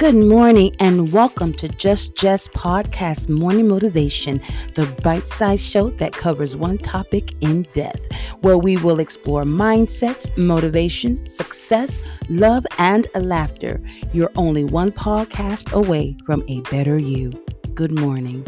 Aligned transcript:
Good 0.00 0.16
morning 0.16 0.74
and 0.80 1.12
welcome 1.12 1.52
to 1.52 1.68
Just 1.68 2.16
Jess 2.16 2.48
Podcast 2.48 3.28
Morning 3.28 3.68
Motivation, 3.68 4.40
the 4.74 4.86
bite 5.02 5.26
sized 5.26 5.62
show 5.62 5.90
that 5.90 6.14
covers 6.14 6.56
one 6.56 6.78
topic 6.78 7.34
in 7.42 7.64
depth, 7.74 8.10
where 8.40 8.56
we 8.56 8.78
will 8.78 8.98
explore 8.98 9.44
mindsets, 9.44 10.34
motivation, 10.38 11.28
success, 11.28 11.98
love, 12.30 12.66
and 12.78 13.08
laughter. 13.14 13.78
You're 14.14 14.32
only 14.36 14.64
one 14.64 14.90
podcast 14.90 15.70
away 15.72 16.16
from 16.24 16.44
a 16.48 16.62
better 16.70 16.96
you. 16.96 17.32
Good 17.74 17.92
morning. 17.92 18.46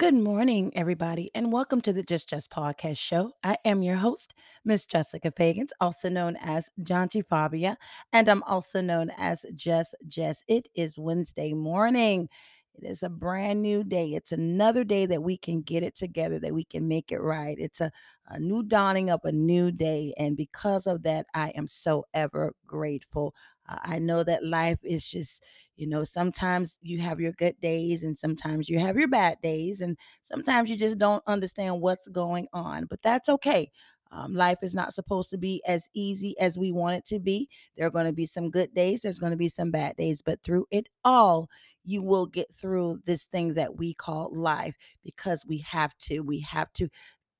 Good 0.00 0.14
morning, 0.14 0.72
everybody, 0.74 1.30
and 1.34 1.52
welcome 1.52 1.82
to 1.82 1.92
the 1.92 2.02
Just 2.02 2.30
Jess 2.30 2.48
Podcast 2.48 2.96
Show. 2.96 3.32
I 3.44 3.58
am 3.66 3.82
your 3.82 3.96
host, 3.96 4.32
Miss 4.64 4.86
Jessica 4.86 5.30
Fagans, 5.30 5.72
also 5.78 6.08
known 6.08 6.38
as 6.40 6.70
Janji 6.80 7.22
Fabia, 7.28 7.76
and 8.10 8.26
I'm 8.26 8.42
also 8.44 8.80
known 8.80 9.10
as 9.18 9.44
Jess 9.54 9.94
Jess. 10.06 10.42
It 10.48 10.68
is 10.74 10.98
Wednesday 10.98 11.52
morning. 11.52 12.30
It 12.76 12.86
is 12.86 13.02
a 13.02 13.10
brand 13.10 13.60
new 13.60 13.84
day. 13.84 14.14
It's 14.14 14.32
another 14.32 14.84
day 14.84 15.04
that 15.04 15.22
we 15.22 15.36
can 15.36 15.60
get 15.60 15.82
it 15.82 15.96
together, 15.96 16.38
that 16.38 16.54
we 16.54 16.64
can 16.64 16.88
make 16.88 17.12
it 17.12 17.20
right. 17.20 17.58
It's 17.58 17.82
a, 17.82 17.92
a 18.28 18.40
new 18.40 18.62
dawning 18.62 19.10
of 19.10 19.20
a 19.24 19.32
new 19.32 19.70
day. 19.70 20.14
And 20.16 20.34
because 20.34 20.86
of 20.86 21.02
that, 21.02 21.26
I 21.34 21.50
am 21.50 21.68
so 21.68 22.06
ever 22.14 22.54
grateful. 22.66 23.34
I 23.82 23.98
know 23.98 24.24
that 24.24 24.44
life 24.44 24.78
is 24.82 25.06
just, 25.06 25.42
you 25.76 25.86
know, 25.86 26.04
sometimes 26.04 26.76
you 26.82 26.98
have 27.00 27.20
your 27.20 27.32
good 27.32 27.60
days 27.60 28.02
and 28.02 28.18
sometimes 28.18 28.68
you 28.68 28.78
have 28.78 28.96
your 28.96 29.08
bad 29.08 29.38
days. 29.42 29.80
And 29.80 29.96
sometimes 30.22 30.70
you 30.70 30.76
just 30.76 30.98
don't 30.98 31.22
understand 31.26 31.80
what's 31.80 32.08
going 32.08 32.48
on, 32.52 32.86
but 32.86 33.02
that's 33.02 33.28
okay. 33.28 33.70
Um, 34.12 34.34
life 34.34 34.58
is 34.62 34.74
not 34.74 34.92
supposed 34.92 35.30
to 35.30 35.38
be 35.38 35.62
as 35.66 35.88
easy 35.94 36.36
as 36.40 36.58
we 36.58 36.72
want 36.72 36.96
it 36.96 37.06
to 37.06 37.20
be. 37.20 37.48
There 37.76 37.86
are 37.86 37.90
going 37.90 38.06
to 38.06 38.12
be 38.12 38.26
some 38.26 38.50
good 38.50 38.74
days, 38.74 39.02
there's 39.02 39.20
going 39.20 39.30
to 39.30 39.36
be 39.38 39.48
some 39.48 39.70
bad 39.70 39.96
days, 39.96 40.20
but 40.20 40.42
through 40.42 40.66
it 40.70 40.88
all, 41.04 41.48
you 41.84 42.02
will 42.02 42.26
get 42.26 42.52
through 42.52 42.98
this 43.06 43.24
thing 43.24 43.54
that 43.54 43.76
we 43.76 43.94
call 43.94 44.30
life 44.34 44.76
because 45.04 45.46
we 45.46 45.58
have 45.58 45.96
to. 45.98 46.20
We 46.20 46.40
have 46.40 46.72
to 46.74 46.88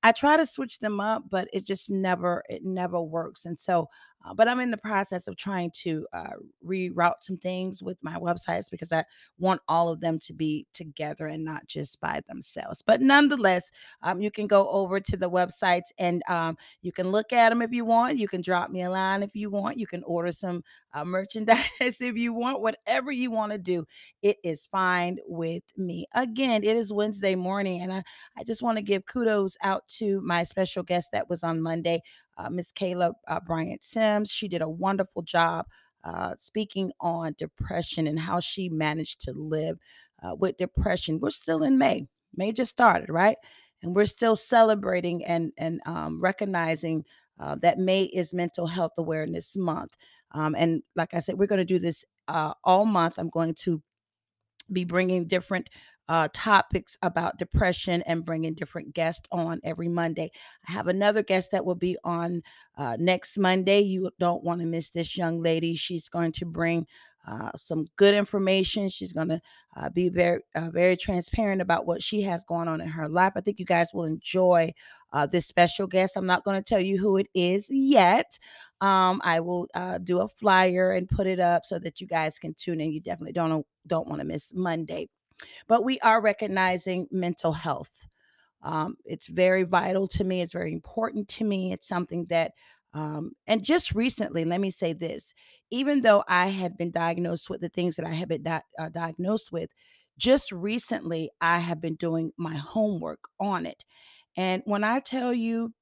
I 0.02 0.12
try 0.12 0.36
to 0.36 0.46
switch 0.46 0.80
them 0.80 1.00
up, 1.00 1.24
but 1.30 1.48
it 1.52 1.64
just 1.64 1.88
never 1.88 2.42
it 2.48 2.64
never 2.64 3.00
works. 3.00 3.44
And 3.44 3.58
so 3.58 3.88
uh, 4.24 4.34
but 4.34 4.48
I'm 4.48 4.60
in 4.60 4.70
the 4.70 4.76
process 4.76 5.26
of 5.26 5.36
trying 5.36 5.70
to 5.82 6.06
uh, 6.12 6.32
reroute 6.66 7.22
some 7.22 7.36
things 7.36 7.82
with 7.82 7.98
my 8.02 8.16
websites 8.16 8.70
because 8.70 8.92
I 8.92 9.04
want 9.38 9.60
all 9.68 9.88
of 9.88 10.00
them 10.00 10.18
to 10.20 10.32
be 10.32 10.66
together 10.72 11.26
and 11.26 11.44
not 11.44 11.66
just 11.66 12.00
by 12.00 12.22
themselves. 12.28 12.82
But 12.86 13.00
nonetheless, 13.00 13.70
um, 14.02 14.20
you 14.20 14.30
can 14.30 14.46
go 14.46 14.68
over 14.68 15.00
to 15.00 15.16
the 15.16 15.30
websites 15.30 15.90
and 15.98 16.22
um, 16.28 16.56
you 16.82 16.92
can 16.92 17.10
look 17.10 17.32
at 17.32 17.50
them 17.50 17.62
if 17.62 17.72
you 17.72 17.84
want. 17.84 18.18
You 18.18 18.28
can 18.28 18.42
drop 18.42 18.70
me 18.70 18.82
a 18.82 18.90
line 18.90 19.22
if 19.22 19.34
you 19.34 19.50
want. 19.50 19.78
You 19.78 19.86
can 19.86 20.02
order 20.04 20.32
some 20.32 20.62
uh, 20.94 21.04
merchandise 21.04 21.66
if 21.80 22.16
you 22.16 22.32
want. 22.32 22.60
Whatever 22.60 23.10
you 23.12 23.30
want 23.30 23.52
to 23.52 23.58
do, 23.58 23.86
it 24.22 24.36
is 24.44 24.66
fine 24.66 25.18
with 25.26 25.64
me. 25.76 26.06
Again, 26.14 26.64
it 26.64 26.76
is 26.76 26.92
Wednesday 26.92 27.34
morning, 27.34 27.82
and 27.82 27.92
I, 27.92 28.02
I 28.36 28.44
just 28.44 28.62
want 28.62 28.78
to 28.78 28.82
give 28.82 29.06
kudos 29.06 29.56
out 29.62 29.86
to 29.98 30.20
my 30.20 30.44
special 30.44 30.82
guest 30.82 31.08
that 31.12 31.28
was 31.28 31.42
on 31.42 31.62
Monday 31.62 32.02
uh, 32.36 32.50
Miss 32.50 32.72
Kayla 32.72 33.12
uh, 33.28 33.40
Bryant 33.40 33.84
Sims. 33.84 34.30
She 34.30 34.48
did 34.48 34.62
a 34.62 34.68
wonderful 34.68 35.22
job 35.22 35.66
uh, 36.04 36.34
speaking 36.38 36.92
on 37.00 37.34
depression 37.38 38.06
and 38.06 38.18
how 38.18 38.40
she 38.40 38.68
managed 38.68 39.20
to 39.22 39.32
live 39.32 39.78
uh, 40.22 40.34
with 40.34 40.56
depression. 40.56 41.20
We're 41.20 41.30
still 41.30 41.62
in 41.62 41.78
May. 41.78 42.06
May 42.34 42.52
just 42.52 42.70
started, 42.70 43.08
right? 43.08 43.36
And 43.82 43.94
we're 43.94 44.06
still 44.06 44.36
celebrating 44.36 45.24
and 45.24 45.52
and 45.58 45.80
um, 45.86 46.20
recognizing 46.20 47.04
uh, 47.38 47.56
that 47.62 47.78
May 47.78 48.04
is 48.04 48.34
Mental 48.34 48.66
Health 48.66 48.92
Awareness 48.98 49.56
Month. 49.56 49.96
Um, 50.32 50.54
and 50.56 50.82
like 50.96 51.14
I 51.14 51.20
said, 51.20 51.38
we're 51.38 51.46
going 51.46 51.58
to 51.58 51.64
do 51.64 51.78
this 51.78 52.04
uh, 52.28 52.54
all 52.64 52.84
month. 52.84 53.18
I'm 53.18 53.30
going 53.30 53.54
to 53.56 53.82
be 54.70 54.84
bringing 54.84 55.26
different 55.26 55.68
uh, 56.08 56.28
topics 56.32 56.98
about 57.02 57.38
depression 57.38 58.02
and 58.02 58.24
bringing 58.24 58.54
different 58.54 58.92
guests 58.92 59.26
on 59.30 59.60
every 59.64 59.88
Monday. 59.88 60.30
I 60.68 60.72
have 60.72 60.88
another 60.88 61.22
guest 61.22 61.52
that 61.52 61.64
will 61.64 61.76
be 61.76 61.96
on 62.04 62.42
uh, 62.76 62.96
next 62.98 63.38
Monday. 63.38 63.80
You 63.80 64.10
don't 64.18 64.42
want 64.42 64.60
to 64.60 64.66
miss 64.66 64.90
this 64.90 65.16
young 65.16 65.40
lady. 65.40 65.74
She's 65.74 66.08
going 66.08 66.32
to 66.32 66.44
bring 66.44 66.86
uh, 67.26 67.50
some 67.54 67.86
good 67.96 68.14
information. 68.14 68.88
She's 68.88 69.12
going 69.12 69.28
to 69.28 69.40
uh, 69.76 69.88
be 69.90 70.08
very, 70.08 70.40
uh, 70.54 70.70
very 70.70 70.96
transparent 70.96 71.62
about 71.62 71.86
what 71.86 72.02
she 72.02 72.22
has 72.22 72.44
going 72.44 72.68
on 72.68 72.80
in 72.80 72.88
her 72.88 73.08
life. 73.08 73.34
I 73.36 73.40
think 73.40 73.58
you 73.58 73.64
guys 73.64 73.92
will 73.94 74.04
enjoy 74.04 74.72
uh, 75.12 75.26
this 75.26 75.46
special 75.46 75.86
guest. 75.86 76.16
I'm 76.16 76.26
not 76.26 76.44
going 76.44 76.56
to 76.60 76.68
tell 76.68 76.80
you 76.80 76.98
who 76.98 77.16
it 77.18 77.28
is 77.34 77.66
yet. 77.68 78.38
Um, 78.80 79.20
I 79.24 79.40
will 79.40 79.68
uh, 79.74 79.98
do 79.98 80.20
a 80.20 80.28
flyer 80.28 80.92
and 80.92 81.08
put 81.08 81.26
it 81.26 81.38
up 81.38 81.64
so 81.64 81.78
that 81.78 82.00
you 82.00 82.06
guys 82.06 82.38
can 82.38 82.54
tune 82.54 82.80
in. 82.80 82.92
You 82.92 83.00
definitely 83.00 83.32
don't 83.32 83.64
don't 83.86 84.08
want 84.08 84.20
to 84.20 84.26
miss 84.26 84.52
Monday. 84.54 85.08
But 85.68 85.84
we 85.84 85.98
are 86.00 86.20
recognizing 86.20 87.08
mental 87.10 87.52
health. 87.52 88.08
Um, 88.62 88.96
it's 89.04 89.26
very 89.26 89.64
vital 89.64 90.06
to 90.08 90.24
me. 90.24 90.40
It's 90.40 90.52
very 90.52 90.72
important 90.72 91.28
to 91.28 91.44
me. 91.44 91.72
It's 91.72 91.88
something 91.88 92.26
that, 92.26 92.52
um, 92.94 93.32
and 93.46 93.64
just 93.64 93.94
recently, 93.94 94.44
let 94.44 94.60
me 94.60 94.70
say 94.70 94.92
this 94.92 95.32
even 95.70 96.02
though 96.02 96.22
I 96.28 96.48
had 96.48 96.76
been 96.76 96.90
diagnosed 96.90 97.48
with 97.48 97.62
the 97.62 97.70
things 97.70 97.96
that 97.96 98.04
I 98.06 98.12
had 98.12 98.28
been 98.28 98.42
di- 98.42 98.62
uh, 98.78 98.90
diagnosed 98.90 99.50
with, 99.50 99.70
just 100.18 100.52
recently, 100.52 101.30
I 101.40 101.58
have 101.58 101.80
been 101.80 101.94
doing 101.94 102.32
my 102.36 102.56
homework 102.56 103.20
on 103.40 103.64
it. 103.64 103.84
And 104.36 104.62
when 104.66 104.84
I 104.84 105.00
tell 105.00 105.32
you, 105.32 105.72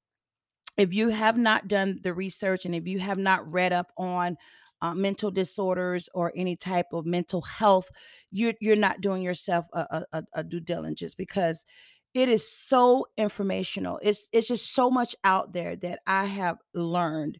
if 0.77 0.93
you 0.93 1.09
have 1.09 1.37
not 1.37 1.67
done 1.67 1.99
the 2.03 2.13
research 2.13 2.65
and 2.65 2.73
if 2.73 2.87
you 2.87 2.99
have 2.99 3.17
not 3.17 3.49
read 3.51 3.73
up 3.73 3.91
on 3.97 4.37
uh, 4.81 4.93
mental 4.95 5.29
disorders 5.29 6.09
or 6.13 6.31
any 6.35 6.55
type 6.55 6.87
of 6.93 7.05
mental 7.05 7.41
health, 7.41 7.89
you're 8.31 8.53
you're 8.61 8.75
not 8.75 9.01
doing 9.01 9.21
yourself 9.21 9.65
a, 9.73 10.05
a, 10.13 10.23
a 10.33 10.43
due 10.43 10.59
diligence 10.59 11.13
because 11.13 11.65
it 12.13 12.29
is 12.29 12.47
so 12.51 13.07
informational. 13.17 13.99
It's 14.01 14.27
it's 14.31 14.47
just 14.47 14.73
so 14.73 14.89
much 14.89 15.15
out 15.23 15.53
there 15.53 15.75
that 15.77 15.99
I 16.07 16.25
have 16.25 16.57
learned 16.73 17.39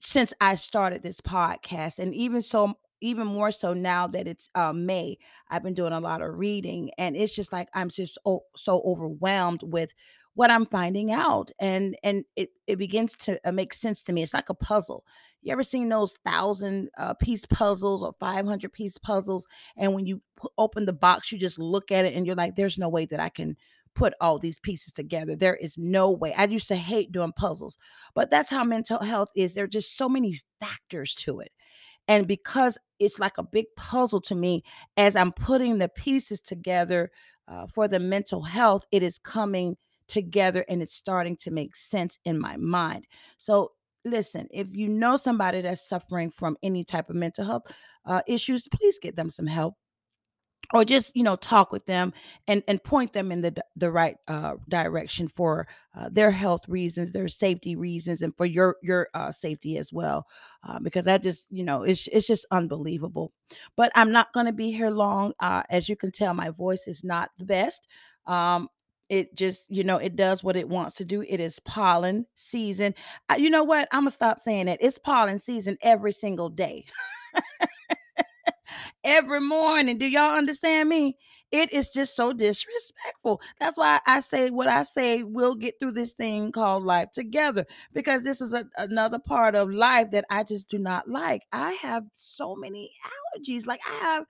since 0.00 0.32
I 0.40 0.54
started 0.56 1.02
this 1.02 1.20
podcast, 1.20 1.98
and 1.98 2.14
even 2.14 2.42
so 2.42 2.74
even 3.00 3.26
more 3.26 3.52
so 3.52 3.74
now 3.74 4.06
that 4.08 4.26
it's 4.26 4.48
uh, 4.54 4.72
May, 4.72 5.18
I've 5.50 5.62
been 5.62 5.74
doing 5.74 5.92
a 5.92 6.00
lot 6.00 6.22
of 6.22 6.38
reading, 6.38 6.90
and 6.98 7.16
it's 7.16 7.34
just 7.34 7.52
like 7.52 7.68
I'm 7.74 7.88
just 7.90 8.18
so, 8.24 8.44
so 8.56 8.82
overwhelmed 8.84 9.62
with 9.64 9.94
what 10.34 10.50
I'm 10.50 10.66
finding 10.66 11.10
out, 11.12 11.50
and 11.60 11.96
and 12.02 12.24
it 12.36 12.50
it 12.66 12.76
begins 12.76 13.16
to 13.18 13.40
uh, 13.46 13.52
make 13.52 13.74
sense 13.74 14.02
to 14.04 14.12
me. 14.12 14.22
It's 14.22 14.34
like 14.34 14.50
a 14.50 14.54
puzzle. 14.54 15.04
You 15.42 15.52
ever 15.52 15.62
seen 15.62 15.88
those 15.88 16.14
thousand 16.24 16.90
uh, 16.98 17.14
piece 17.14 17.44
puzzles 17.46 18.02
or 18.02 18.14
five 18.20 18.46
hundred 18.46 18.72
piece 18.72 18.98
puzzles, 18.98 19.46
and 19.76 19.94
when 19.94 20.06
you 20.06 20.18
p- 20.40 20.48
open 20.58 20.86
the 20.86 20.92
box, 20.92 21.32
you 21.32 21.38
just 21.38 21.58
look 21.58 21.90
at 21.90 22.04
it 22.04 22.14
and 22.14 22.26
you're 22.26 22.36
like, 22.36 22.56
"There's 22.56 22.78
no 22.78 22.88
way 22.88 23.06
that 23.06 23.20
I 23.20 23.28
can." 23.28 23.56
Put 23.98 24.14
all 24.20 24.38
these 24.38 24.60
pieces 24.60 24.92
together. 24.92 25.34
There 25.34 25.56
is 25.56 25.76
no 25.76 26.10
way. 26.10 26.32
I 26.32 26.44
used 26.44 26.68
to 26.68 26.76
hate 26.76 27.10
doing 27.10 27.32
puzzles, 27.32 27.78
but 28.14 28.30
that's 28.30 28.48
how 28.48 28.62
mental 28.62 29.00
health 29.00 29.28
is. 29.34 29.54
There 29.54 29.64
are 29.64 29.68
just 29.68 29.96
so 29.96 30.08
many 30.08 30.40
factors 30.60 31.16
to 31.16 31.40
it. 31.40 31.50
And 32.06 32.26
because 32.26 32.78
it's 33.00 33.18
like 33.18 33.36
a 33.38 33.42
big 33.42 33.66
puzzle 33.76 34.20
to 34.22 34.36
me, 34.36 34.62
as 34.96 35.16
I'm 35.16 35.32
putting 35.32 35.78
the 35.78 35.88
pieces 35.88 36.40
together 36.40 37.10
uh, 37.48 37.66
for 37.66 37.88
the 37.88 37.98
mental 37.98 38.42
health, 38.42 38.84
it 38.92 39.02
is 39.02 39.18
coming 39.18 39.76
together 40.06 40.64
and 40.68 40.80
it's 40.80 40.94
starting 40.94 41.36
to 41.38 41.50
make 41.50 41.74
sense 41.74 42.18
in 42.24 42.38
my 42.38 42.56
mind. 42.56 43.04
So, 43.36 43.72
listen, 44.04 44.46
if 44.52 44.68
you 44.74 44.88
know 44.88 45.16
somebody 45.16 45.60
that's 45.60 45.86
suffering 45.86 46.30
from 46.30 46.56
any 46.62 46.84
type 46.84 47.10
of 47.10 47.16
mental 47.16 47.44
health 47.44 47.64
uh, 48.06 48.22
issues, 48.28 48.68
please 48.68 48.98
get 49.02 49.16
them 49.16 49.28
some 49.28 49.48
help 49.48 49.74
or 50.74 50.84
just 50.84 51.16
you 51.16 51.22
know 51.22 51.36
talk 51.36 51.72
with 51.72 51.86
them 51.86 52.12
and 52.46 52.62
and 52.68 52.82
point 52.82 53.12
them 53.12 53.32
in 53.32 53.40
the 53.40 53.54
the 53.76 53.90
right 53.90 54.16
uh, 54.28 54.54
direction 54.68 55.28
for 55.28 55.66
uh, 55.96 56.08
their 56.12 56.30
health 56.30 56.68
reasons 56.68 57.12
their 57.12 57.28
safety 57.28 57.74
reasons 57.76 58.22
and 58.22 58.36
for 58.36 58.46
your 58.46 58.76
your 58.82 59.08
uh, 59.14 59.32
safety 59.32 59.76
as 59.76 59.92
well 59.92 60.26
uh, 60.68 60.78
because 60.80 61.04
that 61.04 61.22
just 61.22 61.46
you 61.50 61.64
know 61.64 61.82
it's 61.82 62.06
it's 62.08 62.26
just 62.26 62.46
unbelievable. 62.50 63.32
But 63.76 63.92
i'm 63.94 64.12
not 64.12 64.32
going 64.32 64.46
to 64.46 64.52
be 64.52 64.70
here 64.72 64.90
long 64.90 65.32
uh, 65.40 65.62
as 65.70 65.88
you 65.88 65.96
can 65.96 66.12
tell 66.12 66.34
my 66.34 66.50
voice 66.50 66.86
is 66.86 67.02
not 67.04 67.30
the 67.38 67.44
best 67.46 67.86
um, 68.26 68.68
it 69.08 69.34
just 69.34 69.64
you 69.70 69.84
know 69.84 69.96
it 69.96 70.16
does 70.16 70.44
what 70.44 70.56
it 70.56 70.68
wants 70.68 70.96
to 70.96 71.04
do 71.04 71.22
it 71.26 71.40
is 71.40 71.60
pollen 71.60 72.26
season. 72.34 72.94
You 73.38 73.48
know 73.48 73.64
what? 73.64 73.88
I'm 73.90 74.02
gonna 74.02 74.10
stop 74.10 74.38
saying 74.40 74.68
it 74.68 74.78
it's 74.82 74.98
pollen 74.98 75.38
season 75.38 75.78
every 75.82 76.12
single 76.12 76.50
day 76.50 76.84
every 79.04 79.40
morning. 79.40 79.98
Do 79.98 80.06
y'all 80.06 80.36
understand 80.36 80.88
me? 80.88 81.16
It 81.50 81.72
is 81.72 81.88
just 81.88 82.14
so 82.14 82.32
disrespectful. 82.32 83.40
That's 83.58 83.78
why 83.78 84.00
I 84.06 84.20
say 84.20 84.50
what 84.50 84.68
I 84.68 84.82
say. 84.82 85.22
We'll 85.22 85.54
get 85.54 85.74
through 85.80 85.92
this 85.92 86.12
thing 86.12 86.52
called 86.52 86.84
life 86.84 87.10
together 87.12 87.64
because 87.94 88.22
this 88.22 88.40
is 88.40 88.52
a, 88.52 88.66
another 88.76 89.18
part 89.18 89.54
of 89.54 89.70
life 89.70 90.10
that 90.10 90.26
I 90.30 90.44
just 90.44 90.68
do 90.68 90.78
not 90.78 91.08
like. 91.08 91.42
I 91.52 91.72
have 91.72 92.04
so 92.12 92.54
many 92.54 92.90
allergies. 93.38 93.66
Like 93.66 93.80
I 93.88 93.94
have, 94.04 94.24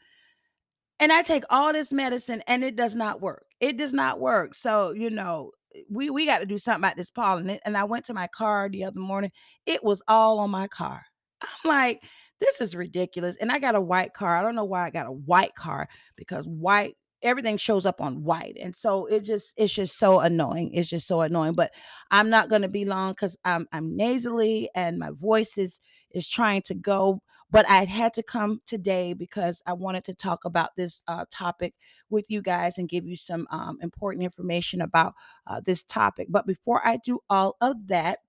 and 1.01 1.13
I 1.13 1.23
take 1.23 1.45
all 1.51 1.73
this 1.73 1.93
medicine 1.93 2.43
and 2.47 2.63
it 2.63 2.77
does 2.77 2.95
not 2.95 3.21
work. 3.21 3.47
It 3.61 3.79
does 3.79 3.93
not 3.93 4.21
work. 4.21 4.55
So, 4.55 4.93
you 4.93 5.11
know, 5.11 5.53
we 5.91 6.11
we 6.11 6.25
got 6.25 6.39
to 6.39 6.47
do 6.47 6.59
something 6.59 6.85
about 6.85 6.97
this 6.97 7.11
pollen. 7.11 7.59
And 7.65 7.77
I 7.77 7.85
went 7.85 8.05
to 8.07 8.15
my 8.15 8.29
car 8.29 8.69
the 8.69 8.85
other 8.85 9.01
morning. 9.01 9.31
It 9.67 9.83
was 9.83 10.03
all 10.09 10.39
on 10.39 10.51
my 10.51 10.69
car. 10.69 11.05
I'm 11.43 11.69
like, 11.69 12.03
this 12.41 12.61
is 12.61 12.75
ridiculous. 12.75 13.37
And 13.37 13.51
I 13.51 13.59
got 13.59 13.75
a 13.75 13.81
white 13.81 14.13
car. 14.15 14.37
I 14.37 14.43
don't 14.43 14.55
know 14.55 14.65
why 14.65 14.87
I 14.87 14.91
got 14.91 15.07
a 15.07 15.13
white 15.13 15.55
car 15.55 15.89
because 16.17 16.47
white 16.47 16.97
everything 17.23 17.57
shows 17.57 17.85
up 17.85 18.01
on 18.01 18.23
white 18.23 18.57
and 18.61 18.77
so 18.77 19.07
it 19.07 19.25
just 19.25 19.53
it's 19.57 19.73
just 19.73 19.99
so 19.99 20.21
annoying 20.21 20.73
it's 20.73 20.89
just 20.89 21.07
so 21.07 21.21
annoying 21.21 21.53
but 21.53 21.73
i'm 22.11 22.31
not 22.31 22.49
going 22.49 22.63
to 22.63 22.69
be 22.69 22.85
long 22.85 23.11
because 23.11 23.37
i'm 23.45 23.67
i'm 23.73 23.97
nasally 23.97 24.69
and 24.75 24.99
my 24.99 25.11
voice 25.11 25.59
is 25.59 25.81
is 26.13 26.29
trying 26.29 26.63
to 26.63 26.75
go 26.75 27.21
but 27.51 27.69
i 27.69 27.85
had 27.85 28.15
to 28.15 28.23
come 28.23 28.61
today 28.67 29.15
because 29.15 29.63
i 29.67 29.73
wanted 29.73 30.05
to 30.05 30.15
talk 30.15 30.45
about 30.45 30.71
this 30.77 31.03
uh, 31.09 31.25
topic 31.31 31.75
with 32.09 32.25
you 32.29 32.41
guys 32.41 32.79
and 32.79 32.89
give 32.89 33.05
you 33.05 33.17
some 33.17 33.47
um, 33.51 33.79
important 33.83 34.23
information 34.23 34.81
about 34.81 35.13
uh, 35.49 35.61
this 35.65 35.83
topic 35.83 36.29
but 36.31 36.47
before 36.47 36.87
i 36.87 36.97
do 36.99 37.19
all 37.29 37.57
of 37.61 37.89
that 37.89 38.21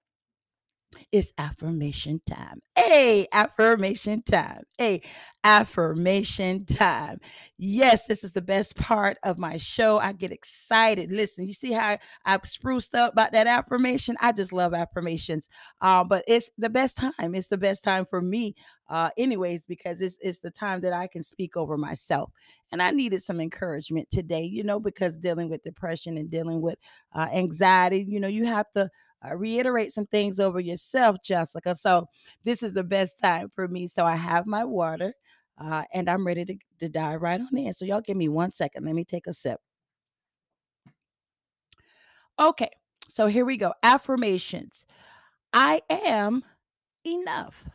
it's 1.11 1.33
affirmation 1.37 2.21
time. 2.25 2.59
Hey, 2.75 3.27
affirmation 3.31 4.21
time. 4.23 4.63
Hey, 4.77 5.01
affirmation 5.43 6.65
time. 6.65 7.19
Yes, 7.57 8.05
this 8.05 8.23
is 8.23 8.31
the 8.31 8.41
best 8.41 8.75
part 8.75 9.17
of 9.23 9.37
my 9.37 9.57
show. 9.57 9.99
I 9.99 10.13
get 10.13 10.31
excited. 10.31 11.11
Listen, 11.11 11.47
you 11.47 11.53
see 11.53 11.71
how 11.71 11.97
I 12.25 12.39
spruced 12.43 12.95
up 12.95 13.13
about 13.13 13.31
that 13.33 13.47
affirmation? 13.47 14.17
I 14.19 14.31
just 14.31 14.51
love 14.51 14.73
affirmations. 14.73 15.47
Uh, 15.81 16.03
but 16.03 16.23
it's 16.27 16.49
the 16.57 16.69
best 16.69 16.97
time. 16.97 17.35
It's 17.35 17.47
the 17.47 17.57
best 17.57 17.83
time 17.83 18.05
for 18.05 18.21
me, 18.21 18.55
uh, 18.89 19.09
anyways, 19.17 19.65
because 19.65 20.01
it's 20.01 20.17
it's 20.21 20.39
the 20.39 20.51
time 20.51 20.81
that 20.81 20.93
I 20.93 21.07
can 21.07 21.23
speak 21.23 21.55
over 21.57 21.77
myself. 21.77 22.31
And 22.71 22.81
I 22.81 22.91
needed 22.91 23.23
some 23.23 23.39
encouragement 23.39 24.09
today, 24.11 24.43
you 24.43 24.63
know, 24.63 24.79
because 24.79 25.17
dealing 25.17 25.49
with 25.49 25.63
depression 25.63 26.17
and 26.17 26.29
dealing 26.29 26.61
with 26.61 26.77
uh, 27.13 27.27
anxiety, 27.33 28.05
you 28.07 28.19
know, 28.19 28.27
you 28.27 28.45
have 28.45 28.67
to 28.75 28.89
uh, 29.25 29.35
reiterate 29.35 29.91
some 29.93 30.05
things 30.07 30.39
over 30.39 30.59
yourself, 30.59 31.17
Jessica. 31.23 31.75
So 31.75 32.07
this 32.43 32.63
is 32.63 32.73
the 32.73 32.83
best 32.83 33.17
time 33.19 33.51
for 33.53 33.67
me. 33.67 33.87
So 33.87 34.05
I 34.05 34.15
have 34.15 34.45
my 34.45 34.63
water 34.63 35.13
uh, 35.59 35.83
and 35.93 36.09
I'm 36.09 36.25
ready 36.25 36.45
to, 36.45 36.55
to 36.79 36.89
dive 36.89 37.21
right 37.21 37.39
on 37.39 37.57
in. 37.57 37.73
So 37.73 37.85
y'all 37.85 38.01
give 38.01 38.17
me 38.17 38.29
one 38.29 38.51
second. 38.51 38.85
Let 38.85 38.95
me 38.95 39.03
take 39.03 39.27
a 39.27 39.33
sip. 39.33 39.59
Okay, 42.39 42.69
so 43.09 43.27
here 43.27 43.43
we 43.43 43.57
go. 43.57 43.73
Affirmations. 43.83 44.85
I 45.51 45.81
am 45.89 46.43
enough. 47.05 47.67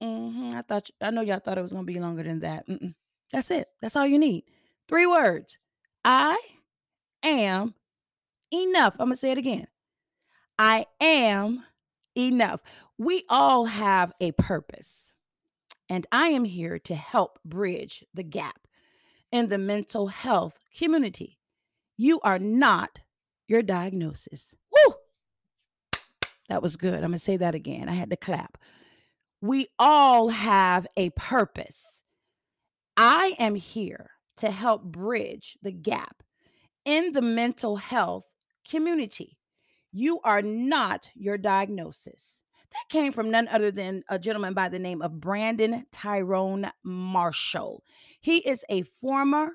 Mm-hmm. 0.00 0.56
I 0.56 0.62
thought 0.62 0.88
I 1.00 1.10
know 1.10 1.22
y'all 1.22 1.40
thought 1.40 1.58
it 1.58 1.62
was 1.62 1.72
gonna 1.72 1.84
be 1.84 1.98
longer 1.98 2.22
than 2.22 2.40
that. 2.40 2.68
Mm-mm. 2.68 2.94
That's 3.32 3.50
it. 3.50 3.66
That's 3.80 3.96
all 3.96 4.06
you 4.06 4.18
need. 4.18 4.44
Three 4.88 5.06
words. 5.06 5.58
I 6.04 6.38
am 7.24 7.74
enough. 8.52 8.94
I'm 8.98 9.06
gonna 9.06 9.16
say 9.16 9.32
it 9.32 9.38
again. 9.38 9.66
I 10.58 10.86
am 11.00 11.64
enough. 12.16 12.60
We 12.98 13.24
all 13.28 13.64
have 13.64 14.12
a 14.20 14.32
purpose, 14.32 15.00
and 15.88 16.06
I 16.12 16.28
am 16.28 16.44
here 16.44 16.78
to 16.80 16.94
help 16.94 17.38
bridge 17.44 18.04
the 18.14 18.22
gap 18.22 18.66
in 19.30 19.48
the 19.48 19.58
mental 19.58 20.08
health 20.08 20.58
community. 20.76 21.38
You 21.96 22.20
are 22.20 22.38
not 22.38 23.00
your 23.48 23.62
diagnosis. 23.62 24.54
Woo! 24.70 24.94
That 26.48 26.62
was 26.62 26.76
good. 26.76 26.94
I'm 26.94 27.00
going 27.00 27.12
to 27.12 27.18
say 27.18 27.38
that 27.38 27.54
again. 27.54 27.88
I 27.88 27.94
had 27.94 28.10
to 28.10 28.16
clap. 28.16 28.58
We 29.40 29.68
all 29.78 30.28
have 30.28 30.86
a 30.96 31.10
purpose. 31.10 31.82
I 32.96 33.34
am 33.38 33.54
here 33.54 34.10
to 34.36 34.50
help 34.50 34.84
bridge 34.84 35.56
the 35.62 35.72
gap 35.72 36.22
in 36.84 37.12
the 37.12 37.22
mental 37.22 37.76
health 37.76 38.26
community. 38.68 39.38
You 39.92 40.20
are 40.24 40.40
not 40.40 41.10
your 41.14 41.36
diagnosis. 41.36 42.40
That 42.72 42.88
came 42.88 43.12
from 43.12 43.30
none 43.30 43.48
other 43.48 43.70
than 43.70 44.02
a 44.08 44.18
gentleman 44.18 44.54
by 44.54 44.70
the 44.70 44.78
name 44.78 45.02
of 45.02 45.20
Brandon 45.20 45.84
Tyrone 45.92 46.70
Marshall. 46.82 47.84
He 48.22 48.38
is 48.38 48.64
a 48.70 48.82
former 48.82 49.50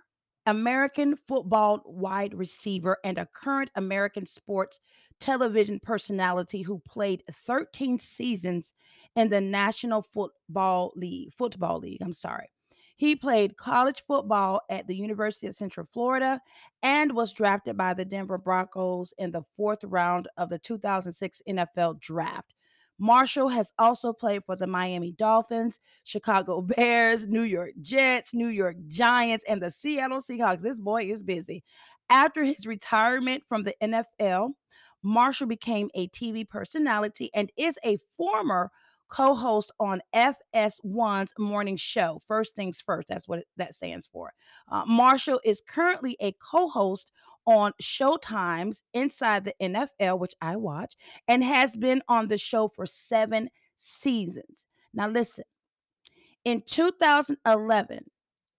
American 0.46 1.16
football 1.28 1.82
wide 1.86 2.36
receiver 2.36 2.98
and 3.04 3.18
a 3.18 3.26
current 3.26 3.72
American 3.76 4.28
sports 4.28 4.80
television 5.20 5.80
personality 5.80 6.62
who 6.62 6.80
played 6.88 7.24
13 7.32 8.00
seasons 8.00 8.72
in 9.16 9.30
the 9.30 9.42
National 9.42 10.04
Football 10.04 10.94
League. 10.96 11.34
Football 11.34 11.80
League, 11.80 12.02
I'm 12.02 12.14
sorry. 12.14 12.52
He 12.98 13.16
played 13.16 13.58
college 13.58 14.04
football 14.08 14.62
at 14.70 14.88
the 14.88 14.96
University 14.96 15.46
of 15.46 15.54
Central 15.54 15.88
Florida 15.94 16.42
and 16.82 17.14
was 17.14 17.32
drafted 17.32 17.78
by 17.78 17.94
the 17.94 18.04
Denver 18.04 18.40
Broncos 18.40 19.14
in 19.20 19.32
the 19.32 19.44
fourth 19.56 19.84
round 19.84 20.28
of 20.36 20.50
the 20.50 20.58
2006 20.58 21.42
NFL 21.48 22.00
Draft. 22.00 22.56
Marshall 23.00 23.50
has 23.50 23.72
also 23.78 24.12
played 24.12 24.44
for 24.46 24.56
the 24.56 24.66
Miami 24.66 25.12
Dolphins, 25.12 25.80
Chicago 26.04 26.62
Bears, 26.76 27.28
New 27.28 27.44
York 27.44 27.74
Jets, 27.82 28.34
New 28.34 28.48
York 28.48 28.76
Giants, 28.88 29.46
and 29.48 29.62
the 29.62 29.70
Seattle 29.70 30.22
Seahawks. 30.22 30.62
This 30.62 30.80
boy 30.82 31.04
is 31.04 31.24
busy. 31.24 31.64
After 32.10 32.44
his 32.44 32.66
retirement 32.66 33.44
from 33.48 33.64
the 33.64 33.76
NFL, 33.80 34.54
Marshall 35.04 35.46
became 35.46 35.92
a 35.94 36.08
TV 36.08 36.50
personality 36.50 37.30
and 37.36 37.52
is 37.58 37.78
a 37.86 38.00
former 38.18 38.72
co 39.10 39.34
host 39.34 39.72
on 39.80 40.02
FS1's 40.14 41.34
morning 41.38 41.78
show. 41.78 42.22
First 42.28 42.56
things 42.56 42.82
first, 42.82 43.08
that's 43.08 43.28
what 43.28 43.44
that 43.58 43.76
stands 43.76 44.08
for. 44.12 44.32
Uh, 44.72 44.84
Marshall 44.86 45.40
is 45.44 45.62
currently 45.68 46.18
a 46.20 46.34
co 46.34 46.68
host 46.68 47.12
on 47.46 47.72
Showtime's 47.82 48.82
Inside 48.94 49.46
the 49.46 49.54
NFL, 49.62 50.20
which 50.20 50.34
I 50.42 50.56
watch, 50.58 50.96
and 51.28 51.44
has 51.44 51.76
been 51.76 52.02
on 52.08 52.28
the 52.28 52.38
show 52.38 52.68
for 52.68 52.86
seven 52.86 53.50
seasons. 53.78 54.66
Now, 54.94 55.08
listen, 55.08 55.46
in 56.44 56.62
2011, 56.66 58.06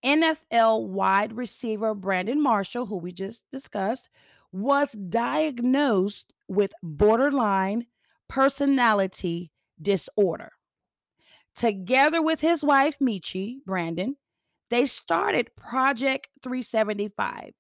NFL 0.05 0.87
wide 0.89 1.33
receiver 1.33 1.95
Brandon 1.95 2.41
Marshall, 2.41 2.87
who 2.87 2.97
we 2.97 3.13
just 3.13 3.45
discussed, 3.53 4.09
was 4.53 4.93
diagnosed 4.93 6.33
with 6.49 6.73
borderline 6.83 7.87
personality 8.29 9.51
disorder. 9.81 10.53
Together 11.55 12.23
with 12.23 12.41
his 12.41 12.63
wife, 12.65 12.99
Michi 13.01 13.57
Brandon, 13.67 14.17
they 14.71 14.87
started 14.87 15.51
Project 15.57 16.29
375. 16.43 17.53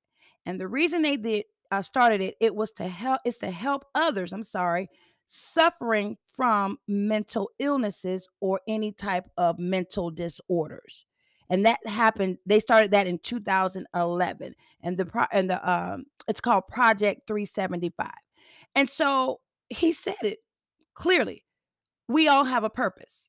And 0.47 0.61
the 0.61 0.69
reason 0.69 1.03
they 1.03 1.17
did 1.17 1.45
uh, 1.71 1.83
started 1.83 2.21
it, 2.21 2.37
it 2.41 2.55
was 2.55 2.71
to 2.73 2.89
help, 2.89 3.21
is 3.25 3.39
to 3.39 3.51
help 3.51 3.85
others, 3.95 4.33
I'm 4.33 4.43
sorry, 4.43 4.89
suffering 5.27 6.17
from 6.37 6.79
mental 6.87 7.51
illnesses 7.59 8.29
or 8.41 8.61
any 8.69 8.93
type 8.93 9.29
of 9.37 9.59
mental 9.59 10.11
disorders. 10.11 11.05
and 11.51 11.65
that 11.67 11.85
happened. 11.87 12.39
They 12.47 12.61
started 12.61 12.91
that 12.93 13.07
in 13.07 13.19
2011, 13.19 14.55
and 14.83 14.97
the 14.99 15.07
pro 15.07 15.25
and 15.33 15.51
the 15.51 15.71
um, 15.71 16.05
it's 16.29 16.41
called 16.41 16.69
Project 16.69 17.27
375. 17.27 18.11
And 18.75 18.89
so 18.89 19.41
he 19.69 19.93
said 19.93 20.17
it 20.23 20.39
clearly. 20.95 21.45
We 22.09 22.27
all 22.27 22.45
have 22.45 22.65
a 22.65 22.71
purpose. 22.71 23.29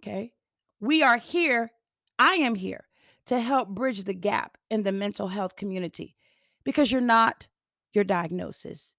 Okay, 0.00 0.32
we 0.80 1.02
are 1.02 1.16
here. 1.16 1.72
I 2.18 2.34
am 2.34 2.54
here 2.54 2.84
to 3.26 3.40
help 3.40 3.68
bridge 3.68 4.04
the 4.04 4.14
gap 4.14 4.56
in 4.70 4.84
the 4.84 4.92
mental 4.92 5.28
health 5.28 5.56
community 5.56 6.14
because 6.64 6.90
you're 6.90 7.00
not 7.00 7.46
your 7.92 8.04
diagnosis. 8.04 8.94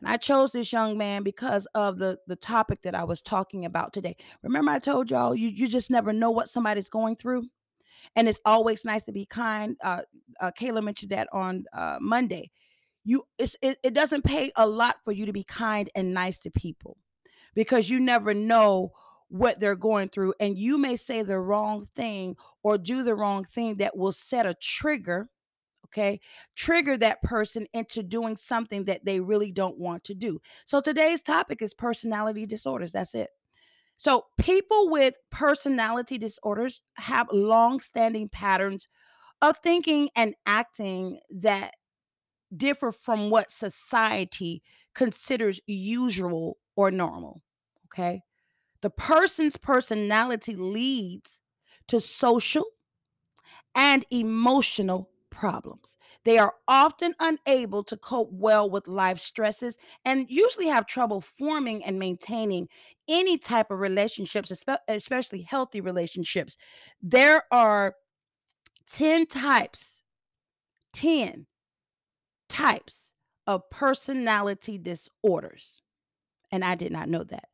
And 0.00 0.08
I 0.08 0.16
chose 0.16 0.52
this 0.52 0.72
young 0.72 0.98
man 0.98 1.22
because 1.22 1.66
of 1.74 1.98
the 1.98 2.18
the 2.26 2.36
topic 2.36 2.82
that 2.82 2.94
I 2.94 3.04
was 3.04 3.22
talking 3.22 3.64
about 3.64 3.92
today. 3.92 4.16
Remember 4.42 4.70
I 4.70 4.78
told 4.78 5.10
y'all 5.10 5.34
you 5.34 5.48
you 5.48 5.68
just 5.68 5.90
never 5.90 6.12
know 6.12 6.30
what 6.30 6.48
somebody's 6.48 6.88
going 6.88 7.16
through. 7.16 7.44
And 8.16 8.28
it's 8.28 8.40
always 8.46 8.84
nice 8.84 9.02
to 9.04 9.12
be 9.12 9.26
kind. 9.26 9.76
Uh, 9.82 10.02
uh 10.40 10.50
Kayla 10.58 10.82
mentioned 10.82 11.12
that 11.12 11.28
on 11.32 11.64
uh, 11.72 11.98
Monday. 12.00 12.50
You 13.04 13.24
it, 13.38 13.54
it 13.62 13.94
doesn't 13.94 14.24
pay 14.24 14.52
a 14.56 14.66
lot 14.66 14.96
for 15.04 15.12
you 15.12 15.26
to 15.26 15.32
be 15.32 15.44
kind 15.44 15.88
and 15.94 16.12
nice 16.14 16.38
to 16.40 16.50
people 16.50 16.96
because 17.54 17.90
you 17.90 18.00
never 18.00 18.34
know 18.34 18.92
what 19.28 19.60
they're 19.60 19.76
going 19.76 20.08
through 20.08 20.34
and 20.40 20.58
you 20.58 20.76
may 20.76 20.96
say 20.96 21.22
the 21.22 21.38
wrong 21.38 21.86
thing 21.94 22.36
or 22.64 22.76
do 22.76 23.04
the 23.04 23.14
wrong 23.14 23.44
thing 23.44 23.76
that 23.76 23.96
will 23.96 24.10
set 24.10 24.44
a 24.44 24.54
trigger 24.54 25.28
okay 25.86 26.18
trigger 26.56 26.96
that 26.96 27.22
person 27.22 27.66
into 27.72 28.02
doing 28.02 28.36
something 28.36 28.84
that 28.84 29.04
they 29.04 29.20
really 29.20 29.52
don't 29.52 29.78
want 29.78 30.02
to 30.04 30.14
do. 30.14 30.40
So 30.64 30.80
today's 30.80 31.22
topic 31.22 31.62
is 31.62 31.74
personality 31.74 32.44
disorders 32.44 32.92
that's 32.92 33.14
it. 33.14 33.30
So 33.96 34.24
people 34.38 34.90
with 34.90 35.14
personality 35.30 36.18
disorders 36.18 36.82
have 36.94 37.28
long-standing 37.30 38.30
patterns 38.30 38.88
of 39.42 39.58
thinking 39.58 40.08
and 40.16 40.34
acting 40.46 41.20
that 41.30 41.74
differ 42.56 42.92
from 42.92 43.30
what 43.30 43.50
society 43.50 44.62
considers 44.94 45.60
usual 45.66 46.56
or 46.80 46.90
normal 46.90 47.42
okay 47.86 48.22
the 48.82 48.90
person's 48.90 49.56
personality 49.56 50.56
leads 50.56 51.38
to 51.88 52.00
social 52.00 52.64
and 53.74 54.04
emotional 54.10 55.10
problems. 55.30 55.96
They 56.24 56.38
are 56.38 56.54
often 56.68 57.14
unable 57.20 57.84
to 57.84 57.96
cope 57.96 58.30
well 58.32 58.68
with 58.68 58.88
life 58.88 59.18
stresses 59.18 59.76
and 60.04 60.26
usually 60.28 60.66
have 60.66 60.86
trouble 60.86 61.20
forming 61.20 61.84
and 61.84 61.98
maintaining 61.98 62.68
any 63.08 63.38
type 63.38 63.70
of 63.70 63.78
relationships, 63.78 64.52
especially 64.88 65.42
healthy 65.42 65.80
relationships. 65.80 66.56
There 67.02 67.44
are 67.50 67.94
10 68.90 69.26
types, 69.26 70.02
10 70.92 71.46
types 72.48 73.12
of 73.46 73.68
personality 73.70 74.78
disorders. 74.78 75.80
And 76.52 76.64
I 76.64 76.74
did 76.74 76.92
not 76.92 77.08
know 77.08 77.24
that. 77.24 77.48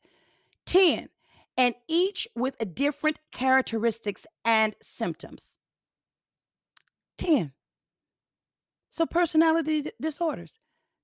10, 0.66 1.08
and 1.56 1.74
each 1.88 2.28
with 2.34 2.54
a 2.60 2.64
different 2.64 3.18
characteristics 3.32 4.26
and 4.44 4.74
symptoms. 4.82 5.58
10. 7.18 7.52
So, 8.90 9.06
personality 9.06 9.90
disorders. 10.00 10.58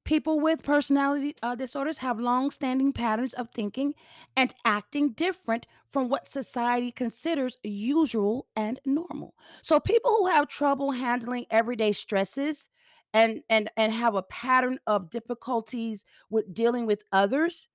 People 0.05 0.41
with 0.41 0.65
personality 0.65 1.37
uh, 1.43 1.55
disorders 1.55 1.99
have 1.99 2.19
long 2.19 2.51
standing 2.51 2.93
patterns 2.93 3.35
of 3.35 3.49
thinking 3.55 3.95
and 4.37 4.53
acting 4.65 5.13
different 5.13 5.65
from 5.91 6.09
what 6.09 6.27
society 6.27 6.91
considers 6.91 7.57
usual 7.63 8.49
and 8.57 8.81
normal. 8.85 9.35
So, 9.63 9.79
people 9.79 10.17
who 10.17 10.27
have 10.27 10.49
trouble 10.49 10.91
handling 10.91 11.47
everyday 11.51 11.93
stresses 11.93 12.69
and, 13.15 13.43
and, 13.49 13.71
and 13.77 13.93
have 13.93 14.15
a 14.15 14.23
pattern 14.25 14.79
of 14.87 15.11
difficulties 15.11 16.05
with 16.31 16.53
dealing 16.53 16.87
with 16.87 17.05
others, 17.13 17.69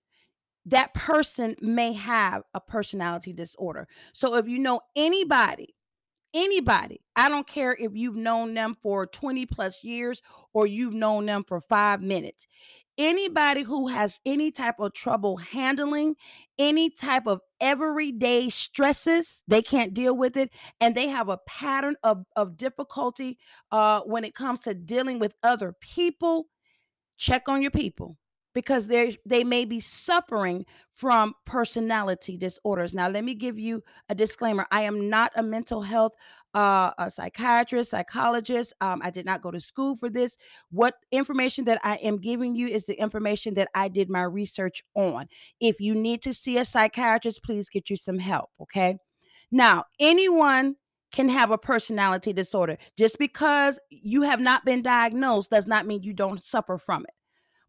that 0.68 0.94
person 0.94 1.56
may 1.62 1.94
have 1.94 2.44
a 2.54 2.62
personality 2.62 3.34
disorder. 3.34 3.88
So, 4.14 4.36
if 4.36 4.48
you 4.48 4.60
know 4.60 4.82
anybody 4.96 5.76
anybody. 6.34 7.02
I 7.16 7.30
don't 7.30 7.48
care 7.48 7.76
if 7.80 7.94
you've 7.96 8.16
known 8.16 8.54
them 8.54 8.78
for 8.82 9.08
20 9.08 9.46
plus 9.48 9.84
years 9.84 10.22
or 10.54 10.68
you've 10.68 10.94
known 10.94 11.26
them 11.26 11.44
for 11.48 11.62
five 11.62 12.02
minutes. 12.02 12.48
Anybody 12.98 13.62
who 13.62 13.88
has 13.88 14.20
any 14.26 14.52
type 14.52 14.80
of 14.80 14.94
trouble 14.94 15.38
handling 15.38 16.16
any 16.58 16.90
type 16.90 17.28
of 17.28 17.42
everyday 17.62 18.50
stresses, 18.50 19.44
they 19.48 19.62
can't 19.62 19.94
deal 19.94 20.18
with 20.18 20.36
it. 20.36 20.52
And 20.80 20.96
they 20.96 21.08
have 21.08 21.30
a 21.30 21.40
pattern 21.48 21.96
of, 22.04 22.24
of 22.36 22.58
difficulty 22.58 23.38
uh, 23.72 24.02
when 24.02 24.24
it 24.24 24.34
comes 24.34 24.60
to 24.62 24.74
dealing 24.74 25.20
with 25.20 25.36
other 25.44 25.76
people. 25.80 26.48
Check 27.18 27.48
on 27.48 27.62
your 27.62 27.72
people 27.72 28.18
because 28.58 28.88
they 28.88 29.16
they 29.24 29.44
may 29.44 29.66
be 29.66 29.80
suffering 29.80 30.66
from 30.92 31.36
personality 31.46 32.38
disorders. 32.38 32.92
Now, 32.92 33.08
let 33.08 33.24
me 33.24 33.36
give 33.36 33.60
you 33.60 33.84
a 34.10 34.16
disclaimer. 34.16 34.66
I 34.72 34.82
am 34.82 35.12
not 35.12 35.32
a 35.36 35.44
mental 35.44 35.84
health 35.84 36.14
uh, 36.56 36.90
a 36.98 37.12
psychiatrist, 37.12 37.92
psychologist. 37.92 38.74
Um, 38.82 39.02
I 39.04 39.12
did 39.12 39.28
not 39.28 39.44
go 39.44 39.52
to 39.52 39.60
school 39.60 39.96
for 39.96 40.10
this. 40.10 40.38
What 40.72 40.96
information 41.12 41.66
that 41.66 41.80
I 41.84 41.98
am 41.98 42.18
giving 42.18 42.56
you 42.56 42.68
is 42.68 42.86
the 42.86 43.00
information 43.00 43.54
that 43.54 43.70
I 43.76 43.90
did 43.90 44.10
my 44.10 44.24
research 44.24 44.82
on. 44.96 45.28
If 45.60 45.80
you 45.80 45.94
need 45.94 46.24
to 46.24 46.34
see 46.34 46.58
a 46.58 46.66
psychiatrist, 46.66 47.44
please 47.44 47.70
get 47.70 47.92
you 47.92 47.96
some 47.96 48.18
help. 48.18 48.50
Okay. 48.60 48.98
Now, 49.52 49.84
anyone 50.00 50.78
can 51.12 51.30
have 51.30 51.52
a 51.52 51.60
personality 51.60 52.34
disorder. 52.34 52.80
Just 52.98 53.20
because 53.20 53.80
you 53.92 54.24
have 54.24 54.40
not 54.40 54.66
been 54.66 54.82
diagnosed 54.82 55.52
does 55.52 55.68
not 55.68 55.86
mean 55.86 56.02
you 56.02 56.14
don't 56.14 56.44
suffer 56.44 56.80
from 56.80 57.04
it 57.04 57.14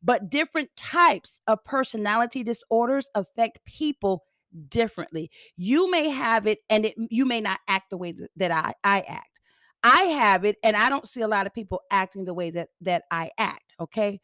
but 0.03 0.31
different 0.31 0.71
types 0.77 1.41
of 1.47 1.65
personality 1.65 2.43
disorders 2.43 3.09
affect 3.15 3.65
people 3.65 4.25
differently. 4.69 5.31
You 5.57 5.91
may 5.91 6.09
have 6.09 6.47
it 6.47 6.61
and 6.71 6.87
it 6.87 6.95
you 7.11 7.27
may 7.27 7.41
not 7.41 7.61
act 7.69 7.91
the 7.91 7.99
way 7.99 8.15
that, 8.37 8.51
I, 8.51 8.73
I 8.85 9.01
act. 9.01 9.41
I 9.83 10.03
have 10.03 10.45
it 10.45 10.57
and 10.65 10.77
I 10.77 10.89
don't 10.89 11.07
see 11.07 11.21
a 11.21 11.29
lot 11.29 11.47
of 11.47 11.55
people 11.55 11.83
acting 11.91 12.25
the 12.25 12.35
way 12.35 12.51
that 12.51 12.69
that 12.81 13.05
I 13.11 13.31
act, 13.39 13.75
okay? 13.81 14.21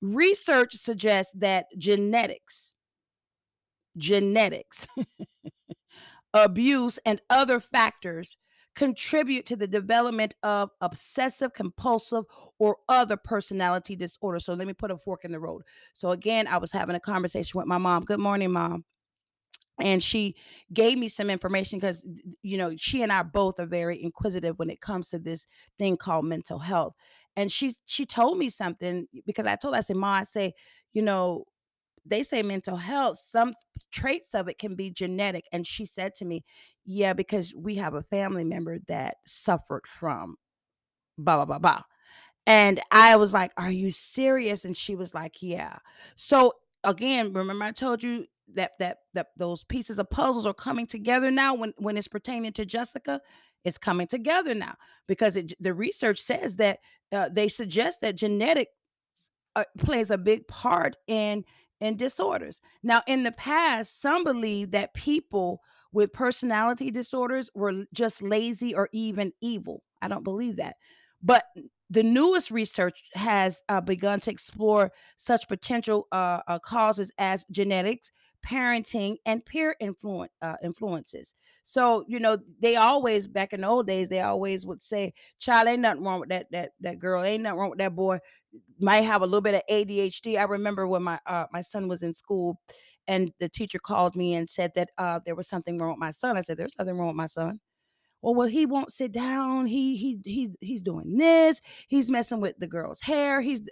Research 0.00 0.74
suggests 0.74 1.32
that 1.36 1.66
genetics 1.78 2.74
genetics 3.96 4.86
abuse 6.34 6.98
and 7.04 7.20
other 7.30 7.58
factors 7.58 8.36
contribute 8.78 9.44
to 9.46 9.56
the 9.56 9.66
development 9.66 10.34
of 10.44 10.70
obsessive 10.80 11.52
compulsive 11.52 12.24
or 12.60 12.76
other 12.88 13.16
personality 13.16 13.96
disorder. 13.96 14.38
So 14.38 14.54
let 14.54 14.68
me 14.68 14.72
put 14.72 14.92
a 14.92 14.96
fork 14.96 15.24
in 15.24 15.32
the 15.32 15.40
road. 15.40 15.62
So 15.94 16.12
again, 16.12 16.46
I 16.46 16.58
was 16.58 16.70
having 16.70 16.94
a 16.94 17.00
conversation 17.00 17.58
with 17.58 17.66
my 17.66 17.78
mom. 17.78 18.04
Good 18.04 18.20
morning, 18.20 18.52
mom 18.52 18.84
and 19.80 20.02
she 20.02 20.34
gave 20.72 20.98
me 20.98 21.08
some 21.08 21.30
information 21.30 21.78
because 21.78 22.04
you 22.42 22.58
know 22.58 22.74
she 22.76 23.02
and 23.02 23.12
i 23.12 23.22
both 23.22 23.60
are 23.60 23.66
very 23.66 24.02
inquisitive 24.02 24.58
when 24.58 24.70
it 24.70 24.80
comes 24.80 25.08
to 25.08 25.18
this 25.20 25.46
thing 25.78 25.96
called 25.96 26.24
mental 26.24 26.58
health 26.58 26.94
and 27.36 27.52
she 27.52 27.74
she 27.86 28.04
told 28.04 28.38
me 28.38 28.50
something 28.50 29.06
because 29.24 29.46
i 29.46 29.54
told 29.54 29.74
her 29.74 29.78
i 29.78 29.82
said 29.82 29.96
ma 29.96 30.14
i 30.14 30.24
say 30.24 30.52
you 30.92 31.02
know 31.02 31.44
they 32.08 32.22
say 32.22 32.42
mental 32.42 32.76
health, 32.76 33.22
some 33.24 33.54
traits 33.90 34.34
of 34.34 34.48
it 34.48 34.58
can 34.58 34.74
be 34.74 34.90
genetic. 34.90 35.44
And 35.52 35.66
she 35.66 35.84
said 35.84 36.14
to 36.16 36.24
me, 36.24 36.44
Yeah, 36.84 37.12
because 37.12 37.54
we 37.54 37.76
have 37.76 37.94
a 37.94 38.02
family 38.02 38.44
member 38.44 38.78
that 38.88 39.16
suffered 39.26 39.86
from 39.86 40.36
blah, 41.16 41.36
blah, 41.36 41.44
blah, 41.44 41.58
blah. 41.58 41.82
And 42.46 42.80
I 42.90 43.16
was 43.16 43.32
like, 43.32 43.52
Are 43.56 43.70
you 43.70 43.90
serious? 43.90 44.64
And 44.64 44.76
she 44.76 44.94
was 44.94 45.14
like, 45.14 45.42
Yeah. 45.42 45.76
So 46.16 46.52
again, 46.84 47.32
remember 47.32 47.64
I 47.64 47.72
told 47.72 48.02
you 48.02 48.26
that 48.54 48.72
that 48.78 48.98
that 49.14 49.28
those 49.36 49.64
pieces 49.64 49.98
of 49.98 50.10
puzzles 50.10 50.46
are 50.46 50.54
coming 50.54 50.86
together 50.86 51.30
now 51.30 51.54
when 51.54 51.74
when 51.76 51.96
it's 51.96 52.08
pertaining 52.08 52.52
to 52.54 52.64
Jessica 52.64 53.20
it's 53.64 53.78
coming 53.78 54.06
together 54.06 54.54
now 54.54 54.74
because 55.06 55.36
it, 55.36 55.52
the 55.60 55.74
research 55.74 56.20
says 56.20 56.56
that 56.56 56.78
uh, 57.12 57.28
they 57.30 57.48
suggest 57.48 58.00
that 58.00 58.16
genetic 58.16 58.68
uh, 59.56 59.64
plays 59.78 60.10
a 60.10 60.18
big 60.18 60.46
part 60.46 60.96
in 61.06 61.44
and 61.80 61.98
disorders. 61.98 62.60
Now, 62.82 63.02
in 63.06 63.22
the 63.22 63.32
past, 63.32 64.00
some 64.00 64.24
believe 64.24 64.72
that 64.72 64.94
people 64.94 65.60
with 65.92 66.12
personality 66.12 66.90
disorders 66.90 67.50
were 67.54 67.84
just 67.92 68.22
lazy 68.22 68.74
or 68.74 68.88
even 68.92 69.32
evil. 69.40 69.82
I 70.02 70.08
don't 70.08 70.24
believe 70.24 70.56
that. 70.56 70.76
But 71.22 71.44
the 71.90 72.02
newest 72.02 72.50
research 72.50 73.02
has 73.14 73.62
uh, 73.68 73.80
begun 73.80 74.20
to 74.20 74.30
explore 74.30 74.92
such 75.16 75.48
potential 75.48 76.06
uh, 76.12 76.40
uh, 76.46 76.58
causes 76.58 77.10
as 77.18 77.44
genetics, 77.50 78.10
parenting, 78.44 79.16
and 79.24 79.44
peer 79.44 79.74
uh, 79.80 80.54
influences. 80.62 81.34
So 81.64 82.04
you 82.06 82.20
know, 82.20 82.38
they 82.60 82.76
always 82.76 83.26
back 83.26 83.52
in 83.52 83.62
the 83.62 83.68
old 83.68 83.86
days, 83.86 84.08
they 84.08 84.20
always 84.20 84.66
would 84.66 84.82
say, 84.82 85.14
"Child, 85.38 85.68
ain't 85.68 85.80
nothing 85.80 86.04
wrong 86.04 86.20
with 86.20 86.28
that 86.28 86.46
that 86.52 86.72
that 86.80 86.98
girl. 86.98 87.24
Ain't 87.24 87.42
nothing 87.42 87.58
wrong 87.58 87.70
with 87.70 87.78
that 87.78 87.96
boy. 87.96 88.18
Might 88.80 89.02
have 89.02 89.22
a 89.22 89.26
little 89.26 89.40
bit 89.40 89.54
of 89.54 89.62
ADHD." 89.70 90.38
I 90.38 90.44
remember 90.44 90.86
when 90.86 91.02
my 91.02 91.20
uh, 91.26 91.46
my 91.52 91.62
son 91.62 91.88
was 91.88 92.02
in 92.02 92.14
school, 92.14 92.60
and 93.06 93.32
the 93.40 93.48
teacher 93.48 93.78
called 93.78 94.16
me 94.16 94.34
and 94.34 94.48
said 94.50 94.72
that 94.76 94.90
uh, 94.98 95.20
there 95.24 95.34
was 95.34 95.48
something 95.48 95.78
wrong 95.78 95.90
with 95.90 95.98
my 95.98 96.10
son. 96.12 96.36
I 96.38 96.42
said, 96.42 96.56
"There's 96.58 96.78
nothing 96.78 96.96
wrong 96.98 97.08
with 97.08 97.16
my 97.16 97.26
son." 97.26 97.60
Well, 98.22 98.34
well, 98.34 98.48
he 98.48 98.66
won't 98.66 98.92
sit 98.92 99.12
down. 99.12 99.66
He 99.66 99.96
he 99.96 100.18
he 100.24 100.50
he's 100.60 100.82
doing 100.82 101.18
this. 101.18 101.60
He's 101.88 102.10
messing 102.10 102.40
with 102.40 102.58
the 102.58 102.66
girl's 102.66 103.00
hair. 103.02 103.40
He's 103.40 103.62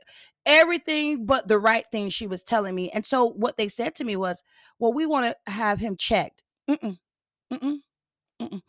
everything 0.47 1.27
but 1.27 1.49
the 1.49 1.59
right 1.59 1.85
thing 1.91 2.11
she 2.11 2.27
was 2.29 2.43
telling 2.45 2.75
me. 2.75 2.91
And 2.91 3.05
so 3.05 3.27
what 3.27 3.57
they 3.57 3.69
said 3.69 3.95
to 3.97 4.05
me 4.05 4.17
was, 4.17 4.43
"Well, 4.79 4.93
we 4.93 5.07
want 5.07 5.35
to 5.47 5.53
have 5.53 5.81
him 5.81 5.97
checked." 5.97 6.43
Mm-mm, 6.71 6.99
mm-mm, 7.53 7.79
mm-mm. 8.43 8.63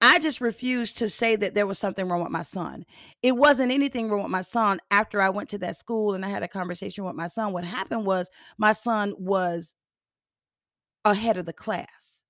I 0.00 0.18
just 0.18 0.40
refused 0.40 0.98
to 0.98 1.08
say 1.08 1.36
that 1.36 1.54
there 1.54 1.66
was 1.66 1.78
something 1.78 2.06
wrong 2.08 2.22
with 2.22 2.32
my 2.32 2.42
son. 2.42 2.84
It 3.22 3.36
wasn't 3.36 3.72
anything 3.72 4.08
wrong 4.08 4.22
with 4.22 4.30
my 4.30 4.42
son 4.42 4.78
after 4.90 5.22
I 5.22 5.30
went 5.30 5.48
to 5.50 5.58
that 5.58 5.76
school 5.76 6.14
and 6.14 6.24
I 6.24 6.28
had 6.28 6.42
a 6.42 6.48
conversation 6.48 7.04
with 7.04 7.14
my 7.14 7.28
son. 7.28 7.52
What 7.52 7.64
happened 7.64 8.04
was 8.04 8.28
my 8.58 8.72
son 8.72 9.14
was 9.18 9.74
ahead 11.04 11.38
of 11.38 11.46
the 11.46 11.52
class. 11.52 12.22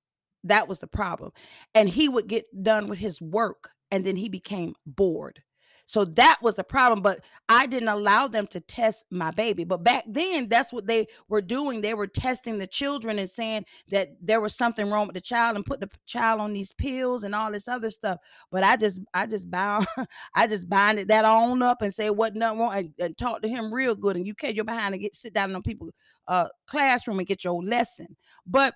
That 0.45 0.69
was 0.69 0.79
the 0.79 0.87
problem. 0.87 1.33
And 1.75 1.89
he 1.89 2.09
would 2.09 2.29
get 2.29 2.45
done 2.63 2.87
with 2.87 3.01
his 3.01 3.21
work 3.21 3.71
and 3.91 4.05
then 4.05 4.17
he 4.17 4.29
became 4.29 4.75
bored. 4.87 5.43
So 5.87 6.05
that 6.05 6.39
was 6.43 6.57
the 6.57 6.65
problem. 6.65 7.01
But 7.01 7.21
I 7.49 7.67
didn't 7.67 7.89
allow 7.89 8.27
them 8.27 8.47
to 8.49 8.61
test 8.61 9.05
my 9.11 9.31
baby. 9.31 9.65
But 9.65 9.85
back 9.85 10.05
then, 10.07 10.49
that's 10.49 10.73
what 10.73 10.87
they 10.87 11.07
were 11.29 11.41
doing. 11.41 11.81
They 11.81 11.95
were 11.95 12.09
testing 12.09 12.59
the 12.59 12.67
children 12.67 13.19
and 13.21 13.31
saying 13.31 13.65
that 13.91 14.11
there 14.21 14.41
was 14.41 14.55
something 14.55 14.91
wrong 14.91 15.07
with 15.07 15.15
the 15.15 15.21
child 15.21 15.55
and 15.57 15.65
put 15.65 15.81
the 15.81 15.89
child 16.05 16.41
on 16.41 16.53
these 16.53 16.73
pills 16.73 17.23
and 17.23 17.35
all 17.35 17.53
this 17.53 17.69
other 17.69 17.91
stuff. 17.91 18.19
But 18.51 18.65
I 18.65 18.77
just, 18.77 19.01
I 19.15 19.27
just 19.27 19.49
bound, 19.49 19.87
I 20.35 20.49
just 20.49 20.69
binded 20.69 21.09
that 21.09 21.25
on 21.25 21.63
up 21.63 21.83
and 21.83 21.95
say 21.95 22.11
what 22.11 22.35
nothing 22.35 22.59
wrong 22.59 22.75
and, 22.75 22.93
and 22.99 23.17
talk 23.17 23.43
to 23.43 23.49
him 23.49 23.73
real 23.73 23.95
good. 23.95 24.17
And 24.17 24.27
you 24.27 24.35
carry 24.35 24.55
your 24.55 24.65
behind 24.65 24.93
and 24.93 25.03
get 25.03 25.15
sit 25.15 25.33
down 25.33 25.55
in 25.55 25.63
people 25.63 25.91
uh 26.27 26.49
classroom 26.67 27.19
and 27.19 27.29
get 27.29 27.45
your 27.45 27.63
lesson. 27.63 28.17
But 28.45 28.75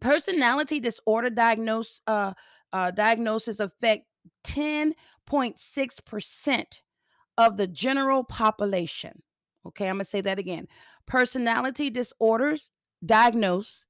personality 0.00 0.80
disorder 0.80 1.30
diagnose 1.30 2.00
uh, 2.06 2.32
uh 2.72 2.90
diagnosis 2.90 3.60
affect 3.60 4.06
10.6% 4.44 6.64
of 7.38 7.56
the 7.56 7.66
general 7.66 8.24
population. 8.24 9.22
Okay, 9.66 9.88
I'm 9.88 9.96
going 9.96 10.04
to 10.04 10.10
say 10.10 10.20
that 10.20 10.38
again. 10.38 10.68
Personality 11.06 11.90
disorders 11.90 12.70
diagnose 13.04 13.84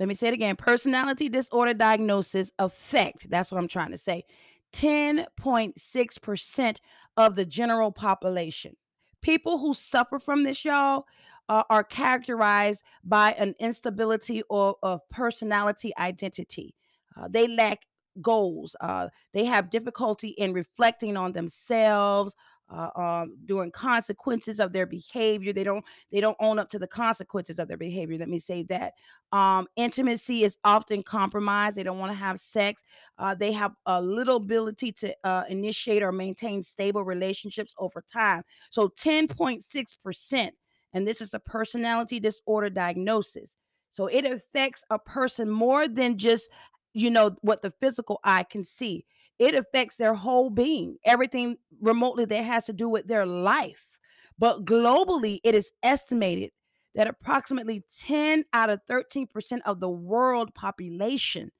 let 0.00 0.08
me 0.08 0.14
say 0.14 0.28
it 0.28 0.34
again. 0.34 0.56
Personality 0.56 1.28
disorder 1.28 1.74
diagnosis 1.74 2.50
affect, 2.58 3.28
that's 3.28 3.52
what 3.52 3.58
I'm 3.58 3.68
trying 3.68 3.90
to 3.90 3.98
say, 3.98 4.24
10.6% 4.72 6.76
of 7.18 7.36
the 7.36 7.44
general 7.44 7.92
population. 7.92 8.74
People 9.20 9.58
who 9.58 9.74
suffer 9.74 10.18
from 10.18 10.42
this, 10.42 10.64
y'all, 10.64 11.04
uh, 11.50 11.64
are 11.68 11.84
characterized 11.84 12.82
by 13.04 13.32
an 13.32 13.54
instability 13.60 14.42
or 14.48 14.76
of 14.82 15.06
personality 15.10 15.92
identity. 15.98 16.74
Uh, 17.14 17.28
they 17.28 17.46
lack 17.46 17.84
goals. 18.22 18.76
Uh, 18.80 19.08
they 19.32 19.44
have 19.44 19.70
difficulty 19.70 20.28
in 20.28 20.52
reflecting 20.52 21.16
on 21.16 21.32
themselves, 21.32 22.34
uh, 22.72 22.90
um, 22.94 23.36
doing 23.46 23.70
consequences 23.72 24.60
of 24.60 24.72
their 24.72 24.86
behavior. 24.86 25.52
They 25.52 25.64
don't 25.64 25.84
they 26.12 26.20
don't 26.20 26.36
own 26.38 26.58
up 26.58 26.68
to 26.70 26.78
the 26.78 26.86
consequences 26.86 27.58
of 27.58 27.66
their 27.66 27.76
behavior. 27.76 28.18
Let 28.18 28.28
me 28.28 28.38
say 28.38 28.62
that. 28.64 28.92
Um, 29.32 29.66
intimacy 29.76 30.44
is 30.44 30.56
often 30.64 31.02
compromised. 31.02 31.76
They 31.76 31.82
don't 31.82 31.98
want 31.98 32.12
to 32.12 32.18
have 32.18 32.38
sex. 32.38 32.82
Uh, 33.18 33.34
they 33.34 33.52
have 33.52 33.72
a 33.86 34.00
little 34.00 34.36
ability 34.36 34.92
to 34.92 35.14
uh, 35.24 35.44
initiate 35.48 36.02
or 36.02 36.12
maintain 36.12 36.62
stable 36.62 37.04
relationships 37.04 37.74
over 37.78 38.04
time. 38.12 38.42
So 38.70 38.88
ten 38.96 39.26
point 39.26 39.64
six 39.64 39.96
percent, 39.96 40.54
and 40.92 41.06
this 41.06 41.20
is 41.20 41.30
the 41.30 41.40
personality 41.40 42.20
disorder 42.20 42.70
diagnosis. 42.70 43.56
So 43.92 44.06
it 44.06 44.24
affects 44.24 44.84
a 44.90 44.98
person 45.00 45.50
more 45.50 45.88
than 45.88 46.16
just 46.16 46.48
you 46.92 47.10
know 47.10 47.36
what 47.42 47.62
the 47.62 47.70
physical 47.70 48.20
eye 48.24 48.44
can 48.44 48.64
see. 48.64 49.04
It 49.38 49.54
affects 49.54 49.96
their 49.96 50.14
whole 50.14 50.50
being 50.50 50.98
everything 51.04 51.56
remotely 51.80 52.24
that 52.26 52.42
has 52.42 52.66
to 52.66 52.72
do 52.72 52.88
with 52.88 53.06
their 53.06 53.26
life. 53.26 53.98
But 54.38 54.64
globally 54.64 55.38
it 55.44 55.54
is 55.54 55.72
estimated 55.82 56.50
that 56.94 57.06
approximately 57.06 57.84
10 57.98 58.44
out 58.52 58.70
of 58.70 58.80
13% 58.88 59.26
of 59.64 59.80
the 59.80 59.88
world 59.88 60.54
population 60.54 61.52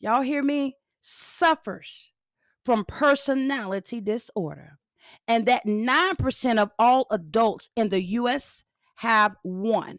y'all 0.00 0.22
hear 0.22 0.42
me 0.42 0.76
suffers 1.00 2.12
from 2.64 2.84
personality 2.84 4.00
disorder. 4.00 4.78
And 5.26 5.46
that 5.46 5.64
9% 5.64 6.58
of 6.58 6.70
all 6.78 7.06
adults 7.10 7.70
in 7.76 7.88
the 7.88 8.02
US 8.02 8.64
have 8.96 9.36
one 9.42 9.98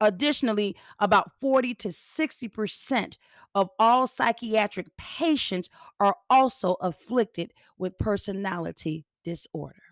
Additionally, 0.00 0.76
about 0.98 1.30
40 1.40 1.74
to 1.74 1.88
60% 1.88 3.16
of 3.54 3.70
all 3.78 4.06
psychiatric 4.06 4.88
patients 4.98 5.70
are 6.00 6.16
also 6.28 6.74
afflicted 6.80 7.52
with 7.78 7.96
personality 7.98 9.06
disorder. 9.24 9.82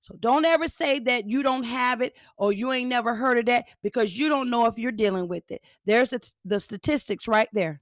So 0.00 0.16
don't 0.20 0.44
ever 0.44 0.68
say 0.68 0.98
that 1.00 1.28
you 1.28 1.42
don't 1.42 1.64
have 1.64 2.00
it 2.00 2.16
or 2.36 2.52
you 2.52 2.72
ain't 2.72 2.88
never 2.88 3.14
heard 3.14 3.38
of 3.38 3.46
that 3.46 3.66
because 3.82 4.16
you 4.16 4.28
don't 4.28 4.50
know 4.50 4.66
if 4.66 4.78
you're 4.78 4.92
dealing 4.92 5.26
with 5.28 5.50
it. 5.50 5.62
There's 5.84 6.12
the 6.44 6.60
statistics 6.60 7.26
right 7.26 7.48
there. 7.52 7.80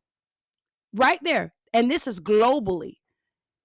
Right 0.95 1.19
there. 1.23 1.53
And 1.73 1.91
this 1.91 2.07
is 2.07 2.21
globally. 2.21 2.97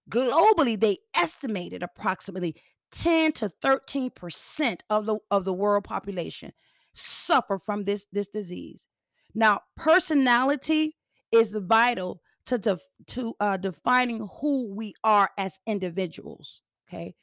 Globally, 0.09 0.79
they 0.79 0.97
estimated 1.15 1.83
approximately 1.83 2.55
10 2.91 3.33
to 3.33 3.51
13% 3.63 4.79
of 4.89 5.05
the 5.05 5.17
of 5.29 5.45
the 5.45 5.53
world 5.53 5.83
population 5.83 6.51
suffer 6.99 7.57
from 7.57 7.83
this 7.83 8.05
this 8.11 8.27
disease. 8.27 8.87
Now, 9.33 9.61
personality 9.75 10.97
is 11.31 11.51
vital 11.51 12.21
to 12.45 12.57
def- 12.57 12.81
to 13.07 13.35
uh, 13.39 13.57
defining 13.57 14.27
who 14.39 14.73
we 14.73 14.93
are 15.03 15.29
as 15.37 15.53
individuals. 15.67 16.61
Okay, 16.87 17.15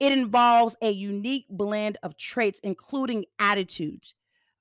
it 0.00 0.12
involves 0.12 0.76
a 0.82 0.90
unique 0.90 1.46
blend 1.48 1.98
of 2.02 2.16
traits, 2.16 2.60
including 2.62 3.24
attitudes, 3.38 4.14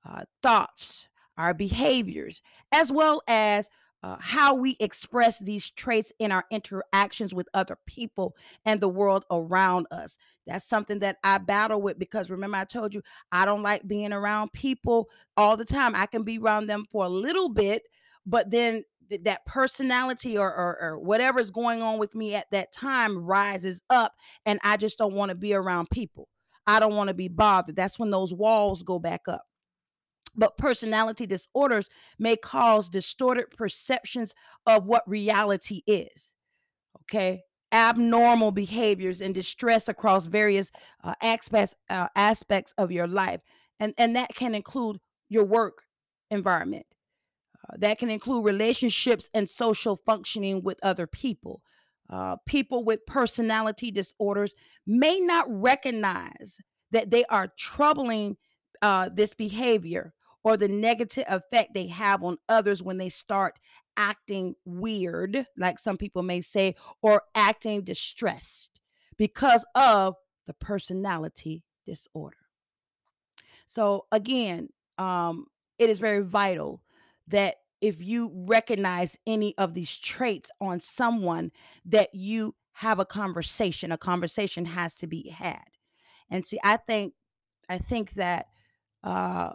uh, 0.07 0.23
thoughts, 0.41 1.09
our 1.37 1.53
behaviors, 1.53 2.41
as 2.71 2.91
well 2.91 3.21
as 3.27 3.69
uh, 4.03 4.17
how 4.19 4.53
we 4.53 4.75
express 4.81 5.39
these 5.39 5.71
traits 5.71 6.11
in 6.19 6.31
our 6.31 6.43
interactions 6.51 7.33
with 7.33 7.47
other 7.53 7.77
people 7.87 8.35
and 8.65 8.81
the 8.81 8.89
world 8.89 9.25
around 9.31 9.87
us. 9.91 10.17
That's 10.45 10.65
something 10.65 10.99
that 10.99 11.17
I 11.23 11.37
battle 11.37 11.81
with 11.81 11.97
because 11.97 12.29
remember, 12.29 12.57
I 12.57 12.65
told 12.65 12.93
you 12.93 13.01
I 13.31 13.45
don't 13.45 13.63
like 13.63 13.87
being 13.87 14.11
around 14.11 14.51
people 14.51 15.09
all 15.37 15.55
the 15.55 15.65
time. 15.65 15.95
I 15.95 16.05
can 16.05 16.23
be 16.23 16.37
around 16.37 16.67
them 16.67 16.85
for 16.91 17.05
a 17.05 17.09
little 17.09 17.47
bit, 17.47 17.83
but 18.25 18.51
then 18.51 18.83
th- 19.09 19.23
that 19.23 19.45
personality 19.45 20.37
or, 20.37 20.53
or, 20.53 20.77
or 20.81 20.99
whatever's 20.99 21.49
going 21.49 21.81
on 21.81 21.97
with 21.97 22.13
me 22.13 22.35
at 22.35 22.51
that 22.51 22.73
time 22.73 23.25
rises 23.25 23.81
up, 23.89 24.13
and 24.45 24.59
I 24.63 24.75
just 24.75 24.97
don't 24.97 25.13
want 25.13 25.29
to 25.29 25.35
be 25.35 25.53
around 25.53 25.89
people. 25.89 26.27
I 26.67 26.81
don't 26.81 26.95
want 26.95 27.07
to 27.07 27.13
be 27.13 27.29
bothered. 27.29 27.77
That's 27.77 27.99
when 27.99 28.09
those 28.09 28.33
walls 28.33 28.83
go 28.83 28.99
back 28.99 29.21
up 29.27 29.45
but 30.35 30.57
personality 30.57 31.25
disorders 31.25 31.89
may 32.17 32.35
cause 32.35 32.89
distorted 32.89 33.51
perceptions 33.51 34.33
of 34.65 34.85
what 34.85 35.07
reality 35.07 35.81
is. 35.87 36.33
Okay. 37.01 37.43
Abnormal 37.71 38.51
behaviors 38.51 39.21
and 39.21 39.33
distress 39.33 39.89
across 39.89 40.27
various 40.27 40.71
uh, 41.03 41.15
aspects 41.21 41.75
uh, 41.89 42.07
aspects 42.15 42.73
of 42.77 42.91
your 42.91 43.07
life, 43.07 43.41
and 43.79 43.95
and 43.97 44.15
that 44.15 44.35
can 44.35 44.53
include 44.53 44.99
your 45.27 45.43
work 45.43 45.83
environment. 46.29 46.85
Uh, 47.57 47.77
that 47.79 47.97
can 47.97 48.11
include 48.11 48.45
relationships 48.45 49.27
and 49.33 49.49
social 49.49 49.99
functioning 50.05 50.61
with 50.61 50.77
other 50.83 51.07
people. 51.07 51.63
Uh, 52.11 52.35
people 52.45 52.83
with 52.83 53.05
personality 53.07 53.89
disorders 53.89 54.53
may 54.85 55.19
not 55.19 55.45
recognize 55.49 56.59
that 56.91 57.09
they 57.09 57.25
are 57.25 57.51
troubling 57.57 58.37
uh, 58.83 59.09
this 59.11 59.33
behavior 59.33 60.13
or 60.43 60.57
the 60.57 60.67
negative 60.67 61.23
effect 61.27 61.73
they 61.73 61.87
have 61.87 62.23
on 62.23 62.37
others 62.49 62.83
when 62.83 62.97
they 62.97 63.09
start 63.09 63.59
acting 63.97 64.55
weird, 64.65 65.45
like 65.57 65.79
some 65.79 65.97
people 65.97 66.23
may 66.23 66.41
say, 66.41 66.75
or 67.01 67.23
acting 67.35 67.83
distressed 67.83 68.79
because 69.17 69.65
of 69.75 70.15
the 70.45 70.53
personality 70.53 71.63
disorder. 71.85 72.37
So, 73.67 74.05
again, 74.11 74.69
um, 74.97 75.45
it 75.79 75.89
is 75.89 75.99
very 75.99 76.21
vital 76.21 76.83
that 77.27 77.55
if 77.81 78.01
you 78.01 78.31
recognize 78.33 79.17
any 79.25 79.57
of 79.57 79.73
these 79.73 79.97
traits 79.97 80.49
on 80.61 80.79
someone, 80.79 81.51
that 81.85 82.09
you 82.13 82.55
have 82.73 82.99
a 82.99 83.05
conversation. 83.05 83.91
A 83.91 83.97
conversation 83.97 84.65
has 84.65 84.93
to 84.95 85.07
be 85.07 85.29
had. 85.29 85.63
And 86.29 86.45
see, 86.45 86.59
I 86.63 86.77
think, 86.77 87.13
I 87.69 87.77
think 87.77 88.11
that 88.13 88.47
uh, 89.03 89.53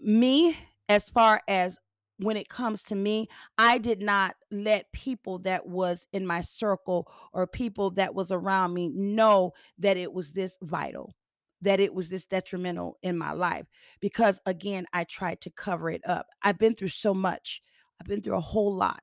me 0.00 0.56
as 0.88 1.08
far 1.08 1.40
as 1.48 1.78
when 2.18 2.36
it 2.36 2.48
comes 2.48 2.82
to 2.82 2.94
me 2.94 3.28
i 3.58 3.78
did 3.78 4.00
not 4.00 4.34
let 4.50 4.90
people 4.92 5.38
that 5.38 5.66
was 5.66 6.06
in 6.12 6.26
my 6.26 6.40
circle 6.40 7.10
or 7.32 7.46
people 7.46 7.90
that 7.90 8.14
was 8.14 8.30
around 8.32 8.74
me 8.74 8.88
know 8.88 9.52
that 9.78 9.96
it 9.96 10.12
was 10.12 10.32
this 10.32 10.56
vital 10.62 11.14
that 11.62 11.80
it 11.80 11.94
was 11.94 12.08
this 12.08 12.26
detrimental 12.26 12.98
in 13.02 13.16
my 13.16 13.32
life 13.32 13.66
because 14.00 14.40
again 14.46 14.86
i 14.92 15.04
tried 15.04 15.40
to 15.40 15.50
cover 15.50 15.90
it 15.90 16.02
up 16.06 16.26
i've 16.42 16.58
been 16.58 16.74
through 16.74 16.88
so 16.88 17.14
much 17.14 17.62
i've 18.00 18.06
been 18.06 18.22
through 18.22 18.36
a 18.36 18.40
whole 18.40 18.74
lot 18.74 19.02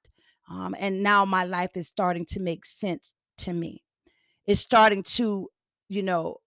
Um, 0.50 0.76
and 0.80 1.04
now 1.04 1.26
my 1.26 1.44
life 1.44 1.72
is 1.76 1.88
starting 1.88 2.26
to 2.28 2.40
make 2.40 2.66
sense 2.66 3.14
to 3.40 3.52
me. 3.54 3.84
It's 4.46 4.62
starting 4.62 5.04
to, 5.18 5.50
you 5.90 6.04
know, 6.04 6.38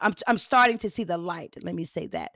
I'm 0.00 0.14
I'm 0.26 0.38
starting 0.38 0.78
to 0.78 0.90
see 0.90 1.04
the 1.04 1.18
light. 1.18 1.56
Let 1.62 1.74
me 1.74 1.84
say 1.84 2.06
that. 2.08 2.32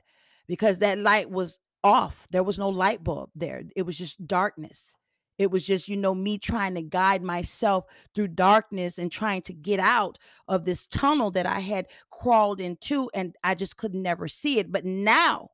Because 0.47 0.79
that 0.79 0.97
light 0.97 1.29
was 1.29 1.59
off. 1.83 2.27
There 2.31 2.43
was 2.43 2.59
no 2.59 2.69
light 2.69 3.03
bulb 3.03 3.29
there. 3.35 3.63
It 3.75 3.83
was 3.83 3.97
just 3.97 4.25
darkness. 4.25 4.95
It 5.37 5.51
was 5.51 5.65
just, 5.65 5.87
you 5.87 5.97
know, 5.97 6.15
me 6.15 6.39
trying 6.39 6.73
to 6.75 6.81
guide 6.81 7.21
myself 7.21 7.85
through 8.15 8.29
darkness 8.29 8.97
and 8.97 9.11
trying 9.11 9.43
to 9.43 9.53
get 9.53 9.79
out 9.79 10.17
of 10.47 10.65
this 10.65 10.87
tunnel 10.87 11.29
that 11.31 11.45
I 11.45 11.59
had 11.59 11.87
crawled 12.09 12.59
into 12.59 13.09
and 13.13 13.35
I 13.43 13.53
just 13.53 13.77
could 13.77 13.93
never 13.93 14.27
see 14.27 14.57
it. 14.57 14.71
But 14.71 14.83
now 14.83 15.51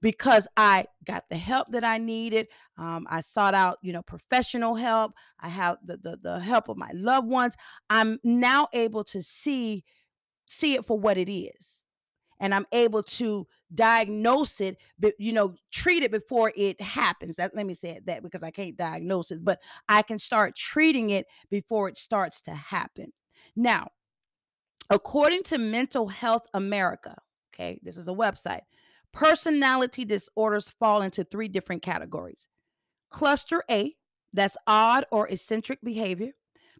because 0.00 0.46
I 0.56 0.86
got 1.04 1.24
the 1.28 1.36
help 1.36 1.72
that 1.72 1.84
I 1.84 1.98
needed. 1.98 2.48
Um, 2.78 3.06
I 3.10 3.20
sought 3.20 3.54
out, 3.54 3.78
you 3.82 3.92
know, 3.92 4.02
professional 4.02 4.74
help. 4.74 5.12
I 5.40 5.48
have 5.48 5.78
the, 5.84 5.96
the 5.96 6.18
the 6.22 6.40
help 6.40 6.68
of 6.68 6.76
my 6.76 6.90
loved 6.94 7.28
ones. 7.28 7.56
I'm 7.90 8.18
now 8.22 8.68
able 8.72 9.04
to 9.04 9.22
see 9.22 9.84
see 10.46 10.74
it 10.74 10.84
for 10.84 10.98
what 10.98 11.16
it 11.18 11.32
is, 11.32 11.84
and 12.38 12.54
I'm 12.54 12.66
able 12.72 13.02
to 13.02 13.46
diagnose 13.74 14.60
it. 14.60 14.78
You 15.18 15.32
know, 15.32 15.54
treat 15.72 16.02
it 16.02 16.10
before 16.10 16.52
it 16.56 16.80
happens. 16.80 17.36
That 17.36 17.54
let 17.54 17.66
me 17.66 17.74
say 17.74 18.00
that 18.04 18.22
because 18.22 18.42
I 18.42 18.50
can't 18.50 18.76
diagnose 18.76 19.30
it, 19.30 19.44
but 19.44 19.60
I 19.88 20.02
can 20.02 20.18
start 20.18 20.56
treating 20.56 21.10
it 21.10 21.26
before 21.50 21.88
it 21.88 21.96
starts 21.96 22.40
to 22.42 22.54
happen. 22.54 23.12
Now, 23.54 23.88
according 24.90 25.42
to 25.44 25.58
Mental 25.58 26.08
Health 26.08 26.46
America, 26.54 27.16
okay, 27.54 27.78
this 27.82 27.96
is 27.96 28.08
a 28.08 28.12
website 28.12 28.60
Personality 29.16 30.04
disorders 30.04 30.68
fall 30.78 31.00
into 31.00 31.24
three 31.24 31.48
different 31.48 31.80
categories 31.80 32.48
cluster 33.08 33.62
A, 33.70 33.94
that's 34.34 34.58
odd 34.66 35.06
or 35.10 35.26
eccentric 35.28 35.78
behavior, 35.82 36.32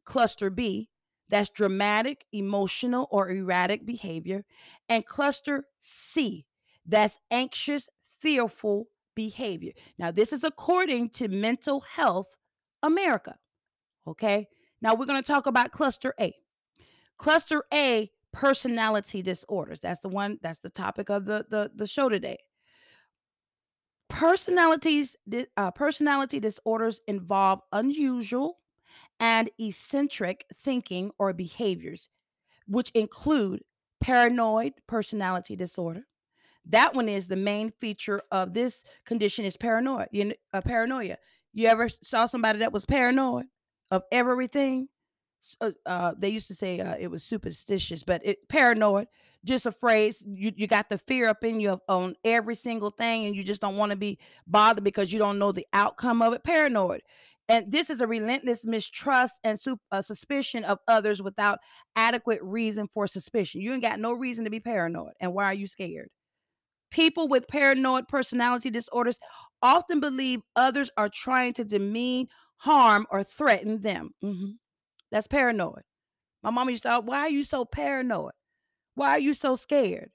cluster 0.05 0.51
B, 0.51 0.90
that's 1.31 1.49
dramatic, 1.49 2.27
emotional, 2.33 3.09
or 3.11 3.31
erratic 3.31 3.87
behavior, 3.87 4.44
and 4.90 5.07
cluster 5.07 5.64
C, 5.81 6.44
that's 6.87 7.18
anxious, 7.31 7.88
fearful 8.20 8.88
behavior. 9.14 9.72
Now, 9.99 10.11
this 10.11 10.33
is 10.33 10.44
according 10.44 11.11
to 11.11 11.29
Mental 11.29 11.81
Health 11.81 12.37
America. 12.83 13.37
Okay. 14.07 14.49
Now, 14.81 14.94
we're 14.94 15.07
going 15.07 15.22
to 15.22 15.27
talk 15.27 15.46
about 15.46 15.72
cluster 15.72 16.14
A. 16.20 16.35
Cluster 17.18 17.64
A 17.72 18.11
personality 18.33 19.22
disorders. 19.22 19.81
That's 19.81 20.01
the 20.01 20.09
one, 20.09 20.38
that's 20.42 20.59
the 20.59 20.68
topic 20.68 21.09
of 21.09 21.25
the, 21.25 21.46
the, 21.49 21.70
the 21.75 21.87
show 21.87 22.09
today. 22.09 22.37
Personalities, 24.09 25.16
uh, 25.57 25.70
personality 25.70 26.38
disorders 26.38 27.01
involve 27.09 27.61
unusual 27.72 28.59
and 29.18 29.51
eccentric 29.59 30.44
thinking 30.62 31.11
or 31.18 31.33
behaviors, 31.33 32.09
which 32.66 32.90
include 32.90 33.62
paranoid 34.01 34.75
personality 34.87 35.57
disorder. 35.57 36.03
That 36.70 36.94
one 36.94 37.09
is 37.09 37.26
the 37.26 37.37
main 37.37 37.72
feature 37.81 38.20
of 38.31 38.55
this 38.55 38.83
condition 39.05 39.44
is 39.44 39.57
paranoia. 39.57 40.07
You 40.11 40.35
uh, 40.52 40.61
paranoia. 40.61 41.16
You 41.52 41.68
ever 41.68 41.88
saw 41.88 42.26
somebody 42.26 42.59
that 42.61 42.72
was 42.72 42.85
paranoid 42.85 43.46
of 43.90 44.02
everything? 44.12 44.88
uh, 45.61 45.70
uh, 45.85 46.14
they 46.18 46.29
used 46.29 46.48
to 46.48 46.55
say 46.55 46.81
uh, 46.81 46.96
it 46.98 47.11
was 47.11 47.22
superstitious, 47.22 48.02
but 48.02 48.20
it 48.24 48.48
paranoid, 48.48 49.07
just 49.44 49.66
afraid. 49.66 50.14
You 50.26 50.52
you 50.57 50.66
got 50.66 50.88
the 50.88 50.98
fear 50.98 51.29
up 51.29 51.44
in 51.44 51.61
you 51.61 51.81
on 51.88 52.16
every 52.24 52.55
single 52.55 52.90
thing, 52.90 53.26
and 53.26 53.37
you 53.37 53.44
just 53.44 53.61
don't 53.61 53.76
want 53.76 53.90
to 53.92 53.96
be 53.96 54.18
bothered 54.46 54.85
because 54.85 55.12
you 55.12 55.18
don't 55.18 55.38
know 55.38 55.52
the 55.52 55.66
outcome 55.72 56.22
of 56.22 56.33
it. 56.33 56.42
Paranoid, 56.44 57.02
and 57.48 57.70
this 57.70 57.90
is 57.90 58.00
a 58.00 58.07
relentless 58.07 58.64
mistrust 58.64 59.35
and 59.44 59.59
su- 59.59 59.79
uh, 59.92 60.02
suspicion 60.02 60.64
of 60.64 60.79
others 60.88 61.22
without 61.22 61.61
adequate 61.94 62.40
reason 62.42 62.88
for 62.92 63.07
suspicion. 63.07 63.61
You 63.61 63.72
ain't 63.72 63.83
got 63.83 64.00
no 64.00 64.12
reason 64.12 64.44
to 64.44 64.50
be 64.50 64.61
paranoid, 64.61 65.12
and 65.20 65.33
why 65.33 65.44
are 65.44 65.55
you 65.55 65.66
scared? 65.66 66.09
People 66.97 67.29
with 67.29 67.47
paranoid 67.47 68.09
personality 68.09 68.71
disorders 68.71 69.19
often 69.61 70.01
believe 70.01 70.41
others 70.57 70.89
are 70.97 71.11
trying 71.11 71.53
to 71.53 71.63
demean, 71.63 72.27
harm, 72.57 73.07
or 73.11 73.23
threaten 73.23 73.83
them. 73.83 74.15
Mm-hmm. 74.25 74.53
That's 75.13 75.27
paranoid. 75.27 75.83
My 76.43 76.49
mama 76.49 76.71
used 76.71 76.85
to, 76.85 76.89
ask, 76.89 77.03
why 77.05 77.19
are 77.19 77.29
you 77.29 77.45
so 77.45 77.67
paranoid? 77.67 78.33
Why 78.95 79.11
are 79.11 79.19
you 79.19 79.35
so 79.35 79.57
scared? 79.57 80.09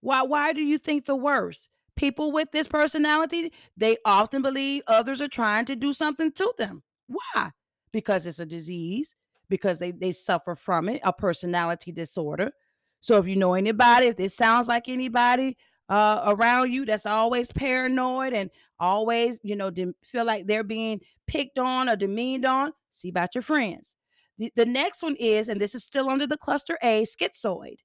Why 0.00 0.22
why 0.22 0.52
do 0.52 0.62
you 0.62 0.78
think 0.78 1.06
the 1.06 1.16
worst? 1.16 1.68
People 1.96 2.30
with 2.30 2.52
this 2.52 2.68
personality, 2.68 3.52
they 3.76 3.96
often 4.04 4.40
believe 4.40 4.84
others 4.86 5.20
are 5.20 5.26
trying 5.26 5.64
to 5.64 5.74
do 5.74 5.92
something 5.92 6.30
to 6.30 6.54
them. 6.56 6.84
Why? 7.08 7.50
Because 7.90 8.26
it's 8.26 8.38
a 8.38 8.46
disease, 8.46 9.12
because 9.48 9.78
they, 9.78 9.90
they 9.90 10.12
suffer 10.12 10.54
from 10.54 10.88
it, 10.88 11.00
a 11.02 11.12
personality 11.12 11.90
disorder. 11.90 12.52
So 13.00 13.16
if 13.16 13.26
you 13.26 13.34
know 13.34 13.54
anybody, 13.54 14.06
if 14.06 14.16
this 14.16 14.36
sounds 14.36 14.68
like 14.68 14.88
anybody 14.88 15.56
uh, 15.88 16.22
around 16.26 16.72
you 16.72 16.84
that's 16.84 17.06
always 17.06 17.52
paranoid 17.52 18.32
and 18.32 18.50
always, 18.78 19.38
you 19.42 19.56
know, 19.56 19.70
feel 20.02 20.24
like 20.24 20.46
they're 20.46 20.64
being 20.64 21.00
picked 21.26 21.58
on 21.58 21.88
or 21.88 21.96
demeaned 21.96 22.44
on, 22.44 22.72
see 22.90 23.08
about 23.08 23.34
your 23.34 23.42
friends. 23.42 23.94
The, 24.38 24.52
the 24.54 24.66
next 24.66 25.02
one 25.02 25.16
is, 25.16 25.48
and 25.48 25.60
this 25.60 25.74
is 25.74 25.84
still 25.84 26.08
under 26.08 26.26
the 26.26 26.36
cluster 26.36 26.78
A, 26.82 27.04
schizoid 27.04 27.76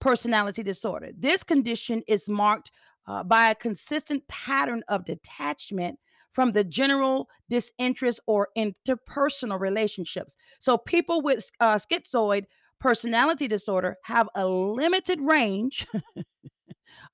personality 0.00 0.62
disorder. 0.62 1.10
This 1.16 1.42
condition 1.42 2.02
is 2.06 2.28
marked 2.28 2.70
uh, 3.06 3.22
by 3.22 3.50
a 3.50 3.54
consistent 3.54 4.26
pattern 4.28 4.82
of 4.88 5.04
detachment 5.04 5.98
from 6.32 6.52
the 6.52 6.64
general 6.64 7.28
disinterest 7.48 8.20
or 8.26 8.48
interpersonal 8.58 9.58
relationships. 9.58 10.36
So, 10.60 10.76
people 10.76 11.22
with 11.22 11.50
uh, 11.60 11.78
schizoid 11.78 12.44
personality 12.78 13.48
disorder 13.48 13.96
have 14.04 14.28
a 14.34 14.46
limited 14.46 15.18
range 15.22 15.86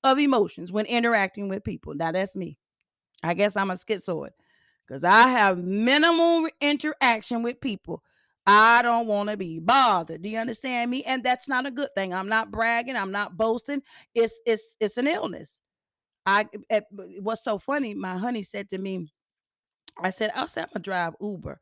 of 0.03 0.19
emotions 0.19 0.71
when 0.71 0.85
interacting 0.85 1.49
with 1.49 1.63
people. 1.63 1.93
Now, 1.95 2.11
that's 2.11 2.35
me. 2.35 2.57
I 3.23 3.33
guess 3.33 3.55
I'm 3.55 3.71
a 3.71 3.75
schizoid 3.75 4.31
because 4.87 5.03
I 5.03 5.29
have 5.29 5.59
minimal 5.59 6.47
interaction 6.61 7.41
with 7.41 7.61
people 7.61 8.03
I 8.45 8.81
don't 8.81 9.07
want 9.07 9.29
to 9.29 9.37
be 9.37 9.59
bothered. 9.59 10.21
Do 10.21 10.29
you 10.29 10.37
understand 10.37 10.91
me? 10.91 11.03
And 11.03 11.23
that's 11.23 11.47
not 11.47 11.65
a 11.65 11.71
good 11.71 11.89
thing. 11.95 12.13
I'm 12.13 12.27
not 12.27 12.51
bragging. 12.51 12.97
I'm 12.97 13.11
not 13.11 13.37
boasting. 13.37 13.81
It's 14.13 14.39
it's 14.45 14.75
it's 14.79 14.97
an 14.97 15.07
illness. 15.07 15.59
I 16.25 16.47
it, 16.69 16.85
what's 17.21 17.43
so 17.43 17.57
funny? 17.57 17.93
My 17.93 18.17
honey 18.17 18.43
said 18.43 18.69
to 18.71 18.77
me, 18.77 19.07
I 20.01 20.09
said, 20.09 20.31
I 20.35 20.45
said 20.47 20.63
I'm 20.63 20.69
gonna 20.73 20.83
drive 20.83 21.13
Uber. 21.21 21.59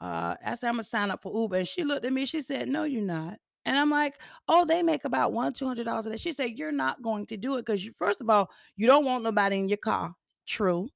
Uh, 0.00 0.34
I 0.44 0.54
said 0.56 0.68
I'm 0.68 0.74
gonna 0.74 0.84
sign 0.84 1.10
up 1.10 1.22
for 1.22 1.32
Uber, 1.34 1.56
and 1.56 1.68
she 1.68 1.84
looked 1.84 2.04
at 2.04 2.12
me. 2.12 2.26
She 2.26 2.42
said, 2.42 2.68
No, 2.68 2.84
you're 2.84 3.02
not. 3.02 3.38
And 3.66 3.76
I'm 3.76 3.90
like, 3.90 4.14
oh, 4.48 4.64
they 4.64 4.82
make 4.82 5.04
about 5.04 5.32
one, 5.32 5.52
two 5.52 5.66
hundred 5.66 5.84
dollars 5.84 6.06
a 6.06 6.10
day. 6.10 6.16
She 6.16 6.32
said, 6.32 6.52
You're 6.56 6.72
not 6.72 7.02
going 7.02 7.26
to 7.26 7.36
do 7.36 7.56
it 7.56 7.66
because 7.66 7.86
first 7.98 8.20
of 8.20 8.30
all, 8.30 8.48
you 8.76 8.86
don't 8.86 9.04
want 9.04 9.24
nobody 9.24 9.58
in 9.58 9.68
your 9.68 9.76
car. 9.76 10.14
True. 10.46 10.88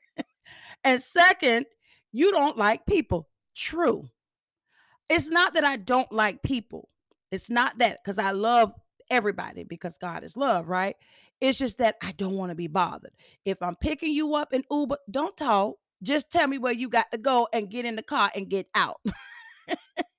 and 0.84 1.00
second, 1.00 1.66
you 2.12 2.32
don't 2.32 2.56
like 2.56 2.86
people. 2.86 3.28
True. 3.54 4.08
It's 5.10 5.28
not 5.28 5.54
that 5.54 5.64
I 5.64 5.76
don't 5.76 6.10
like 6.10 6.42
people. 6.42 6.88
It's 7.30 7.50
not 7.50 7.78
that 7.78 7.98
because 8.02 8.18
I 8.18 8.30
love 8.30 8.72
everybody 9.10 9.62
because 9.62 9.98
God 9.98 10.24
is 10.24 10.36
love, 10.36 10.68
right? 10.68 10.96
It's 11.42 11.58
just 11.58 11.78
that 11.78 11.96
I 12.02 12.12
don't 12.12 12.36
want 12.36 12.50
to 12.50 12.56
be 12.56 12.68
bothered. 12.68 13.12
If 13.44 13.62
I'm 13.62 13.76
picking 13.76 14.12
you 14.12 14.34
up 14.34 14.54
in 14.54 14.64
Uber, 14.70 14.96
don't 15.10 15.36
talk. 15.36 15.76
Just 16.02 16.30
tell 16.30 16.46
me 16.46 16.56
where 16.58 16.72
you 16.72 16.88
got 16.88 17.10
to 17.12 17.18
go 17.18 17.48
and 17.52 17.70
get 17.70 17.84
in 17.84 17.96
the 17.96 18.02
car 18.02 18.30
and 18.34 18.48
get 18.48 18.66
out. 18.74 19.00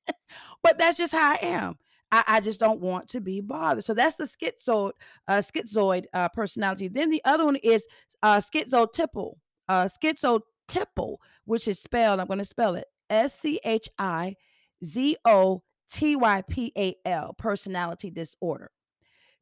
but 0.67 0.77
that's 0.77 0.97
just 0.97 1.13
how 1.13 1.31
I 1.31 1.37
am. 1.41 1.77
I, 2.11 2.23
I, 2.27 2.39
just 2.41 2.59
don't 2.59 2.81
want 2.81 3.07
to 3.09 3.21
be 3.21 3.39
bothered. 3.39 3.85
So 3.85 3.93
that's 3.93 4.15
the 4.15 4.25
schizoid, 4.25 4.91
uh, 5.29 5.41
schizoid 5.41 6.05
uh, 6.13 6.27
personality. 6.29 6.89
Then 6.89 7.09
the 7.09 7.21
other 7.23 7.45
one 7.45 7.55
is 7.57 7.87
uh, 8.21 8.41
schizotypal, 8.41 9.35
uh, 9.69 9.87
schizotypal, 9.87 11.17
which 11.45 11.67
is 11.69 11.79
spelled. 11.79 12.19
I'm 12.19 12.27
going 12.27 12.39
to 12.39 12.45
spell 12.45 12.75
it 12.75 12.85
S 13.09 13.39
C 13.39 13.61
H 13.63 13.87
I 13.97 14.35
Z 14.83 15.15
O 15.23 15.63
T 15.89 16.17
Y 16.17 16.43
P 16.49 16.73
A 16.77 16.95
L, 17.05 17.33
personality 17.37 18.09
disorder. 18.09 18.71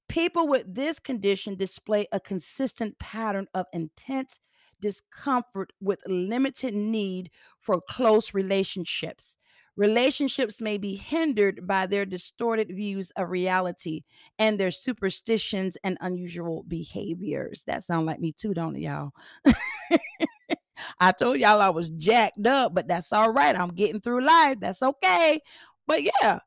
People 0.08 0.48
with 0.48 0.72
this 0.72 1.00
condition 1.00 1.56
display 1.56 2.08
a 2.12 2.20
consistent 2.20 2.98
pattern 3.00 3.48
of 3.56 3.66
intense 3.74 4.38
discomfort 4.80 5.74
with 5.82 6.00
limited 6.06 6.76
need 6.76 7.32
for 7.60 7.82
close 7.90 8.36
relationships. 8.36 9.38
Relationships 9.78 10.62
may 10.62 10.78
be 10.78 10.96
hindered 10.96 11.68
by 11.68 11.86
their 11.86 12.06
distorted 12.06 12.70
views 12.70 13.12
of 13.18 13.30
reality 13.30 14.04
and 14.40 14.58
their 14.58 14.72
superstitions 14.72 15.78
and 15.84 15.98
unusual 16.02 16.64
behaviors. 16.68 17.64
That 17.68 17.84
sound 17.84 18.06
like 18.06 18.20
me 18.20 18.32
too, 18.32 18.54
don't 18.54 18.76
it, 18.76 18.82
y'all? 18.82 19.12
I 21.00 21.12
told 21.12 21.40
y'all 21.40 21.62
I 21.62 21.70
was 21.70 21.90
jacked 21.90 22.46
up, 22.46 22.74
but 22.74 22.88
that's 22.88 23.12
all 23.12 23.32
right. 23.32 23.56
I'm 23.56 23.70
getting 23.70 24.00
through 24.02 24.26
life. 24.26 24.60
That's 24.60 24.82
okay. 24.82 25.40
But 25.88 26.04
yeah, 26.04 26.40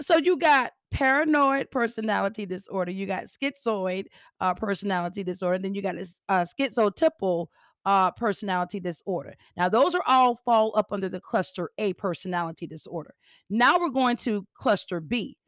so 0.00 0.16
you 0.18 0.36
got 0.38 0.72
paranoid 0.90 1.70
personality 1.70 2.46
disorder, 2.46 2.90
you 2.90 3.06
got 3.06 3.24
schizoid 3.24 4.06
uh, 4.40 4.54
personality 4.54 5.22
disorder, 5.22 5.58
then 5.58 5.74
you 5.74 5.82
got 5.82 5.96
a 5.96 6.06
uh, 6.28 6.46
schizotypal 6.58 7.46
uh, 7.88 8.10
personality 8.10 8.78
disorder. 8.78 9.34
Now, 9.56 9.70
those 9.70 9.94
are 9.94 10.02
all 10.06 10.36
fall 10.44 10.74
up 10.76 10.92
under 10.92 11.08
the 11.08 11.20
cluster 11.20 11.70
A 11.78 11.94
personality 11.94 12.66
disorder. 12.66 13.14
Now 13.48 13.80
we're 13.80 13.88
going 13.88 14.18
to 14.18 14.46
cluster 14.52 15.00
B 15.00 15.38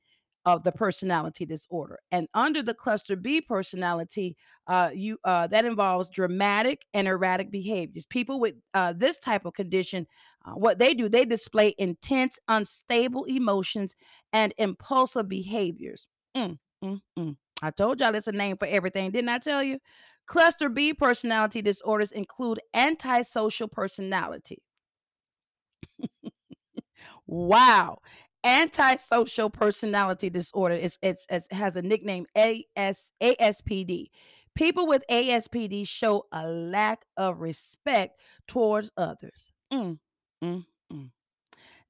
of 0.47 0.65
the 0.65 0.73
personality 0.73 1.45
disorder. 1.45 1.99
And 2.13 2.29
under 2.33 2.63
the 2.63 2.73
cluster 2.73 3.15
B 3.15 3.43
personality, 3.43 4.39
uh, 4.69 4.89
you 4.95 5.19
uh, 5.25 5.49
that 5.49 5.67
involves 5.67 6.09
dramatic 6.09 6.87
and 6.95 7.07
erratic 7.07 7.51
behaviors. 7.51 8.07
People 8.07 8.41
with 8.41 8.55
uh, 8.73 8.95
this 8.97 9.19
type 9.19 9.45
of 9.45 9.53
condition, 9.53 10.07
uh, 10.47 10.53
what 10.53 10.79
they 10.79 10.95
do, 10.95 11.11
they 11.11 11.27
display 11.27 11.75
intense, 11.77 12.39
unstable 12.49 13.25
emotions 13.25 13.95
and 14.33 14.55
impulsive 14.57 15.29
behaviors. 15.29 16.07
Mm, 16.35 16.59
mm, 16.83 17.01
mm. 17.19 17.37
I 17.63 17.71
told 17.71 18.01
y'all 18.01 18.15
it's 18.15 18.27
a 18.27 18.33
name 18.33 18.57
for 18.57 18.67
everything, 18.67 19.11
didn't 19.11 19.29
I 19.31 19.39
tell 19.39 19.63
you? 19.63 19.79
Cluster 20.27 20.69
B 20.69 20.95
personality 20.95 21.63
disorders 21.63 22.13
include 22.13 22.61
antisocial 22.75 23.69
personality. 23.69 24.63
wow 27.27 27.99
antisocial 28.45 29.51
personality 29.51 30.31
disorder 30.31 30.75
is 30.75 30.99
it's, 31.03 31.27
it's 31.29 31.47
has 31.51 31.77
a 31.77 31.83
nickname 31.83 32.27
AS, 32.35 33.11
ASPD. 33.23 34.07
People 34.55 34.87
with 34.87 35.05
ASPD 35.11 35.87
show 35.87 36.27
a 36.33 36.47
lack 36.49 37.05
of 37.17 37.41
respect 37.41 38.21
towards 38.49 38.91
others. 38.97 39.53
Mm, 39.73 39.99
mm, 40.43 40.65
mm. 40.93 41.11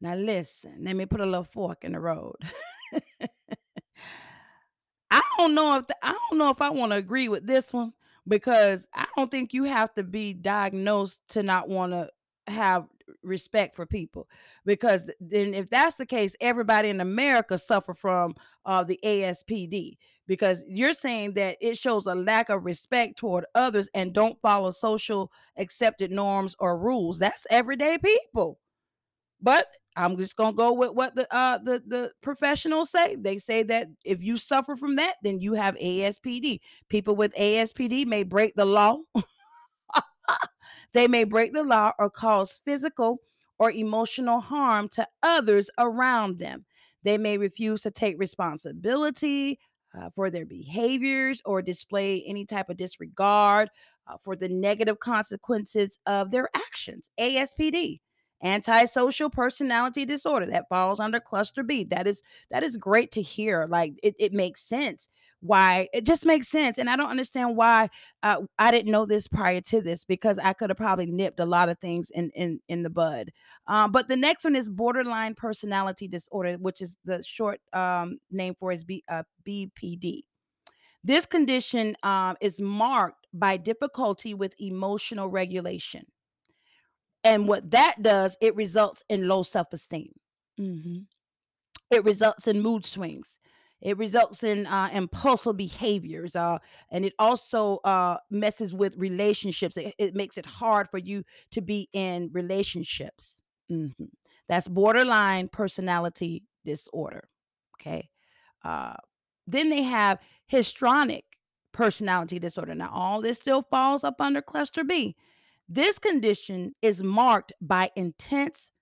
Now 0.01 0.15
listen, 0.15 0.79
let 0.83 0.97
me 0.97 1.07
put 1.07 1.21
a 1.21 1.27
little 1.27 1.45
fork 1.45 1.85
in 1.85 1.93
the 1.93 2.01
road. 2.01 2.37
Don't 5.40 5.55
know 5.55 5.76
if 5.76 5.87
the, 5.87 5.96
I 6.03 6.12
don't 6.12 6.38
know 6.38 6.50
if 6.50 6.61
I 6.61 6.68
want 6.68 6.92
to 6.92 6.98
agree 6.98 7.29
with 7.29 7.46
this 7.46 7.72
one 7.72 7.94
because 8.29 8.85
I 8.94 9.07
don't 9.16 9.31
think 9.31 9.55
you 9.55 9.64
have 9.64 9.94
to 9.94 10.03
be 10.03 10.35
diagnosed 10.35 11.20
to 11.31 11.42
not 11.42 11.68
want 11.68 11.92
to 11.92 12.11
have 12.46 12.87
respect 13.22 13.74
for 13.74 13.87
people 13.87 14.29
because 14.66 15.03
then 15.18 15.55
if 15.55 15.68
that's 15.68 15.96
the 15.96 16.07
case 16.07 16.37
everybody 16.40 16.88
in 16.88 17.00
america 17.00 17.59
suffer 17.59 17.92
from 17.92 18.33
uh, 18.66 18.85
the 18.85 19.00
aspd 19.05 19.96
because 20.31 20.62
you're 20.68 20.92
saying 20.92 21.35
that 21.35 21.57
it 21.61 21.76
shows 21.76 22.07
a 22.07 22.14
lack 22.14 22.50
of 22.50 22.64
respect 22.64 23.18
toward 23.18 23.44
others 23.57 23.88
and 23.94 24.12
don't 24.12 24.40
follow 24.40 24.70
social 24.70 25.33
accepted 25.57 26.12
norms 26.12 26.55
or 26.61 26.79
rules. 26.79 27.18
That's 27.18 27.48
everyday 27.50 27.98
people. 27.98 28.61
But 29.42 29.66
i'm 30.05 30.17
just 30.17 30.37
gonna 30.37 30.53
go 30.53 30.73
with 30.73 30.91
what 30.91 31.15
the 31.15 31.27
uh 31.35 31.59
the 31.59 31.83
the 31.87 32.11
professionals 32.23 32.91
say 32.91 33.17
they 33.17 33.39
say 33.39 33.63
that 33.63 33.89
if 34.05 34.23
you 34.23 34.37
suffer 34.37 34.77
from 34.77 34.97
that 34.97 35.17
then 35.23 35.41
you 35.41 35.55
have 35.55 35.75
aspd 35.77 36.59
people 36.89 37.17
with 37.17 37.35
aspd 37.35 38.07
may 38.07 38.23
break 38.23 38.55
the 38.55 38.65
law 38.65 38.99
they 40.93 41.07
may 41.07 41.25
break 41.25 41.53
the 41.53 41.65
law 41.65 41.93
or 41.99 42.11
cause 42.11 42.61
physical 42.65 43.21
or 43.61 43.71
emotional 43.71 44.41
harm 44.41 44.89
to 44.89 45.07
others 45.23 45.71
around 45.79 46.39
them. 46.39 46.65
They 47.05 47.19
may 47.19 47.39
refuse 47.39 47.83
to 47.83 47.91
take 47.91 48.19
responsibility 48.19 49.59
uh, 49.97 50.09
for 50.15 50.31
their 50.31 50.47
behaviors 50.47 51.43
or 51.45 51.63
display 51.63 52.25
any 52.27 52.47
type 52.47 52.71
of 52.71 52.79
disregard 52.79 53.69
uh, 54.07 54.17
for 54.23 54.35
the 54.35 54.49
negative 54.49 54.99
consequences 54.99 55.99
of 56.07 56.31
their 56.31 56.49
actions. 56.55 57.11
ASPD 57.19 58.01
antisocial 58.42 59.29
personality 59.31 60.05
disorder 60.05 60.46
that 60.46 60.68
falls 60.68 61.00
under 61.00 61.20
cluster 61.20 61.62
b. 61.62 61.85
That 61.85 62.07
is 62.07 62.22
that 62.50 62.62
is 62.62 62.76
great 62.76 63.12
to 63.12 63.22
hear 63.22 63.66
like 63.68 63.94
it, 64.03 64.14
it 64.18 64.33
makes 64.33 64.62
sense 64.62 65.09
why 65.40 65.88
it 65.92 66.05
just 66.05 66.26
makes 66.26 66.48
sense 66.48 66.76
and 66.76 66.90
i 66.90 66.96
don't 66.96 67.11
understand 67.11 67.57
why 67.57 67.88
uh, 68.22 68.42
i 68.59 68.70
didn't 68.70 68.92
know 68.92 69.07
this 69.07 69.26
prior 69.26 69.61
to 69.61 69.81
this 69.81 70.05
because 70.05 70.38
i 70.38 70.53
could 70.53 70.68
have 70.68 70.76
probably 70.76 71.07
nipped 71.07 71.40
a 71.40 71.44
lot 71.44 71.68
of 71.68 71.79
things 71.79 72.11
in 72.11 72.31
in 72.35 72.61
in 72.68 72.83
the 72.83 72.90
bud. 72.90 73.31
Um, 73.66 73.90
but 73.92 74.09
the 74.09 74.16
next 74.16 74.44
one 74.44 74.57
is 74.57 74.70
borderline 74.70 75.35
personality 75.35 76.09
disorder 76.09 76.55
which 76.55 76.81
is 76.81 76.96
the 77.05 77.22
short 77.22 77.61
um, 77.72 78.18
name 78.31 78.55
for 78.59 78.72
is 78.72 78.85
B, 78.85 79.03
uh, 79.09 79.22
bpd 79.46 80.22
this 81.03 81.24
condition 81.24 81.96
um, 82.03 82.37
is 82.40 82.61
marked 82.61 83.26
by 83.33 83.57
difficulty 83.57 84.35
with 84.35 84.55
emotional 84.61 85.29
regulation 85.29 86.05
and 87.25 87.47
what 87.47 87.71
that 87.71 88.03
does, 88.03 88.37
it 88.41 88.55
results 88.57 89.05
in 89.09 89.29
low 89.29 89.43
self 89.43 89.73
esteem. 89.73 90.13
Mm-hmm. 90.59 91.01
It 91.91 92.05
results 92.05 92.47
in 92.47 92.61
mood 92.61 92.85
swings. 92.85 93.39
It 93.81 93.97
results 93.97 94.43
in 94.43 94.67
uh, 94.67 94.91
impulsive 94.93 95.57
behaviors, 95.57 96.37
uh, 96.37 96.59
and 96.91 97.05
it 97.05 97.15
also 97.19 97.79
uh, 97.79 98.19
messes 98.31 98.75
with 98.75 98.95
relationships. 98.97 99.77
It, 99.79 99.95
it, 99.99 100.15
makes 100.15 100.37
it 100.37 100.45
hard 100.45 100.91
for 100.91 100.99
you 100.99 101.25
to 101.53 101.63
be 101.63 101.89
in 101.95 102.29
relationships. 102.33 103.41
Mm-hmm. 103.73 104.05
That's 104.49 104.69
borderline 104.69 105.49
personality 105.49 106.45
disorder. 106.65 107.29
Okay. 107.81 108.11
Uh, 108.63 108.97
then 109.47 109.71
they 109.71 109.83
have 109.83 110.19
histrionic 110.47 111.25
personality 111.73 112.39
disorder. 112.39 112.75
Now, 112.75 112.91
all 112.93 113.23
this 113.23 113.39
still 113.39 113.63
falls 113.63 114.05
up 114.05 114.21
under 114.21 114.43
cluster 114.43 114.85
B. 114.85 115.17
This 115.73 116.01
condition 116.01 116.75
is 116.83 117.05
marked 117.05 117.53
by 117.61 117.93
intense, 117.95 118.73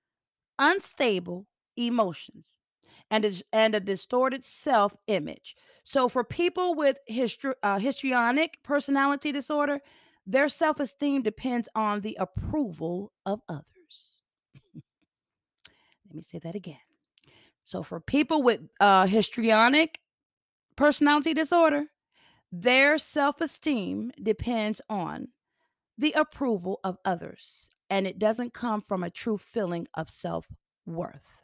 unstable 0.59 1.46
emotions 1.77 2.55
and 3.11 3.27
a, 3.27 3.33
and 3.53 3.74
a 3.74 3.81
distorted 3.81 4.42
self 4.42 4.96
image. 5.07 5.55
So, 5.85 6.09
for 6.09 6.24
people 6.24 6.74
with 6.74 6.96
histri- 7.11 7.53
uh, 7.62 7.79
histrionic 7.79 8.59
personality 8.62 9.33
disorder, 9.33 9.81
their 10.27 10.48
self 10.48 10.81
esteem 10.81 11.20
depends 11.20 11.68
on 11.74 12.01
the 12.01 12.16
approval 12.18 13.12
of 13.27 13.42
others. 13.51 14.20
Let 16.07 16.14
me 16.14 16.22
say 16.22 16.38
that 16.38 16.55
again. 16.55 16.81
So, 17.64 17.83
for 17.83 18.01
people 18.01 18.42
with 18.42 18.62
uh, 18.81 19.07
histrionic 19.07 20.01
personality 20.74 21.35
disorder, 21.35 21.85
their 22.51 22.96
self 22.96 23.42
esteem 23.42 24.11
depends 24.22 24.81
on 24.88 25.29
the 25.98 26.12
approval 26.12 26.80
of 26.84 26.96
others, 27.04 27.70
and 27.90 28.06
it 28.06 28.18
doesn't 28.18 28.54
come 28.54 28.80
from 28.80 29.02
a 29.02 29.11
true 29.11 29.38
feeling 29.38 29.87
of 29.94 30.08
self 30.08 30.46
worth. 30.87 31.42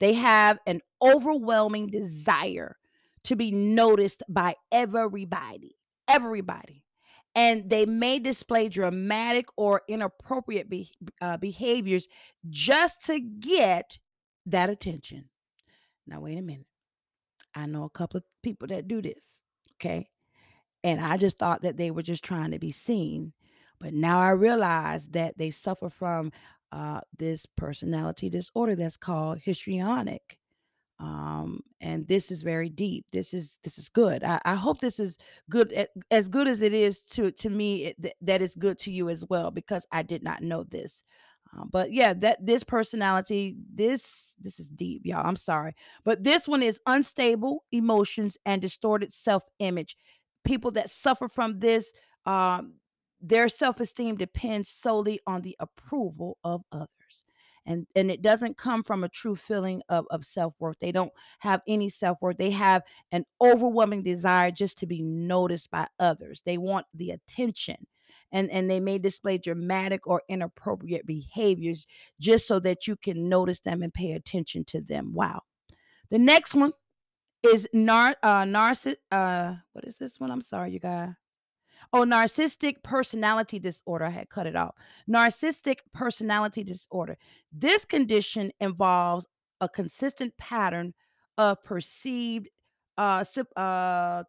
They 0.00 0.14
have 0.14 0.58
an 0.66 0.80
overwhelming 1.00 1.86
desire 1.86 2.76
to 3.24 3.36
be 3.36 3.52
noticed 3.52 4.22
by 4.28 4.54
everybody, 4.70 5.76
everybody. 6.08 6.82
And 7.36 7.68
they 7.68 7.86
may 7.86 8.18
display 8.18 8.68
dramatic 8.68 9.46
or 9.56 9.82
inappropriate 9.88 10.68
be- 10.68 10.92
uh, 11.20 11.36
behaviors 11.36 12.06
just 12.48 13.06
to 13.06 13.18
get 13.18 13.98
that 14.46 14.70
attention. 14.70 15.28
Now, 16.06 16.20
wait 16.20 16.38
a 16.38 16.42
minute. 16.42 16.66
I 17.54 17.66
know 17.66 17.84
a 17.84 17.90
couple 17.90 18.18
of 18.18 18.24
people 18.42 18.68
that 18.68 18.88
do 18.88 19.00
this, 19.00 19.42
okay? 19.76 20.08
And 20.82 21.00
I 21.00 21.16
just 21.16 21.38
thought 21.38 21.62
that 21.62 21.76
they 21.76 21.90
were 21.90 22.02
just 22.02 22.24
trying 22.24 22.50
to 22.50 22.58
be 22.58 22.72
seen 22.72 23.32
but 23.84 23.92
now 23.92 24.18
I 24.18 24.30
realize 24.30 25.08
that 25.08 25.36
they 25.36 25.50
suffer 25.50 25.90
from 25.90 26.32
uh, 26.72 27.02
this 27.18 27.44
personality 27.44 28.30
disorder 28.30 28.74
that's 28.74 28.96
called 28.96 29.40
histrionic. 29.44 30.38
Um, 30.98 31.60
and 31.82 32.08
this 32.08 32.30
is 32.30 32.40
very 32.40 32.70
deep. 32.70 33.04
This 33.12 33.34
is 33.34 33.58
this 33.62 33.76
is 33.76 33.90
good. 33.90 34.24
I, 34.24 34.40
I 34.46 34.54
hope 34.54 34.80
this 34.80 34.98
is 34.98 35.18
good 35.50 35.86
as 36.10 36.30
good 36.30 36.48
as 36.48 36.62
it 36.62 36.72
is 36.72 37.00
to 37.10 37.30
to 37.32 37.50
me. 37.50 37.84
It, 37.84 38.00
th- 38.00 38.14
that 38.22 38.40
is 38.40 38.54
good 38.54 38.78
to 38.78 38.90
you 38.90 39.10
as 39.10 39.26
well 39.28 39.50
because 39.50 39.86
I 39.92 40.02
did 40.02 40.22
not 40.22 40.42
know 40.42 40.62
this. 40.64 41.04
Um, 41.52 41.68
but 41.70 41.92
yeah, 41.92 42.14
that 42.14 42.38
this 42.40 42.64
personality, 42.64 43.54
this 43.70 44.32
this 44.40 44.58
is 44.58 44.68
deep, 44.70 45.02
y'all. 45.04 45.26
I'm 45.26 45.36
sorry, 45.36 45.74
but 46.06 46.24
this 46.24 46.48
one 46.48 46.62
is 46.62 46.80
unstable 46.86 47.64
emotions 47.70 48.38
and 48.46 48.62
distorted 48.62 49.12
self 49.12 49.42
image. 49.58 49.98
People 50.42 50.70
that 50.70 50.88
suffer 50.88 51.28
from 51.28 51.58
this, 51.58 51.92
um, 52.24 52.76
their 53.28 53.48
self-esteem 53.48 54.16
depends 54.16 54.68
solely 54.68 55.20
on 55.26 55.42
the 55.42 55.56
approval 55.60 56.38
of 56.44 56.62
others 56.72 57.24
and 57.66 57.86
and 57.96 58.10
it 58.10 58.22
doesn't 58.22 58.56
come 58.56 58.82
from 58.82 59.04
a 59.04 59.08
true 59.08 59.36
feeling 59.36 59.82
of, 59.88 60.06
of 60.10 60.24
self-worth. 60.24 60.76
They 60.80 60.92
don't 60.92 61.12
have 61.40 61.62
any 61.66 61.88
self-worth. 61.88 62.36
They 62.36 62.50
have 62.50 62.82
an 63.12 63.24
overwhelming 63.40 64.02
desire 64.02 64.50
just 64.50 64.78
to 64.80 64.86
be 64.86 65.02
noticed 65.02 65.70
by 65.70 65.86
others. 65.98 66.42
They 66.44 66.58
want 66.58 66.86
the 66.94 67.10
attention 67.10 67.86
and 68.32 68.50
and 68.50 68.70
they 68.70 68.80
may 68.80 68.98
display 68.98 69.38
dramatic 69.38 70.06
or 70.06 70.22
inappropriate 70.28 71.06
behaviors 71.06 71.86
just 72.20 72.46
so 72.46 72.60
that 72.60 72.86
you 72.86 72.96
can 72.96 73.28
notice 73.28 73.60
them 73.60 73.82
and 73.82 73.94
pay 73.94 74.12
attention 74.12 74.64
to 74.66 74.80
them. 74.80 75.12
Wow. 75.14 75.42
The 76.10 76.18
next 76.18 76.54
one 76.54 76.72
is 77.42 77.68
nar 77.72 78.14
uh 78.22 78.42
narciss 78.42 78.96
uh 79.10 79.54
what 79.72 79.84
is 79.84 79.96
this 79.96 80.20
one? 80.20 80.30
I'm 80.30 80.42
sorry 80.42 80.72
you 80.72 80.80
guys 80.80 81.14
Oh, 81.94 82.02
narcissistic 82.04 82.82
personality 82.82 83.60
disorder. 83.60 84.06
I 84.06 84.10
had 84.10 84.28
cut 84.28 84.48
it 84.48 84.56
off. 84.56 84.74
Narcissistic 85.08 85.76
personality 85.92 86.64
disorder. 86.64 87.16
This 87.52 87.84
condition 87.84 88.50
involves 88.58 89.28
a 89.60 89.68
consistent 89.68 90.36
pattern 90.36 90.92
of 91.38 91.62
perceived 91.62 92.48
uh, 92.98 93.24
uh, 93.56 94.24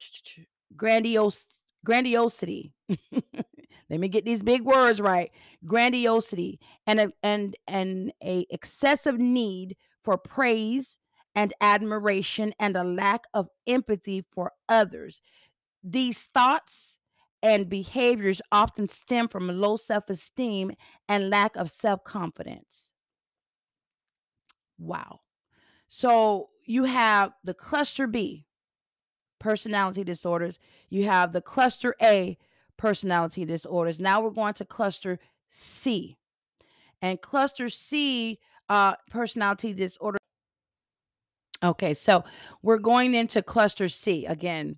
grandiose, 0.78 1.48
grandiosity. 1.84 2.72
let 3.90 4.00
me 4.00 4.10
get 4.10 4.26
these 4.26 4.44
big 4.44 4.62
words 4.62 5.02
right 5.02 5.32
grandiosity 5.66 6.60
and 6.86 7.00
a, 7.00 7.12
and 7.24 7.56
and 7.68 8.12
a 8.24 8.46
excessive 8.52 9.20
need 9.20 9.76
for 10.04 10.18
praise 10.18 11.00
and 11.34 11.54
admiration 11.62 12.54
and 12.60 12.76
a 12.76 12.84
lack 12.84 13.24
of 13.34 13.48
empathy 13.68 14.24
for 14.32 14.52
others 14.70 15.22
these 15.84 16.18
thoughts 16.34 16.98
and 17.46 17.70
behaviors 17.70 18.42
often 18.52 18.90
stem 18.90 19.28
from 19.28 19.48
low 19.48 19.78
self-esteem 19.78 20.72
and 21.08 21.30
lack 21.30 21.56
of 21.56 21.70
self-confidence 21.70 22.92
wow 24.78 25.20
so 25.88 26.50
you 26.66 26.86
have 26.86 27.32
the 27.44 27.54
cluster 27.54 28.08
b 28.08 28.46
personality 29.40 30.04
disorders 30.04 30.58
you 30.90 31.06
have 31.06 31.32
the 31.32 31.42
cluster 31.42 31.96
a 32.02 32.38
personality 32.78 33.46
disorders. 33.46 34.00
Now 34.00 34.22
we're 34.22 34.30
going 34.32 34.54
to 34.56 34.66
cluster 34.66 35.20
C. 35.50 36.18
And 37.02 37.22
cluster 37.22 37.70
C 37.70 38.40
uh, 38.70 38.96
personality 39.10 39.74
disorder. 39.74 40.18
Okay, 41.64 41.94
so 41.94 42.24
we're 42.62 42.78
going 42.80 43.14
into 43.14 43.42
cluster 43.42 43.88
C 43.90 44.26
again. 44.26 44.78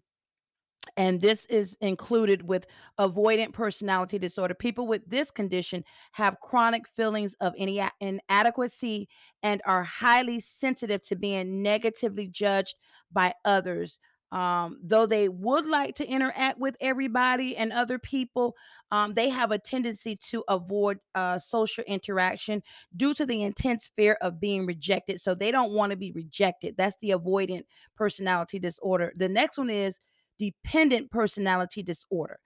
And 0.95 1.21
this 1.21 1.45
is 1.45 1.75
included 1.81 2.47
with 2.47 2.65
avoidant 2.99 3.53
personality 3.53 4.17
disorder. 4.17 4.53
People 4.53 4.87
with 4.87 5.07
this 5.07 5.29
condition 5.29 5.83
have 6.13 6.39
chronic 6.39 6.87
feelings 6.87 7.35
of 7.39 7.53
inadequacy 7.57 9.07
and 9.43 9.61
are 9.65 9.83
highly 9.83 10.39
sensitive 10.39 11.01
to 11.03 11.15
being 11.15 11.61
negatively 11.61 12.27
judged 12.27 12.77
by 13.11 13.33
others 13.45 13.99
um, 14.31 14.79
though 14.83 15.05
they 15.05 15.29
would 15.29 15.65
like 15.65 15.95
to 15.95 16.07
interact 16.07 16.59
with 16.59 16.75
everybody 16.81 17.55
and 17.55 17.71
other 17.71 17.97
people, 17.97 18.55
um, 18.91 19.13
they 19.13 19.29
have 19.29 19.51
a 19.51 19.57
tendency 19.57 20.17
to 20.29 20.43
avoid 20.49 20.99
uh, 21.15 21.37
social 21.37 21.83
interaction 21.85 22.61
due 22.95 23.13
to 23.13 23.25
the 23.25 23.41
intense 23.43 23.89
fear 23.95 24.17
of 24.21 24.39
being 24.39 24.65
rejected. 24.65 25.21
So 25.21 25.33
they 25.33 25.51
don't 25.51 25.71
want 25.71 25.91
to 25.91 25.97
be 25.97 26.11
rejected. 26.11 26.75
That's 26.77 26.97
the 27.01 27.11
avoidant 27.11 27.63
personality 27.95 28.59
disorder. 28.59 29.13
The 29.15 29.29
next 29.29 29.57
one 29.57 29.69
is 29.69 29.99
dependent 30.39 31.11
personality 31.11 31.83
disorder. 31.83 32.39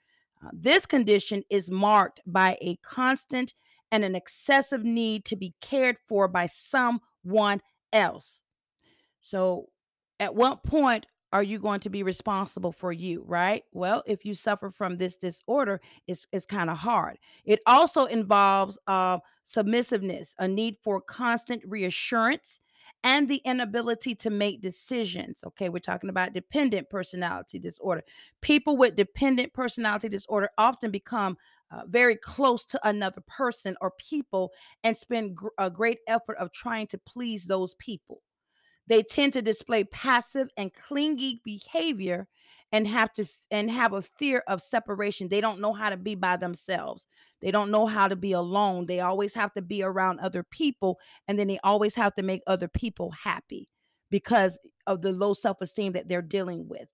Uh, 0.44 0.50
this 0.54 0.86
condition 0.86 1.44
is 1.50 1.70
marked 1.70 2.20
by 2.26 2.58
a 2.62 2.78
constant 2.84 3.54
and 3.92 4.04
an 4.04 4.16
excessive 4.16 4.84
need 4.84 5.26
to 5.26 5.36
be 5.36 5.54
cared 5.62 5.98
for 6.08 6.28
by 6.28 6.48
someone 6.48 7.62
else. 7.94 8.42
So, 9.20 9.68
at 10.20 10.34
what 10.36 10.64
point 10.64 11.06
are 11.34 11.44
you 11.44 11.60
going 11.60 11.80
to 11.80 11.90
be 11.90 12.04
responsible 12.04 12.72
for 12.72 12.92
you 12.92 13.24
right 13.26 13.64
well 13.72 14.04
if 14.06 14.26
you 14.26 14.34
suffer 14.34 14.70
from 14.70 14.98
this 14.98 15.16
disorder 15.16 15.80
it's, 16.08 16.28
it's 16.32 16.46
kind 16.46 16.70
of 16.70 16.78
hard 16.78 17.18
it 17.46 17.60
also 17.66 18.06
involves 18.06 18.78
uh, 18.88 19.18
submissiveness 19.46 20.36
a 20.40 20.48
need 20.48 20.76
for 20.84 21.00
constant 21.02 21.64
reassurance 21.66 22.60
and 23.04 23.28
the 23.28 23.42
inability 23.46 24.16
to 24.16 24.30
make 24.30 24.62
decisions 24.62 25.44
okay? 25.46 25.70
We're 25.70 25.80
talking 25.80 26.10
about 26.10 26.34
dependent 26.34 26.90
personality 26.90 27.60
disorder. 27.60 28.04
People 28.42 28.78
with 28.78 28.96
dependent 28.96 29.54
personality 29.54 30.10
disorder 30.10 30.50
often 30.58 30.92
become 30.92 31.38
uh, 31.72 31.84
very 31.88 32.16
close 32.16 32.66
to 32.68 32.88
another 32.88 33.22
person 33.28 33.76
or 33.82 33.92
people 33.92 34.52
and 34.84 34.96
spend 34.98 35.36
gr- 35.36 35.48
a 35.58 35.70
great 35.70 36.00
effort 36.08 36.38
of 36.38 36.52
trying 36.52 36.88
to 36.88 36.98
please 36.98 37.46
those 37.46 37.76
people. 37.76 38.22
They 38.88 39.04
tend 39.04 39.34
to 39.34 39.42
display 39.42 39.84
passive 39.86 40.50
and 40.58 40.74
clingy 40.74 41.42
behavior 41.46 42.28
and 42.72 42.88
have 42.88 43.12
to 43.14 43.26
and 43.50 43.70
have 43.70 43.94
a 43.94 44.02
fear 44.02 44.44
of 44.48 44.62
separation. 44.62 45.28
They 45.28 45.42
don't 45.42 45.60
know 45.60 45.74
how 45.74 45.90
to 45.90 45.98
be 45.98 46.16
by 46.16 46.38
themselves. 46.38 47.06
They 47.42 47.52
don't 47.52 47.72
know 47.72 47.86
how 47.86 48.08
to 48.08 48.16
be 48.16 48.32
alone. 48.32 48.86
They 48.86 49.02
always 49.02 49.34
have 49.34 49.54
to 49.54 49.62
be 49.62 49.84
around 49.84 50.20
other 50.20 50.44
people 50.44 51.00
and 51.28 51.38
then 51.38 51.48
they 51.48 51.60
always 51.64 51.96
have 51.96 52.16
to 52.16 52.24
make 52.24 52.42
other 52.48 52.68
people 52.68 53.12
happy 53.12 53.68
because 54.10 54.58
of 54.88 55.02
the 55.02 55.12
low 55.12 55.34
self-esteem 55.34 55.94
that 55.94 56.08
they're 56.08 56.22
dealing 56.22 56.68
with. 56.68 56.88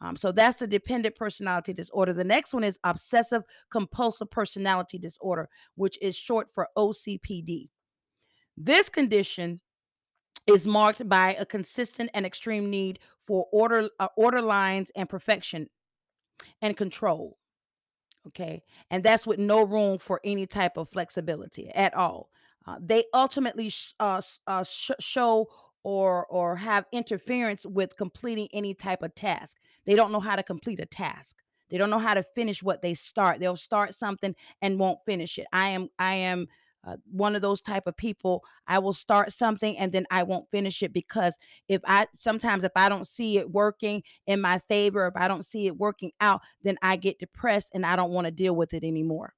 Um, 0.00 0.16
so 0.16 0.32
that's 0.32 0.58
the 0.58 0.66
dependent 0.66 1.14
personality 1.14 1.72
disorder. 1.72 2.12
The 2.12 2.24
next 2.24 2.52
one 2.52 2.64
is 2.64 2.78
obsessive 2.82 3.42
compulsive 3.70 4.30
personality 4.30 4.98
disorder, 4.98 5.48
which 5.76 5.96
is 6.02 6.16
short 6.16 6.48
for 6.52 6.68
OCPD. 6.76 7.68
This 8.56 8.88
condition 8.88 9.60
is 10.46 10.66
marked 10.66 11.08
by 11.08 11.34
a 11.34 11.46
consistent 11.46 12.10
and 12.14 12.26
extreme 12.26 12.70
need 12.70 12.98
for 13.26 13.46
order 13.52 13.88
uh, 14.00 14.08
order 14.16 14.42
lines 14.42 14.90
and 14.96 15.08
perfection 15.08 15.68
and 16.60 16.76
control 16.76 17.38
okay? 18.28 18.62
And 18.90 19.02
that's 19.02 19.26
with 19.26 19.38
no 19.38 19.62
room 19.64 19.98
for 19.98 20.20
any 20.24 20.46
type 20.46 20.76
of 20.76 20.88
flexibility 20.88 21.68
at 21.70 21.94
all. 21.94 22.30
Uh, 22.66 22.76
they 22.80 23.04
ultimately 23.12 23.68
sh- 23.68 23.92
uh, 23.98 24.20
uh, 24.46 24.64
sh- 24.64 24.90
show 25.00 25.48
or 25.84 26.26
or 26.26 26.54
have 26.54 26.86
interference 26.92 27.66
with 27.66 27.96
completing 27.96 28.48
any 28.52 28.72
type 28.72 29.02
of 29.02 29.14
task. 29.16 29.58
They 29.84 29.96
don't 29.96 30.12
know 30.12 30.20
how 30.20 30.36
to 30.36 30.42
complete 30.44 30.78
a 30.78 30.86
task. 30.86 31.38
They 31.70 31.78
don't 31.78 31.90
know 31.90 31.98
how 31.98 32.14
to 32.14 32.22
finish 32.22 32.62
what 32.62 32.82
they 32.82 32.94
start. 32.94 33.40
They'll 33.40 33.56
start 33.56 33.94
something 33.94 34.36
and 34.60 34.78
won't 34.78 35.00
finish 35.04 35.38
it. 35.38 35.46
I 35.52 35.68
am 35.68 35.88
i 35.98 36.14
am 36.14 36.46
uh, 36.84 36.96
one 37.10 37.36
of 37.36 37.42
those 37.42 37.62
type 37.62 37.86
of 37.86 37.96
people 37.96 38.42
i 38.66 38.78
will 38.78 38.92
start 38.92 39.32
something 39.32 39.76
and 39.78 39.92
then 39.92 40.06
i 40.10 40.22
won't 40.22 40.50
finish 40.50 40.82
it 40.82 40.92
because 40.92 41.36
if 41.68 41.80
i 41.86 42.06
sometimes 42.12 42.64
if 42.64 42.72
i 42.76 42.88
don't 42.88 43.06
see 43.06 43.38
it 43.38 43.50
working 43.50 44.02
in 44.26 44.40
my 44.40 44.58
favor 44.68 45.06
if 45.06 45.14
i 45.16 45.28
don't 45.28 45.44
see 45.44 45.66
it 45.66 45.76
working 45.76 46.10
out 46.20 46.40
then 46.62 46.76
i 46.82 46.96
get 46.96 47.18
depressed 47.18 47.68
and 47.74 47.86
i 47.86 47.96
don't 47.96 48.10
want 48.10 48.26
to 48.26 48.30
deal 48.30 48.56
with 48.56 48.74
it 48.74 48.84
anymore. 48.84 49.32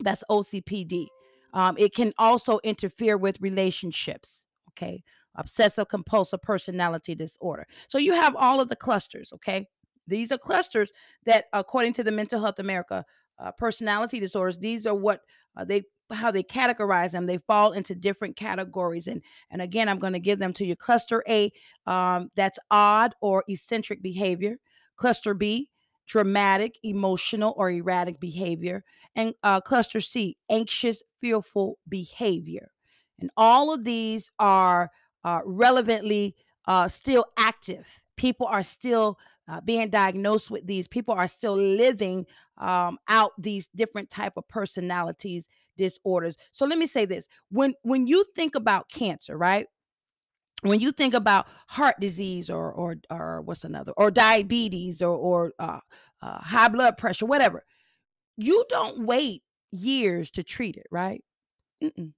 That's 0.00 0.24
ocpd 0.30 1.06
um, 1.52 1.76
it 1.78 1.94
can 1.94 2.12
also 2.18 2.58
interfere 2.64 3.16
with 3.16 3.40
relationships 3.40 4.44
okay? 4.70 5.02
Obsessive 5.36 5.88
compulsive 5.88 6.42
personality 6.42 7.14
disorder. 7.14 7.66
So 7.88 7.98
you 7.98 8.12
have 8.12 8.34
all 8.36 8.60
of 8.60 8.68
the 8.68 8.76
clusters 8.76 9.32
okay? 9.34 9.66
These 10.06 10.32
are 10.32 10.38
clusters 10.38 10.92
that 11.26 11.46
according 11.52 11.94
to 11.94 12.04
the 12.04 12.12
mental 12.12 12.40
health 12.40 12.58
america 12.58 13.04
uh, 13.38 13.50
personality 13.52 14.20
disorders 14.20 14.58
these 14.58 14.86
are 14.86 14.94
what 14.94 15.20
uh, 15.56 15.64
they 15.64 15.82
how 16.12 16.30
they 16.30 16.42
categorize 16.42 17.12
them 17.12 17.26
they 17.26 17.38
fall 17.38 17.72
into 17.72 17.94
different 17.94 18.36
categories 18.36 19.06
and 19.06 19.22
and 19.50 19.62
again 19.62 19.88
i'm 19.88 19.98
going 19.98 20.12
to 20.12 20.20
give 20.20 20.38
them 20.38 20.52
to 20.52 20.64
you 20.64 20.76
cluster 20.76 21.24
a 21.28 21.50
um, 21.86 22.30
that's 22.34 22.58
odd 22.70 23.14
or 23.20 23.44
eccentric 23.48 24.02
behavior 24.02 24.56
cluster 24.96 25.34
b 25.34 25.68
dramatic 26.06 26.78
emotional 26.82 27.54
or 27.56 27.70
erratic 27.70 28.20
behavior 28.20 28.84
and 29.16 29.34
uh, 29.42 29.60
cluster 29.60 30.00
c 30.00 30.36
anxious 30.50 31.02
fearful 31.24 31.78
behavior. 31.88 32.70
And 33.18 33.30
all 33.36 33.72
of 33.72 33.84
these 33.84 34.30
are 34.38 34.90
uh, 35.24 35.40
relevantly 35.46 36.36
uh, 36.66 36.88
still 36.88 37.24
active. 37.38 37.86
People 38.16 38.46
are 38.46 38.62
still 38.62 39.18
uh, 39.48 39.60
being 39.60 39.90
diagnosed 39.90 40.50
with 40.50 40.66
these 40.66 40.88
people 40.88 41.14
are 41.14 41.28
still 41.28 41.56
living 41.56 42.26
um, 42.58 42.98
out 43.08 43.32
these 43.38 43.68
different 43.74 44.10
type 44.10 44.34
of 44.36 44.46
personalities 44.48 45.48
disorders. 45.76 46.36
So 46.52 46.66
let 46.66 46.78
me 46.78 46.86
say 46.86 47.04
this 47.04 47.28
when 47.50 47.74
when 47.82 48.06
you 48.06 48.24
think 48.34 48.54
about 48.54 48.88
cancer 48.88 49.36
right? 49.36 49.66
When 50.62 50.80
you 50.80 50.92
think 50.92 51.12
about 51.12 51.46
heart 51.68 51.96
disease 52.00 52.48
or 52.48 52.72
or 52.72 52.96
or 53.10 53.42
what's 53.42 53.64
another 53.64 53.92
or 53.96 54.10
diabetes 54.10 55.02
or 55.02 55.16
or 55.16 55.52
uh, 55.58 55.80
uh, 56.22 56.38
high 56.38 56.68
blood 56.68 56.96
pressure 56.96 57.26
whatever 57.26 57.64
you 58.36 58.64
don't 58.68 59.04
wait 59.04 59.42
years 59.72 60.30
to 60.32 60.42
treat 60.42 60.76
it 60.76 60.86
right? 60.90 61.22
Mm-mm. 61.82 62.12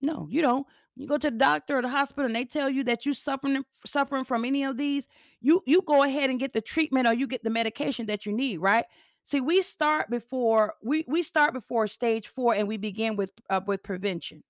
No 0.00 0.26
you 0.30 0.42
don't. 0.42 0.66
You 0.96 1.06
go 1.06 1.16
to 1.16 1.30
the 1.30 1.36
doctor 1.36 1.78
or 1.78 1.82
the 1.82 1.88
hospital 1.88 2.26
and 2.26 2.34
they 2.34 2.44
tell 2.44 2.68
you 2.68 2.82
that 2.84 3.06
you 3.06 3.14
suffering 3.14 3.62
suffering 3.86 4.24
from 4.24 4.44
any 4.44 4.64
of 4.64 4.76
these 4.76 5.06
you 5.40 5.62
you 5.64 5.82
go 5.82 6.02
ahead 6.02 6.28
and 6.28 6.40
get 6.40 6.52
the 6.52 6.60
treatment 6.60 7.06
or 7.06 7.14
you 7.14 7.28
get 7.28 7.44
the 7.44 7.50
medication 7.50 8.06
that 8.06 8.26
you 8.26 8.32
need 8.32 8.58
right? 8.58 8.84
See 9.24 9.40
we 9.40 9.62
start 9.62 10.10
before 10.10 10.74
we 10.82 11.04
we 11.06 11.22
start 11.22 11.52
before 11.52 11.86
stage 11.86 12.28
four 12.28 12.54
and 12.54 12.66
we 12.66 12.78
begin 12.78 13.14
with 13.14 13.30
uh, 13.48 13.60
with 13.66 13.82
prevention. 13.82 14.42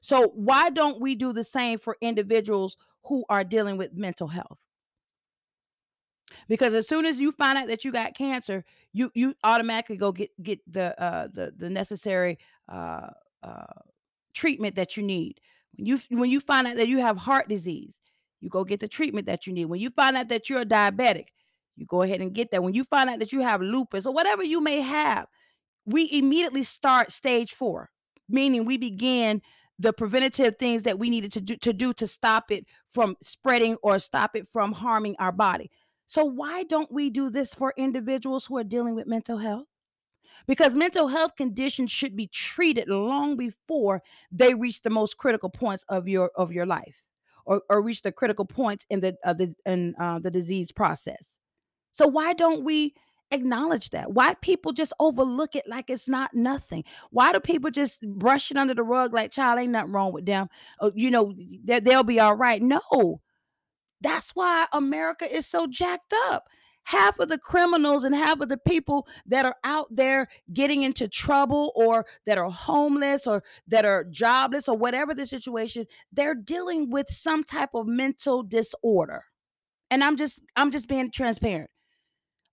So 0.00 0.28
why 0.34 0.70
don't 0.70 1.00
we 1.00 1.14
do 1.14 1.32
the 1.32 1.44
same 1.44 1.78
for 1.78 1.96
individuals 2.00 2.76
who 3.04 3.24
are 3.28 3.44
dealing 3.44 3.76
with 3.76 3.92
mental 3.94 4.28
health? 4.28 4.58
Because 6.48 6.74
as 6.74 6.88
soon 6.88 7.04
as 7.04 7.18
you 7.18 7.32
find 7.32 7.58
out 7.58 7.68
that 7.68 7.84
you 7.84 7.92
got 7.92 8.14
cancer 8.14 8.64
you 8.92 9.10
you 9.14 9.34
automatically 9.44 9.96
go 9.96 10.10
get 10.12 10.30
get 10.42 10.60
the 10.72 10.98
uh 11.02 11.28
the 11.34 11.52
the 11.54 11.68
necessary 11.68 12.38
uh 12.72 13.08
uh 13.42 13.64
treatment 14.36 14.76
that 14.76 14.96
you 14.96 15.02
need 15.02 15.40
when 15.76 15.86
you 15.86 16.00
when 16.10 16.30
you 16.30 16.40
find 16.40 16.66
out 16.66 16.76
that 16.76 16.88
you 16.88 16.98
have 16.98 17.16
heart 17.16 17.48
disease, 17.48 17.94
you 18.40 18.48
go 18.48 18.64
get 18.64 18.80
the 18.80 18.88
treatment 18.88 19.26
that 19.26 19.46
you 19.46 19.52
need. 19.52 19.66
When 19.66 19.80
you 19.80 19.90
find 19.90 20.16
out 20.16 20.28
that 20.28 20.48
you're 20.48 20.62
a 20.62 20.66
diabetic, 20.66 21.26
you 21.76 21.86
go 21.86 22.02
ahead 22.02 22.20
and 22.20 22.34
get 22.34 22.50
that. 22.50 22.62
When 22.62 22.74
you 22.74 22.84
find 22.84 23.10
out 23.10 23.18
that 23.18 23.32
you 23.32 23.40
have 23.40 23.60
lupus 23.60 24.06
or 24.06 24.14
whatever 24.14 24.44
you 24.44 24.60
may 24.60 24.80
have, 24.80 25.26
we 25.84 26.08
immediately 26.12 26.62
start 26.62 27.12
stage 27.12 27.52
4, 27.52 27.90
meaning 28.28 28.64
we 28.64 28.76
begin 28.78 29.42
the 29.78 29.92
preventative 29.92 30.56
things 30.58 30.82
that 30.84 30.98
we 30.98 31.10
needed 31.10 31.32
to 31.32 31.40
do 31.40 31.56
to 31.56 31.72
do 31.72 31.92
to 31.94 32.06
stop 32.06 32.50
it 32.50 32.66
from 32.92 33.16
spreading 33.20 33.76
or 33.82 33.98
stop 33.98 34.34
it 34.34 34.48
from 34.48 34.72
harming 34.72 35.16
our 35.18 35.32
body. 35.32 35.70
So 36.06 36.24
why 36.24 36.62
don't 36.64 36.90
we 36.90 37.10
do 37.10 37.30
this 37.30 37.52
for 37.52 37.74
individuals 37.76 38.46
who 38.46 38.56
are 38.56 38.64
dealing 38.64 38.94
with 38.94 39.06
mental 39.06 39.36
health? 39.36 39.66
Because 40.46 40.74
mental 40.74 41.08
health 41.08 41.36
conditions 41.36 41.90
should 41.90 42.16
be 42.16 42.28
treated 42.28 42.88
long 42.88 43.36
before 43.36 44.02
they 44.30 44.54
reach 44.54 44.82
the 44.82 44.90
most 44.90 45.16
critical 45.16 45.50
points 45.50 45.84
of 45.88 46.08
your 46.08 46.30
of 46.36 46.52
your 46.52 46.66
life 46.66 47.02
or, 47.46 47.62
or 47.70 47.80
reach 47.80 48.02
the 48.02 48.12
critical 48.12 48.44
points 48.44 48.84
in 48.90 49.00
the 49.00 49.16
uh, 49.24 49.32
the 49.32 49.54
in 49.64 49.94
uh, 49.98 50.18
the 50.18 50.30
disease 50.30 50.72
process. 50.72 51.38
So 51.92 52.06
why 52.06 52.34
don't 52.34 52.64
we 52.64 52.94
acknowledge 53.30 53.90
that? 53.90 54.12
Why 54.12 54.34
people 54.34 54.72
just 54.72 54.92
overlook 55.00 55.56
it 55.56 55.64
like 55.66 55.88
it's 55.88 56.08
not 56.08 56.34
nothing? 56.34 56.84
Why 57.10 57.32
do 57.32 57.40
people 57.40 57.70
just 57.70 58.00
brush 58.02 58.50
it 58.50 58.56
under 58.56 58.74
the 58.74 58.82
rug 58.82 59.14
like 59.14 59.30
child 59.32 59.58
ain't 59.58 59.72
nothing 59.72 59.92
wrong 59.92 60.12
with 60.12 60.26
them 60.26 60.48
oh, 60.80 60.92
you 60.94 61.10
know 61.10 61.32
they'll 61.64 62.02
be 62.02 62.20
all 62.20 62.36
right? 62.36 62.62
No. 62.62 63.20
That's 64.02 64.32
why 64.32 64.66
america 64.72 65.26
is 65.32 65.46
so 65.46 65.66
jacked 65.66 66.12
up 66.28 66.48
half 66.86 67.18
of 67.18 67.28
the 67.28 67.38
criminals 67.38 68.04
and 68.04 68.14
half 68.14 68.40
of 68.40 68.48
the 68.48 68.56
people 68.56 69.08
that 69.26 69.44
are 69.44 69.56
out 69.64 69.88
there 69.90 70.28
getting 70.52 70.84
into 70.84 71.08
trouble 71.08 71.72
or 71.74 72.06
that 72.26 72.38
are 72.38 72.48
homeless 72.48 73.26
or 73.26 73.42
that 73.66 73.84
are 73.84 74.04
jobless 74.04 74.68
or 74.68 74.76
whatever 74.76 75.12
the 75.12 75.26
situation, 75.26 75.84
they're 76.12 76.34
dealing 76.34 76.88
with 76.88 77.08
some 77.08 77.42
type 77.42 77.70
of 77.74 77.88
mental 77.88 78.44
disorder. 78.44 79.24
And 79.90 80.04
I'm 80.04 80.16
just 80.16 80.40
I'm 80.54 80.70
just 80.70 80.88
being 80.88 81.10
transparent. 81.10 81.70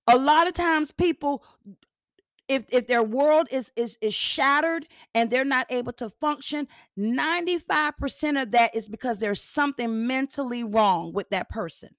A 0.07 0.17
lot 0.17 0.47
of 0.47 0.53
times 0.53 0.91
people 0.91 1.45
if 2.47 2.65
if 2.69 2.87
their 2.87 3.03
world 3.03 3.47
is 3.51 3.71
is 3.75 3.99
is 4.01 4.15
shattered 4.15 4.87
and 5.13 5.29
they're 5.29 5.45
not 5.45 5.67
able 5.69 5.93
to 5.93 6.09
function 6.09 6.67
95% 6.97 8.41
of 8.41 8.51
that 8.51 8.75
is 8.75 8.89
because 8.89 9.19
there's 9.19 9.41
something 9.41 10.07
mentally 10.07 10.63
wrong 10.63 11.13
with 11.13 11.29
that 11.29 11.49
person 11.49 11.89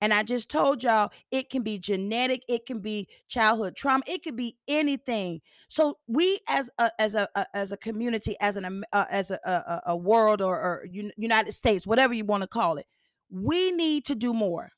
and 0.00 0.14
I 0.14 0.22
just 0.22 0.50
told 0.50 0.82
y'all 0.82 1.10
it 1.30 1.50
can 1.50 1.62
be 1.62 1.78
genetic, 1.78 2.42
it 2.48 2.66
can 2.66 2.80
be 2.80 3.08
childhood 3.28 3.76
trauma, 3.76 4.02
it 4.06 4.22
could 4.22 4.36
be 4.36 4.56
anything. 4.68 5.40
So 5.68 5.98
we 6.06 6.40
as 6.48 6.70
a 6.78 6.90
as 7.00 7.14
a, 7.14 7.28
a 7.34 7.46
as 7.54 7.72
a 7.72 7.76
community, 7.76 8.36
as 8.40 8.56
an 8.56 8.84
uh, 8.92 9.04
as 9.10 9.30
a, 9.30 9.38
a, 9.44 9.82
a 9.86 9.96
world 9.96 10.40
or, 10.40 10.56
or 10.56 10.86
United 10.90 11.52
States, 11.52 11.86
whatever 11.86 12.14
you 12.14 12.24
want 12.24 12.42
to 12.42 12.48
call 12.48 12.78
it, 12.78 12.86
we 13.30 13.70
need 13.72 14.04
to 14.06 14.14
do 14.14 14.32
more. 14.32 14.70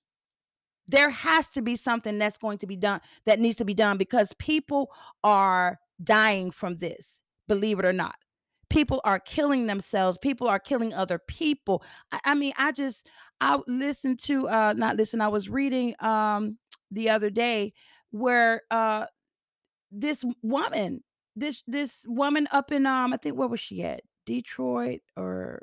There 0.89 1.11
has 1.11 1.49
to 1.51 1.63
be 1.63 1.77
something 1.77 2.19
that's 2.19 2.39
going 2.39 2.59
to 2.59 2.67
be 2.67 2.77
done 2.77 3.01
that 3.27 3.39
needs 3.39 3.57
to 3.57 3.65
be 3.65 3.75
done 3.75 3.97
because 3.97 4.33
people 4.39 4.91
are 5.23 5.79
dying 6.03 6.51
from 6.51 6.79
this, 6.79 7.21
believe 7.47 7.79
it 7.79 7.85
or 7.85 7.93
not 7.93 8.17
people 8.71 9.01
are 9.05 9.19
killing 9.19 9.67
themselves 9.67 10.17
people 10.17 10.49
are 10.49 10.59
killing 10.59 10.95
other 10.95 11.19
people. 11.19 11.83
I, 12.13 12.21
I, 12.25 12.35
mean 12.35 12.53
i 12.57 12.73
just 12.73 13.07
i 13.41 13.59
listened 13.67 14.21
to 14.23 14.49
uh 14.49 14.73
not 14.77 14.97
listen 14.97 15.21
i 15.21 15.29
was 15.29 15.51
reading 15.51 15.95
um 16.01 16.57
the 16.91 17.11
other 17.11 17.29
day 17.29 17.75
where 18.11 18.63
uh 18.71 19.07
this 19.93 20.25
woman 20.43 21.03
this 21.37 21.63
this 21.67 21.99
woman 22.07 22.49
up 22.53 22.73
in 22.73 22.87
um 22.87 23.13
i 23.13 23.17
think 23.17 23.37
where 23.37 23.49
was 23.49 23.61
she 23.61 23.83
at? 23.83 24.03
Detroit 24.25 25.01
or 25.17 25.63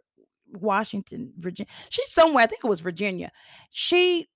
washington 0.53 1.31
virginia 1.37 1.69
she's 1.89 2.11
somewhere 2.11 2.43
i 2.43 2.47
think 2.47 2.63
it 2.63 2.69
was 2.69 2.81
virginia. 2.81 3.31
She 3.71 4.27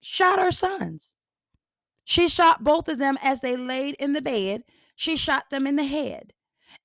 shot 0.00 0.38
her 0.38 0.52
sons. 0.52 1.14
She 2.04 2.28
shot 2.28 2.62
both 2.62 2.88
of 2.88 2.98
them 2.98 3.18
as 3.22 3.40
they 3.40 3.56
laid 3.56 3.96
in 3.98 4.12
the 4.12 4.20
bed. 4.20 4.62
She 4.94 5.16
shot 5.16 5.48
them 5.50 5.66
in 5.66 5.76
the 5.76 5.84
head 5.84 6.34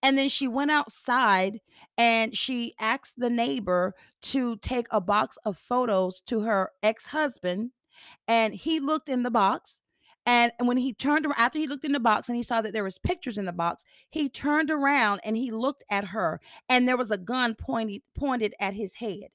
and 0.02 0.18
then 0.18 0.30
she 0.30 0.48
went 0.48 0.72
outside 0.72 1.60
and 1.98 2.36
she 2.36 2.74
asked 2.80 3.16
the 3.18 3.30
neighbor 3.30 3.94
to 4.22 4.58
take 4.58 4.88
a 4.92 5.02
box 5.02 5.38
of 5.46 5.58
photos 5.58 6.22
to 6.22 6.42
her 6.42 6.72
ex 6.82 7.08
husband. 7.08 7.72
And 8.28 8.54
he 8.54 8.80
looked 8.80 9.10
in 9.10 9.24
the 9.24 9.32
box. 9.32 9.82
And 10.26 10.52
when 10.60 10.78
he 10.78 10.94
turned 10.94 11.26
around, 11.26 11.36
after 11.38 11.58
he 11.58 11.68
looked 11.68 11.86
in 11.86 11.92
the 11.92 12.00
box 12.00 12.30
and 12.30 12.36
he 12.36 12.44
saw 12.44 12.62
that 12.62 12.72
there 12.72 12.84
was 12.84 12.98
pictures 12.98 13.38
in 13.38 13.46
the 13.46 13.52
box, 13.52 13.84
he 14.10 14.30
turned 14.30 14.70
around 14.70 15.22
and 15.24 15.36
he 15.36 15.50
looked 15.50 15.84
at 15.90 16.06
her, 16.06 16.40
and 16.68 16.88
there 16.88 16.98
was 16.98 17.10
a 17.10 17.18
gun 17.18 17.56
pointed 17.56 18.04
pointed 18.16 18.54
at 18.60 18.74
his 18.74 18.94
head. 18.96 19.30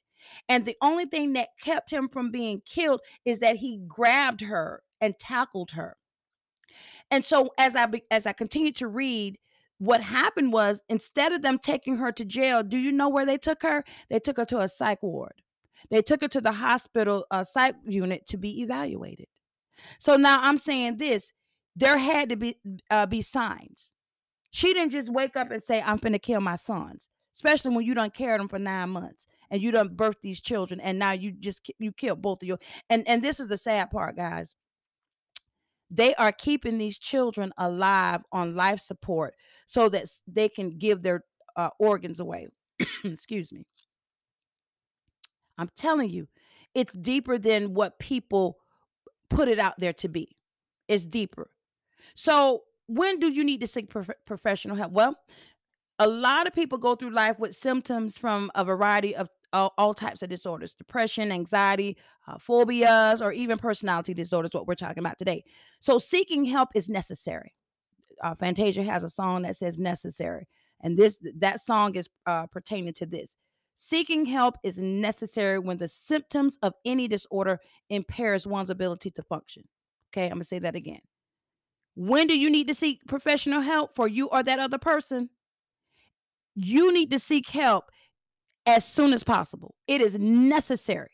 And 0.48 0.64
the 0.64 0.76
only 0.80 1.06
thing 1.06 1.32
that 1.32 1.48
kept 1.60 1.90
him 1.90 2.08
from 2.08 2.30
being 2.30 2.62
killed 2.64 3.00
is 3.24 3.40
that 3.40 3.56
he 3.56 3.80
grabbed 3.88 4.42
her 4.42 4.82
and 5.00 5.18
tackled 5.18 5.72
her. 5.72 5.96
And 7.10 7.24
so 7.24 7.50
as 7.58 7.76
I 7.76 7.86
as 8.10 8.26
I 8.26 8.32
continued 8.32 8.76
to 8.76 8.86
read, 8.86 9.38
what 9.78 10.00
happened 10.00 10.52
was 10.52 10.80
instead 10.88 11.32
of 11.32 11.42
them 11.42 11.58
taking 11.58 11.96
her 11.96 12.12
to 12.12 12.24
jail, 12.24 12.62
do 12.62 12.78
you 12.78 12.92
know 12.92 13.08
where 13.08 13.26
they 13.26 13.38
took 13.38 13.62
her? 13.62 13.84
They 14.08 14.18
took 14.18 14.36
her 14.36 14.44
to 14.46 14.60
a 14.60 14.68
psych 14.68 15.02
ward. 15.02 15.42
They 15.90 16.02
took 16.02 16.22
her 16.22 16.28
to 16.28 16.40
the 16.40 16.52
hospital 16.52 17.26
uh, 17.30 17.44
psych 17.44 17.76
unit 17.84 18.26
to 18.26 18.36
be 18.36 18.62
evaluated. 18.62 19.26
So 19.98 20.16
now 20.16 20.40
I'm 20.42 20.56
saying 20.56 20.98
this: 20.98 21.32
there 21.76 21.98
had 21.98 22.30
to 22.30 22.36
be 22.36 22.56
uh, 22.90 23.06
be 23.06 23.22
signs. 23.22 23.92
She 24.50 24.72
didn't 24.72 24.92
just 24.92 25.12
wake 25.12 25.36
up 25.36 25.50
and 25.50 25.62
say, 25.62 25.82
"I'm 25.82 25.98
to 25.98 26.18
kill 26.18 26.40
my 26.40 26.56
sons," 26.56 27.08
especially 27.34 27.74
when 27.74 27.84
you 27.84 27.94
don't 27.94 28.14
care 28.14 28.38
them 28.38 28.48
for 28.48 28.58
nine 28.58 28.90
months 28.90 29.26
and 29.50 29.60
you 29.60 29.72
don't 29.72 29.96
birth 29.96 30.16
these 30.22 30.40
children, 30.40 30.80
and 30.80 30.98
now 30.98 31.12
you 31.12 31.32
just 31.32 31.68
you 31.78 31.92
killed 31.92 32.22
both 32.22 32.42
of 32.42 32.48
you. 32.48 32.58
And 32.88 33.06
and 33.06 33.22
this 33.22 33.40
is 33.40 33.48
the 33.48 33.58
sad 33.58 33.90
part, 33.90 34.16
guys 34.16 34.54
they 35.90 36.14
are 36.14 36.32
keeping 36.32 36.78
these 36.78 36.98
children 36.98 37.52
alive 37.58 38.22
on 38.32 38.54
life 38.54 38.80
support 38.80 39.34
so 39.66 39.88
that 39.88 40.06
they 40.26 40.48
can 40.48 40.78
give 40.78 41.02
their 41.02 41.24
uh, 41.56 41.70
organs 41.78 42.20
away. 42.20 42.48
Excuse 43.04 43.52
me. 43.52 43.66
I'm 45.56 45.70
telling 45.76 46.10
you, 46.10 46.28
it's 46.74 46.92
deeper 46.92 47.38
than 47.38 47.74
what 47.74 47.98
people 47.98 48.58
put 49.30 49.48
it 49.48 49.58
out 49.58 49.74
there 49.78 49.92
to 49.94 50.08
be. 50.08 50.36
It's 50.88 51.04
deeper. 51.04 51.50
So, 52.14 52.62
when 52.86 53.18
do 53.18 53.28
you 53.28 53.44
need 53.44 53.60
to 53.62 53.66
seek 53.66 53.88
prof- 53.88 54.10
professional 54.26 54.76
help? 54.76 54.92
Well, 54.92 55.16
a 55.98 56.08
lot 56.08 56.46
of 56.46 56.52
people 56.52 56.76
go 56.78 56.96
through 56.96 57.10
life 57.10 57.38
with 57.38 57.54
symptoms 57.54 58.18
from 58.18 58.50
a 58.54 58.64
variety 58.64 59.14
of 59.14 59.28
all, 59.54 59.72
all 59.78 59.94
types 59.94 60.22
of 60.22 60.28
disorders 60.28 60.74
depression, 60.74 61.32
anxiety, 61.32 61.96
uh, 62.28 62.36
phobias, 62.38 63.22
or 63.22 63.32
even 63.32 63.56
personality 63.56 64.12
disorders, 64.12 64.50
what 64.52 64.66
we're 64.66 64.74
talking 64.74 64.98
about 64.98 65.18
today. 65.18 65.42
So, 65.80 65.98
seeking 65.98 66.44
help 66.44 66.70
is 66.74 66.88
necessary. 66.88 67.54
Uh, 68.22 68.34
Fantasia 68.34 68.82
has 68.82 69.04
a 69.04 69.08
song 69.08 69.42
that 69.42 69.56
says 69.56 69.78
necessary, 69.78 70.46
and 70.82 70.98
this 70.98 71.16
that 71.38 71.60
song 71.60 71.94
is 71.94 72.08
uh, 72.26 72.46
pertaining 72.48 72.92
to 72.94 73.06
this. 73.06 73.36
Seeking 73.76 74.24
help 74.26 74.56
is 74.62 74.78
necessary 74.78 75.58
when 75.58 75.78
the 75.78 75.88
symptoms 75.88 76.58
of 76.62 76.74
any 76.84 77.08
disorder 77.08 77.60
impairs 77.90 78.46
one's 78.46 78.70
ability 78.70 79.10
to 79.12 79.22
function. 79.22 79.64
Okay, 80.12 80.26
I'm 80.26 80.32
gonna 80.32 80.44
say 80.44 80.58
that 80.60 80.76
again. 80.76 81.00
When 81.96 82.26
do 82.26 82.38
you 82.38 82.50
need 82.50 82.68
to 82.68 82.74
seek 82.74 83.06
professional 83.06 83.60
help 83.60 83.94
for 83.94 84.08
you 84.08 84.28
or 84.28 84.42
that 84.42 84.58
other 84.58 84.78
person? 84.78 85.30
You 86.56 86.92
need 86.92 87.10
to 87.10 87.18
seek 87.18 87.48
help 87.48 87.90
as 88.66 88.86
soon 88.86 89.12
as 89.12 89.24
possible. 89.24 89.74
It 89.86 90.00
is 90.00 90.18
necessary 90.18 91.10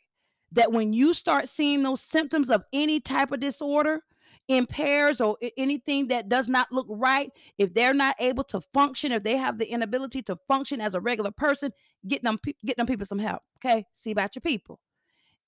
that 0.53 0.72
when 0.72 0.92
you 0.92 1.14
start 1.14 1.48
seeing 1.48 1.82
those 1.82 2.01
symptoms 2.01 2.51
of 2.51 2.64
any 2.72 3.01
type 3.01 3.32
of 3.32 3.40
disorder, 3.40 4.01
impairs 4.48 5.20
or 5.20 5.36
anything 5.57 6.09
that 6.09 6.28
does 6.28 6.48
not 6.48 6.72
look 6.72 6.86
right, 6.88 7.30
if 7.59 7.72
they're 7.72 7.94
not 7.94 8.16
able 8.18 8.44
to 8.44 8.61
function, 8.61 9.12
if 9.12 9.22
they 9.22 9.36
have 9.36 9.59
the 9.59 9.70
inability 9.70 10.22
to 10.22 10.36
function 10.48 10.80
as 10.80 10.94
a 10.94 11.01
regular 11.01 11.30
person, 11.30 11.70
get 12.07 12.22
them 12.22 12.38
get 12.64 12.76
them 12.76 12.86
people 12.86 13.07
some 13.07 13.18
help. 13.18 13.42
Okay, 13.59 13.84
see 13.92 14.11
about 14.11 14.34
your 14.34 14.40
people. 14.40 14.80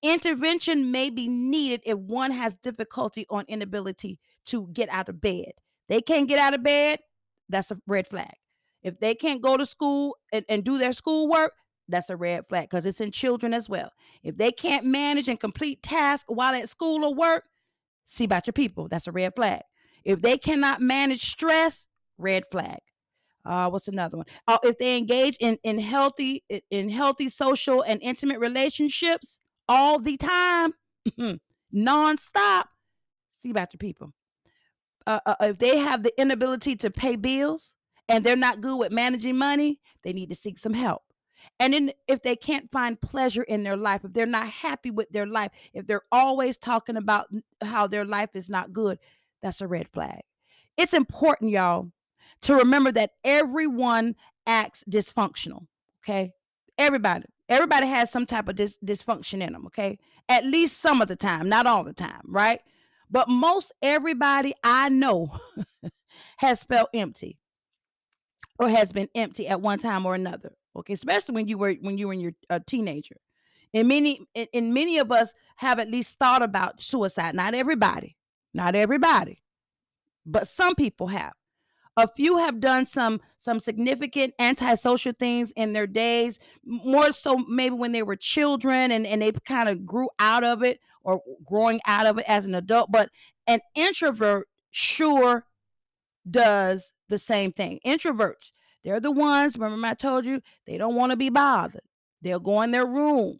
Intervention 0.01 0.91
may 0.91 1.09
be 1.09 1.27
needed 1.29 1.81
if 1.85 1.97
one 1.97 2.31
has 2.31 2.55
difficulty 2.55 3.25
or 3.29 3.43
inability 3.47 4.19
to 4.45 4.67
get 4.73 4.89
out 4.89 5.07
of 5.07 5.21
bed. 5.21 5.51
They 5.87 6.01
can't 6.01 6.27
get 6.27 6.39
out 6.39 6.53
of 6.53 6.63
bed, 6.63 6.99
that's 7.49 7.71
a 7.71 7.77
red 7.87 8.07
flag. 8.07 8.33
If 8.81 8.99
they 8.99 9.15
can't 9.15 9.41
go 9.41 9.55
to 9.55 9.65
school 9.65 10.17
and, 10.33 10.43
and 10.49 10.63
do 10.63 10.77
their 10.77 10.91
schoolwork, 10.91 11.53
that's 11.87 12.09
a 12.09 12.15
red 12.15 12.47
flag 12.47 12.69
because 12.69 12.85
it's 12.85 13.01
in 13.01 13.11
children 13.11 13.53
as 13.53 13.67
well. 13.67 13.91
If 14.23 14.37
they 14.37 14.51
can't 14.51 14.85
manage 14.85 15.27
and 15.27 15.39
complete 15.39 15.83
tasks 15.83 16.25
while 16.27 16.53
at 16.53 16.69
school 16.69 17.03
or 17.03 17.13
work, 17.13 17.43
see 18.05 18.23
about 18.23 18.47
your 18.47 18.53
people. 18.53 18.87
That's 18.87 19.07
a 19.07 19.11
red 19.11 19.35
flag. 19.35 19.61
If 20.03 20.21
they 20.21 20.37
cannot 20.37 20.81
manage 20.81 21.21
stress, 21.21 21.87
red 22.17 22.43
flag. 22.51 22.79
Uh, 23.45 23.69
what's 23.69 23.87
another 23.89 24.17
one? 24.17 24.25
Uh, 24.47 24.57
if 24.63 24.77
they 24.77 24.97
engage 24.97 25.35
in 25.41 25.57
in 25.63 25.77
healthy 25.77 26.43
in 26.71 26.89
healthy 26.89 27.27
social 27.27 27.81
and 27.81 28.01
intimate 28.01 28.39
relationships 28.39 29.41
all 29.67 29.99
the 29.99 30.15
time, 30.15 30.73
nonstop, 31.75 32.65
see 33.41 33.49
about 33.49 33.73
your 33.73 33.79
people. 33.79 34.13
Uh, 35.05 35.19
uh, 35.25 35.35
if 35.41 35.57
they 35.57 35.77
have 35.77 36.03
the 36.03 36.21
inability 36.21 36.77
to 36.77 36.89
pay 36.89 37.17
bills 37.17 37.75
and 38.07 38.23
they're 38.23 38.37
not 38.37 38.61
good 38.61 38.77
with 38.77 38.91
managing 38.93 39.37
money, 39.37 39.81
they 40.03 40.13
need 40.13 40.29
to 40.29 40.35
seek 40.35 40.57
some 40.57 40.73
help. 40.73 41.01
And 41.59 41.73
then 41.73 41.91
if 42.07 42.21
they 42.21 42.35
can't 42.35 42.71
find 42.71 42.99
pleasure 42.99 43.43
in 43.43 43.63
their 43.63 43.77
life, 43.77 44.01
if 44.03 44.13
they're 44.13 44.25
not 44.25 44.47
happy 44.47 44.91
with 44.91 45.09
their 45.09 45.25
life, 45.25 45.51
if 45.73 45.87
they're 45.87 46.03
always 46.11 46.57
talking 46.57 46.97
about 46.97 47.27
how 47.61 47.87
their 47.87 48.05
life 48.05 48.29
is 48.33 48.49
not 48.49 48.73
good, 48.73 48.99
that's 49.41 49.61
a 49.61 49.67
red 49.67 49.87
flag. 49.93 50.21
It's 50.77 50.93
important, 50.93 51.51
y'all, 51.51 51.91
to 52.43 52.55
remember 52.55 52.91
that 52.93 53.11
everyone 53.23 54.15
acts 54.47 54.83
dysfunctional. 54.89 55.67
Okay. 56.03 56.31
Everybody, 56.77 57.25
everybody 57.47 57.87
has 57.87 58.11
some 58.11 58.25
type 58.25 58.49
of 58.49 58.55
dis- 58.55 58.77
dysfunction 58.83 59.45
in 59.45 59.53
them. 59.53 59.65
Okay. 59.67 59.99
At 60.27 60.45
least 60.45 60.81
some 60.81 61.01
of 61.01 61.07
the 61.07 61.15
time, 61.15 61.49
not 61.49 61.67
all 61.67 61.83
the 61.83 61.93
time. 61.93 62.21
Right. 62.25 62.61
But 63.09 63.29
most 63.29 63.71
everybody 63.81 64.53
I 64.63 64.89
know 64.89 65.37
has 66.37 66.63
felt 66.63 66.89
empty 66.93 67.37
or 68.59 68.69
has 68.69 68.91
been 68.91 69.09
empty 69.13 69.47
at 69.47 69.61
one 69.61 69.79
time 69.79 70.05
or 70.05 70.15
another. 70.15 70.53
Okay, 70.75 70.93
especially 70.93 71.35
when 71.35 71.47
you 71.47 71.57
were 71.57 71.73
when 71.81 71.97
you 71.97 72.07
were 72.07 72.13
in 72.13 72.19
your 72.19 72.33
a 72.49 72.59
teenager. 72.59 73.17
And 73.73 73.87
many 73.87 74.25
and 74.53 74.73
many 74.73 74.97
of 74.99 75.11
us 75.11 75.33
have 75.57 75.79
at 75.79 75.89
least 75.89 76.19
thought 76.19 76.41
about 76.41 76.81
suicide. 76.81 77.35
Not 77.35 77.53
everybody. 77.53 78.17
Not 78.53 78.75
everybody. 78.75 79.41
But 80.25 80.47
some 80.47 80.75
people 80.75 81.07
have. 81.07 81.33
A 81.95 82.07
few 82.07 82.37
have 82.37 82.59
done 82.59 82.85
some 82.85 83.21
some 83.37 83.59
significant 83.59 84.33
antisocial 84.39 85.13
things 85.13 85.51
in 85.51 85.73
their 85.73 85.85
days, 85.85 86.39
more 86.65 87.11
so 87.11 87.37
maybe 87.47 87.75
when 87.75 87.91
they 87.91 88.03
were 88.03 88.15
children 88.15 88.91
and, 88.91 89.05
and 89.05 89.21
they 89.21 89.31
kind 89.45 89.69
of 89.69 89.85
grew 89.85 90.09
out 90.17 90.43
of 90.43 90.63
it 90.63 90.79
or 91.03 91.21
growing 91.45 91.79
out 91.85 92.07
of 92.07 92.17
it 92.17 92.25
as 92.27 92.45
an 92.45 92.55
adult. 92.55 92.91
But 92.91 93.09
an 93.45 93.59
introvert 93.75 94.47
sure 94.71 95.45
does 96.29 96.93
the 97.09 97.19
same 97.19 97.51
thing. 97.51 97.79
Introverts, 97.85 98.51
they're 98.83 98.99
the 98.99 99.11
ones, 99.11 99.57
remember 99.57 99.87
I 99.87 99.93
told 99.93 100.25
you, 100.25 100.41
they 100.65 100.77
don't 100.77 100.95
want 100.95 101.11
to 101.11 101.17
be 101.17 101.29
bothered. 101.29 101.81
They'll 102.21 102.39
go 102.39 102.61
in 102.61 102.71
their 102.71 102.85
room 102.85 103.39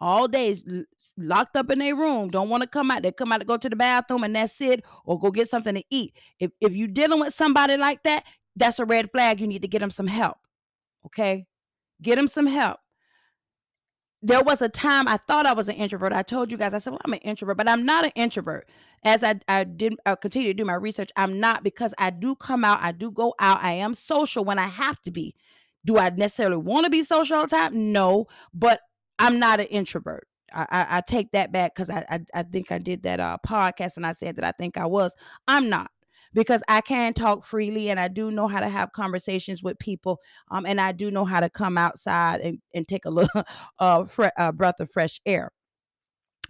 all 0.00 0.26
day, 0.26 0.56
locked 1.16 1.56
up 1.56 1.70
in 1.70 1.78
their 1.78 1.94
room, 1.94 2.30
don't 2.30 2.48
want 2.48 2.62
to 2.62 2.68
come 2.68 2.90
out. 2.90 3.02
They 3.02 3.12
come 3.12 3.32
out 3.32 3.38
to 3.38 3.46
go 3.46 3.56
to 3.56 3.68
the 3.68 3.76
bathroom 3.76 4.24
and 4.24 4.34
that's 4.34 4.60
it, 4.60 4.84
or 5.04 5.18
go 5.18 5.30
get 5.30 5.48
something 5.48 5.74
to 5.74 5.84
eat. 5.90 6.16
If, 6.40 6.50
if 6.60 6.72
you're 6.72 6.88
dealing 6.88 7.20
with 7.20 7.32
somebody 7.32 7.76
like 7.76 8.02
that, 8.02 8.24
that's 8.56 8.80
a 8.80 8.84
red 8.84 9.10
flag. 9.12 9.40
You 9.40 9.46
need 9.46 9.62
to 9.62 9.68
get 9.68 9.78
them 9.78 9.90
some 9.90 10.08
help. 10.08 10.38
Okay? 11.06 11.46
Get 12.02 12.16
them 12.16 12.28
some 12.28 12.46
help 12.46 12.80
there 14.22 14.42
was 14.42 14.62
a 14.62 14.68
time 14.68 15.08
I 15.08 15.16
thought 15.16 15.46
I 15.46 15.52
was 15.52 15.68
an 15.68 15.74
introvert. 15.74 16.12
I 16.12 16.22
told 16.22 16.52
you 16.52 16.56
guys, 16.56 16.72
I 16.72 16.78
said, 16.78 16.90
well, 16.90 17.00
I'm 17.04 17.12
an 17.12 17.18
introvert, 17.20 17.56
but 17.56 17.68
I'm 17.68 17.84
not 17.84 18.04
an 18.04 18.12
introvert. 18.14 18.68
As 19.04 19.24
I, 19.24 19.40
I 19.48 19.64
did 19.64 19.94
I 20.06 20.14
continue 20.14 20.48
to 20.48 20.54
do 20.54 20.64
my 20.64 20.74
research, 20.74 21.10
I'm 21.16 21.40
not 21.40 21.64
because 21.64 21.92
I 21.98 22.10
do 22.10 22.36
come 22.36 22.64
out, 22.64 22.78
I 22.80 22.92
do 22.92 23.10
go 23.10 23.34
out, 23.40 23.62
I 23.62 23.72
am 23.72 23.94
social 23.94 24.44
when 24.44 24.60
I 24.60 24.68
have 24.68 25.00
to 25.02 25.10
be. 25.10 25.34
Do 25.84 25.98
I 25.98 26.10
necessarily 26.10 26.58
want 26.58 26.84
to 26.84 26.90
be 26.90 27.02
social 27.02 27.36
all 27.36 27.42
the 27.42 27.48
time? 27.48 27.92
No, 27.92 28.26
but 28.54 28.80
I'm 29.18 29.40
not 29.40 29.58
an 29.58 29.66
introvert. 29.66 30.28
I, 30.54 30.66
I, 30.70 30.86
I 30.98 31.00
take 31.00 31.32
that 31.32 31.50
back 31.50 31.74
because 31.74 31.90
I, 31.90 32.04
I, 32.08 32.20
I 32.32 32.42
think 32.44 32.70
I 32.70 32.78
did 32.78 33.02
that 33.02 33.18
uh, 33.18 33.38
podcast 33.44 33.96
and 33.96 34.06
I 34.06 34.12
said 34.12 34.36
that 34.36 34.44
I 34.44 34.52
think 34.52 34.76
I 34.76 34.86
was. 34.86 35.12
I'm 35.48 35.68
not 35.68 35.90
because 36.34 36.62
I 36.68 36.80
can 36.80 37.14
talk 37.14 37.44
freely 37.44 37.90
and 37.90 37.98
I 38.00 38.08
do 38.08 38.30
know 38.30 38.48
how 38.48 38.60
to 38.60 38.68
have 38.68 38.92
conversations 38.92 39.62
with 39.62 39.78
people. 39.78 40.20
Um, 40.50 40.66
and 40.66 40.80
I 40.80 40.92
do 40.92 41.10
know 41.10 41.24
how 41.24 41.40
to 41.40 41.50
come 41.50 41.78
outside 41.78 42.40
and, 42.40 42.58
and 42.74 42.86
take 42.86 43.04
a 43.04 43.10
little 43.10 43.42
uh, 43.78 44.04
fre- 44.04 44.26
uh, 44.38 44.52
breath 44.52 44.80
of 44.80 44.90
fresh 44.90 45.20
air. 45.26 45.50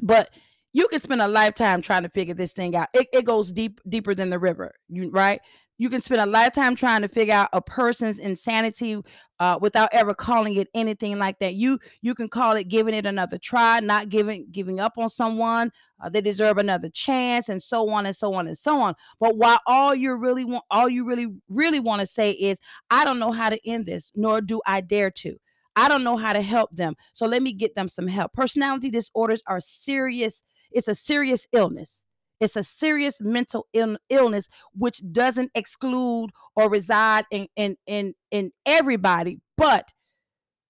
But 0.01 0.31
you 0.73 0.89
can 0.89 1.01
spend 1.01 1.21
a 1.21 1.29
lifetime 1.29 1.83
trying 1.83 2.03
to 2.03 2.09
figure 2.09 2.35
this 2.35 2.53
thing 2.53 2.75
out. 2.75 2.89
It, 2.95 3.09
it 3.13 3.25
goes 3.25 3.53
deep 3.53 3.81
deeper 3.89 4.15
than 4.15 4.31
the 4.31 4.39
river, 4.39 4.73
you, 4.89 5.11
right? 5.11 5.41
You 5.83 5.91
can 5.91 6.01
spend 6.01 6.21
a 6.21 6.27
lifetime 6.27 6.77
trying 6.77 7.03
to 7.03 7.09
figure 7.09 7.35
out 7.35 7.49
a 7.53 7.61
person's 7.61 8.21
insanity 8.21 9.03
uh, 9.41 9.59
without 9.61 9.89
ever 9.91 10.15
calling 10.15 10.55
it 10.55 10.69
anything 10.75 11.19
like 11.19 11.41
that. 11.41 11.55
You 11.55 11.81
you 12.03 12.15
can 12.15 12.29
call 12.29 12.53
it 12.53 12.69
giving 12.69 12.95
it 12.95 13.05
another 13.05 13.37
try, 13.37 13.81
not 13.81 14.09
giving 14.09 14.47
giving 14.53 14.79
up 14.79 14.93
on 14.97 15.09
someone. 15.09 15.73
Uh, 16.01 16.09
they 16.09 16.21
deserve 16.21 16.59
another 16.59 16.89
chance, 16.89 17.49
and 17.49 17.61
so 17.61 17.91
on 17.91 18.07
and 18.07 18.15
so 18.15 18.33
on 18.33 18.47
and 18.47 18.57
so 18.57 18.81
on. 18.81 18.95
But 19.19 19.37
while 19.37 19.59
all 19.67 19.93
you 19.93 20.15
really 20.15 20.45
want, 20.45 20.63
all 20.71 20.89
you 20.89 21.05
really 21.05 21.27
really 21.49 21.81
want 21.81 22.01
to 22.01 22.07
say 22.07 22.31
is, 22.31 22.59
I 22.89 23.05
don't 23.05 23.19
know 23.19 23.33
how 23.33 23.49
to 23.49 23.59
end 23.69 23.87
this, 23.87 24.13
nor 24.15 24.41
do 24.41 24.61
I 24.65 24.83
dare 24.83 25.11
to. 25.11 25.35
I 25.75 25.89
don't 25.89 26.05
know 26.05 26.17
how 26.17 26.33
to 26.33 26.43
help 26.43 26.71
them, 26.71 26.95
so 27.13 27.27
let 27.27 27.43
me 27.43 27.53
get 27.53 27.75
them 27.75 27.89
some 27.89 28.07
help. 28.07 28.35
Personality 28.35 28.89
disorders 28.89 29.43
are 29.49 29.61
serious. 29.61 30.45
It's 30.71 30.87
a 30.87 30.95
serious 30.95 31.49
illness. 31.53 32.05
It's 32.43 32.57
a 32.57 32.65
serious 32.65 33.21
mental 33.21 33.69
Ill- 33.73 33.99
illness, 34.11 34.49
which 34.75 35.01
doesn't 35.13 35.53
exclude 35.55 36.31
or 36.57 36.69
reside 36.69 37.25
in, 37.31 37.47
in, 37.55 37.77
in, 37.87 38.15
in 38.33 38.51
everybody, 38.67 39.39
but 39.57 39.93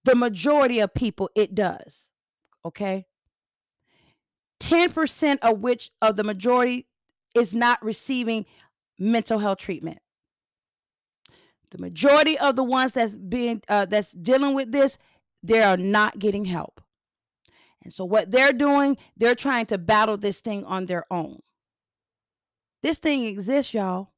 the 0.04 0.14
majority 0.14 0.80
of 0.80 0.92
people 0.92 1.30
it 1.34 1.54
does. 1.54 2.10
Okay. 2.62 3.06
10% 4.60 5.38
of 5.40 5.60
which 5.60 5.90
of 6.02 6.16
the 6.16 6.24
majority 6.24 6.86
is 7.34 7.54
not 7.54 7.82
receiving 7.82 8.44
mental 8.98 9.38
health 9.38 9.58
treatment. 9.58 9.98
The 11.70 11.78
majority 11.78 12.38
of 12.38 12.54
the 12.54 12.64
ones 12.64 12.92
that's 12.92 13.16
being 13.16 13.62
uh, 13.66 13.86
that's 13.86 14.12
dealing 14.12 14.54
with 14.54 14.72
this, 14.72 14.98
they 15.42 15.62
are 15.62 15.78
not 15.78 16.18
getting 16.18 16.44
help. 16.44 16.82
And 17.82 17.90
so 17.90 18.04
what 18.04 18.30
they're 18.30 18.52
doing, 18.52 18.98
they're 19.16 19.34
trying 19.34 19.64
to 19.66 19.78
battle 19.78 20.18
this 20.18 20.40
thing 20.40 20.64
on 20.66 20.84
their 20.84 21.06
own. 21.10 21.40
This 22.82 22.98
thing 22.98 23.26
exists, 23.26 23.72
y'all. 23.72 24.10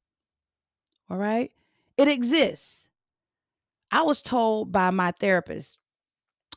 All 1.09 1.17
right? 1.17 1.51
It 1.97 2.07
exists. 2.07 2.87
I 3.91 4.01
was 4.01 4.21
told 4.21 4.71
by 4.71 4.89
my 4.89 5.11
therapist 5.11 5.79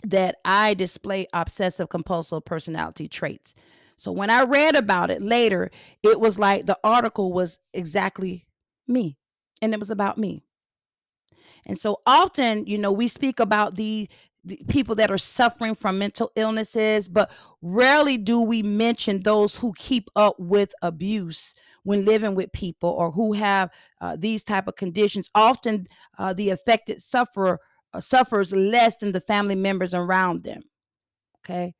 that 0.04 0.36
I 0.44 0.74
display 0.74 1.26
obsessive 1.32 1.88
compulsive 1.88 2.44
personality 2.44 3.08
traits. 3.08 3.54
So 3.96 4.12
when 4.12 4.30
I 4.30 4.44
read 4.44 4.76
about 4.76 5.10
it 5.10 5.22
later, 5.22 5.70
it 6.02 6.20
was 6.20 6.38
like 6.38 6.66
the 6.66 6.78
article 6.84 7.32
was 7.32 7.58
exactly 7.74 8.46
me 8.86 9.18
and 9.60 9.74
it 9.74 9.80
was 9.80 9.90
about 9.90 10.18
me. 10.18 10.42
And 11.66 11.78
so 11.78 12.00
often, 12.06 12.66
you 12.66 12.78
know, 12.78 12.92
we 12.92 13.08
speak 13.08 13.40
about 13.40 13.76
the 13.76 14.08
the 14.44 14.60
people 14.68 14.94
that 14.94 15.10
are 15.10 15.18
suffering 15.18 15.74
from 15.74 15.98
mental 15.98 16.30
illnesses, 16.36 17.08
but 17.08 17.30
rarely 17.60 18.16
do 18.16 18.40
we 18.40 18.62
mention 18.62 19.22
those 19.22 19.56
who 19.56 19.74
keep 19.76 20.08
up 20.16 20.36
with 20.38 20.72
abuse 20.80 21.54
when 21.84 22.04
living 22.04 22.34
with 22.34 22.52
people 22.52 22.90
or 22.90 23.10
who 23.10 23.32
have 23.32 23.70
uh, 24.00 24.16
these 24.18 24.42
type 24.42 24.68
of 24.68 24.76
conditions. 24.76 25.30
Often, 25.34 25.86
uh, 26.18 26.32
the 26.32 26.50
affected 26.50 27.02
sufferer 27.02 27.60
uh, 27.92 28.00
suffers 28.00 28.52
less 28.52 28.96
than 28.96 29.12
the 29.12 29.20
family 29.20 29.54
members 29.54 29.94
around 29.94 30.44
them. 30.44 30.62
Okay, 31.44 31.74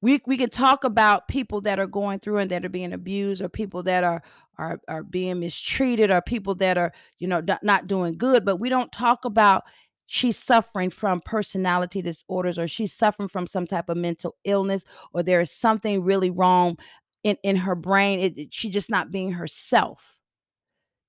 we 0.00 0.20
we 0.26 0.36
can 0.36 0.50
talk 0.50 0.84
about 0.84 1.28
people 1.28 1.60
that 1.62 1.78
are 1.78 1.86
going 1.86 2.20
through 2.20 2.38
and 2.38 2.50
that 2.50 2.64
are 2.64 2.70
being 2.70 2.92
abused, 2.92 3.42
or 3.42 3.48
people 3.48 3.82
that 3.84 4.04
are 4.04 4.22
are 4.56 4.80
are 4.88 5.02
being 5.02 5.40
mistreated, 5.40 6.10
or 6.10 6.22
people 6.22 6.54
that 6.56 6.78
are 6.78 6.92
you 7.18 7.28
know 7.28 7.42
not 7.62 7.86
doing 7.86 8.16
good, 8.16 8.44
but 8.44 8.56
we 8.56 8.68
don't 8.68 8.92
talk 8.92 9.24
about 9.24 9.64
she's 10.08 10.38
suffering 10.38 10.88
from 10.90 11.20
personality 11.20 12.00
disorders 12.00 12.58
or 12.58 12.66
she's 12.66 12.92
suffering 12.94 13.28
from 13.28 13.46
some 13.46 13.66
type 13.66 13.90
of 13.90 13.96
mental 13.96 14.34
illness 14.44 14.82
or 15.12 15.22
there 15.22 15.40
is 15.40 15.50
something 15.50 16.02
really 16.02 16.30
wrong 16.30 16.78
in, 17.24 17.36
in 17.42 17.56
her 17.56 17.74
brain 17.74 18.20
it, 18.20 18.38
it, 18.38 18.54
she's 18.54 18.72
just 18.72 18.90
not 18.90 19.10
being 19.10 19.32
herself. 19.32 20.14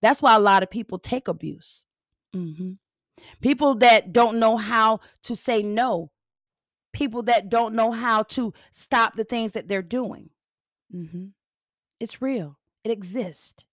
That's 0.01 0.21
why 0.21 0.35
a 0.35 0.39
lot 0.39 0.63
of 0.63 0.69
people 0.69 0.99
take 0.99 1.27
abuse. 1.27 1.85
Mm-hmm. 2.35 2.73
people 3.41 3.73
that 3.75 4.13
don't 4.13 4.39
know 4.39 4.55
how 4.55 4.99
to 5.23 5.35
say 5.35 5.63
no. 5.63 6.11
People 6.93 7.23
that 7.23 7.49
don't 7.49 7.73
know 7.73 7.91
how 7.91 8.21
to 8.23 8.53
stop 8.71 9.15
the 9.15 9.23
things 9.23 9.53
that 9.53 9.67
they're 9.67 9.81
doing. 9.81 10.29
Mm-hmm. 10.93 11.27
it's 11.99 12.21
real. 12.21 12.57
It 12.83 12.91
exists. 12.91 13.63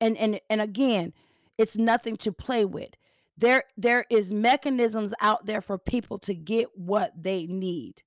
And 0.00 0.16
and 0.16 0.40
and 0.48 0.60
again 0.60 1.12
it's 1.56 1.76
nothing 1.76 2.16
to 2.18 2.32
play 2.32 2.64
with. 2.64 2.90
There 3.36 3.64
there 3.76 4.04
is 4.10 4.32
mechanisms 4.32 5.12
out 5.20 5.46
there 5.46 5.60
for 5.60 5.78
people 5.78 6.18
to 6.20 6.34
get 6.34 6.68
what 6.76 7.12
they 7.20 7.46
need. 7.46 8.02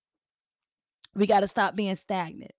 We 1.15 1.27
got 1.27 1.41
to 1.41 1.47
stop 1.47 1.75
being 1.75 1.95
stagnant 1.95 2.51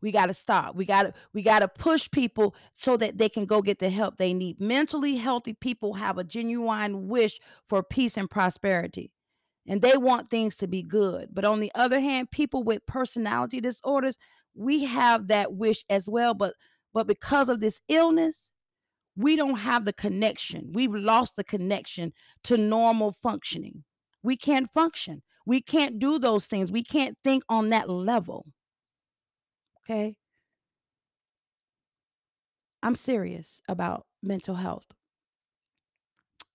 we 0.00 0.12
got 0.12 0.26
to 0.26 0.34
stop 0.34 0.74
we 0.74 0.84
got 0.84 1.02
to 1.04 1.12
we 1.32 1.42
got 1.42 1.60
to 1.60 1.68
push 1.68 2.10
people 2.10 2.54
so 2.74 2.96
that 2.96 3.18
they 3.18 3.28
can 3.28 3.44
go 3.44 3.62
get 3.62 3.78
the 3.78 3.90
help 3.90 4.16
they 4.16 4.34
need 4.34 4.60
mentally 4.60 5.16
healthy 5.16 5.52
people 5.54 5.94
have 5.94 6.18
a 6.18 6.24
genuine 6.24 7.08
wish 7.08 7.40
for 7.68 7.82
peace 7.82 8.16
and 8.16 8.30
prosperity 8.30 9.10
and 9.66 9.82
they 9.82 9.96
want 9.96 10.28
things 10.28 10.56
to 10.56 10.66
be 10.66 10.82
good 10.82 11.28
but 11.32 11.44
on 11.44 11.60
the 11.60 11.72
other 11.74 12.00
hand 12.00 12.30
people 12.30 12.62
with 12.62 12.84
personality 12.86 13.60
disorders 13.60 14.16
we 14.54 14.84
have 14.84 15.28
that 15.28 15.54
wish 15.54 15.84
as 15.90 16.08
well 16.08 16.34
but 16.34 16.54
but 16.94 17.06
because 17.06 17.48
of 17.48 17.60
this 17.60 17.80
illness 17.88 18.52
we 19.18 19.34
don't 19.34 19.56
have 19.56 19.84
the 19.84 19.92
connection. 19.92 20.70
We've 20.72 20.94
lost 20.94 21.34
the 21.36 21.42
connection 21.42 22.12
to 22.44 22.56
normal 22.56 23.16
functioning. 23.20 23.82
We 24.22 24.36
can't 24.36 24.72
function. 24.72 25.22
We 25.44 25.60
can't 25.60 25.98
do 25.98 26.20
those 26.20 26.46
things. 26.46 26.70
We 26.70 26.84
can't 26.84 27.18
think 27.24 27.42
on 27.48 27.70
that 27.70 27.90
level. 27.90 28.46
Okay. 29.88 30.16
I'm 32.82 32.94
serious 32.94 33.60
about 33.68 34.06
mental 34.22 34.54
health. 34.54 34.86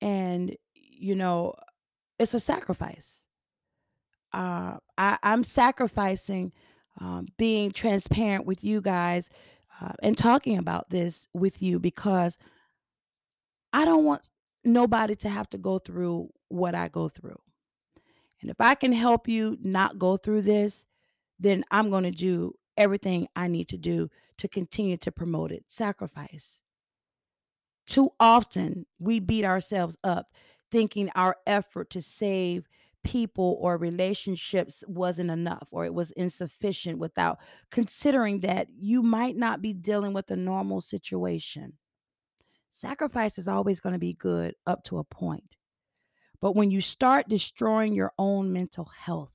And, 0.02 0.56
you 0.74 1.16
know, 1.16 1.56
it's 2.20 2.34
a 2.34 2.40
sacrifice. 2.40 3.26
Uh, 4.34 4.78
I, 4.98 5.18
I'm 5.24 5.44
sacrificing 5.44 6.54
um, 7.00 7.28
being 7.38 7.72
transparent 7.72 8.46
with 8.46 8.64
you 8.64 8.82
guys 8.82 9.30
uh, 9.82 9.94
and 10.02 10.18
talking 10.18 10.58
about 10.58 10.90
this 10.90 11.28
with 11.34 11.62
you 11.62 11.80
because 11.80 12.38
I 13.72 13.86
don't 13.86 14.06
want 14.06 14.30
nobody 14.64 15.16
to 15.16 15.30
have 15.30 15.50
to 15.50 15.58
go 15.58 15.80
through 15.80 16.30
what 16.50 16.76
I 16.76 16.88
go 16.88 17.10
through. 17.10 17.40
And 18.42 18.52
if 18.52 18.60
I 18.60 18.76
can 18.76 18.92
help 18.92 19.28
you 19.28 19.58
not 19.62 19.98
go 19.98 20.18
through 20.18 20.44
this, 20.44 20.86
then 21.40 21.64
I'm 21.72 21.90
going 21.90 22.04
to 22.04 22.12
do 22.12 22.54
everything 22.78 23.28
I 23.36 23.48
need 23.48 23.68
to 23.70 23.78
do 23.78 24.10
to 24.38 24.48
continue 24.48 24.98
to 24.98 25.12
promote 25.12 25.52
it. 25.52 25.66
Sacrifice. 25.68 26.60
Too 27.86 28.12
often 28.20 28.86
we 29.00 29.20
beat 29.20 29.46
ourselves 29.46 29.98
up 30.04 30.28
thinking 30.72 31.10
our 31.16 31.36
effort 31.46 31.90
to 31.92 32.02
save 32.02 32.68
people 33.04 33.58
or 33.60 33.78
relationships 33.78 34.84
wasn't 34.88 35.30
enough 35.30 35.68
or 35.72 35.86
it 35.86 35.94
was 35.94 36.12
insufficient 36.12 36.98
without 36.98 37.40
considering 37.70 38.40
that 38.40 38.68
you 38.76 39.04
might 39.04 39.36
not 39.36 39.62
be 39.62 39.74
dealing 39.74 40.14
with 40.14 40.32
a 40.32 40.36
normal 40.36 40.82
situation. 40.82 41.74
Sacrifice 42.72 43.38
is 43.38 43.48
always 43.48 43.80
going 43.80 43.94
to 43.94 44.00
be 44.00 44.14
good 44.14 44.56
up 44.66 44.84
to 44.86 44.98
a 44.98 45.04
point. 45.04 45.58
But 46.42 46.56
when 46.56 46.72
you 46.72 46.82
start 46.82 47.30
destroying 47.30 47.94
your 47.94 48.12
own 48.18 48.52
mental 48.52 48.86
health, 48.86 49.32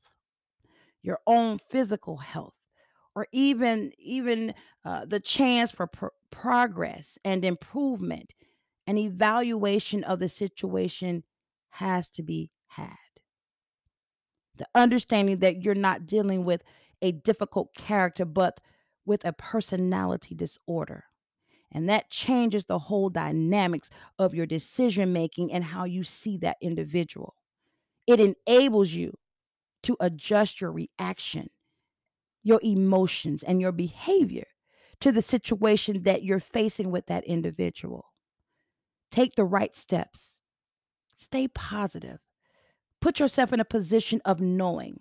your 1.02 1.20
own 1.26 1.58
physical 1.70 2.16
health, 2.16 2.57
or 3.18 3.26
even 3.32 3.90
even 3.98 4.54
uh, 4.84 5.04
the 5.04 5.18
chance 5.18 5.72
for 5.72 5.88
pr- 5.88 6.06
progress 6.30 7.18
and 7.24 7.44
improvement, 7.44 8.32
an 8.86 8.96
evaluation 8.96 10.04
of 10.04 10.20
the 10.20 10.28
situation 10.28 11.24
has 11.70 12.08
to 12.10 12.22
be 12.22 12.52
had. 12.68 12.94
The 14.54 14.68
understanding 14.72 15.40
that 15.40 15.64
you're 15.64 15.74
not 15.74 16.06
dealing 16.06 16.44
with 16.44 16.62
a 17.02 17.10
difficult 17.10 17.74
character, 17.74 18.24
but 18.24 18.60
with 19.04 19.24
a 19.24 19.32
personality 19.32 20.36
disorder. 20.36 21.02
And 21.72 21.88
that 21.88 22.08
changes 22.08 22.66
the 22.66 22.78
whole 22.78 23.10
dynamics 23.10 23.90
of 24.16 24.32
your 24.32 24.46
decision 24.46 25.12
making 25.12 25.52
and 25.52 25.64
how 25.64 25.86
you 25.86 26.04
see 26.04 26.38
that 26.38 26.58
individual. 26.62 27.34
It 28.06 28.20
enables 28.20 28.92
you 28.92 29.14
to 29.84 29.96
adjust 30.00 30.60
your 30.60 30.72
reaction, 30.72 31.50
your 32.42 32.60
emotions, 32.62 33.42
and 33.42 33.60
your 33.60 33.72
behavior 33.72 34.46
to 35.00 35.12
the 35.12 35.22
situation 35.22 36.02
that 36.02 36.24
you're 36.24 36.40
facing 36.40 36.90
with 36.90 37.06
that 37.06 37.24
individual. 37.24 38.12
Take 39.10 39.34
the 39.34 39.44
right 39.44 39.74
steps, 39.74 40.38
stay 41.16 41.48
positive, 41.48 42.18
put 43.00 43.20
yourself 43.20 43.52
in 43.52 43.60
a 43.60 43.64
position 43.64 44.20
of 44.24 44.40
knowing. 44.40 45.00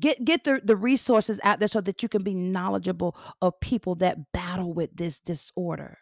Get 0.00 0.24
get 0.24 0.44
the, 0.44 0.60
the 0.64 0.76
resources 0.76 1.38
out 1.44 1.58
there 1.58 1.68
so 1.68 1.82
that 1.82 2.02
you 2.02 2.08
can 2.08 2.22
be 2.22 2.34
knowledgeable 2.34 3.16
of 3.42 3.60
people 3.60 3.94
that 3.96 4.32
battle 4.32 4.72
with 4.72 4.96
this 4.96 5.18
disorder. 5.18 5.98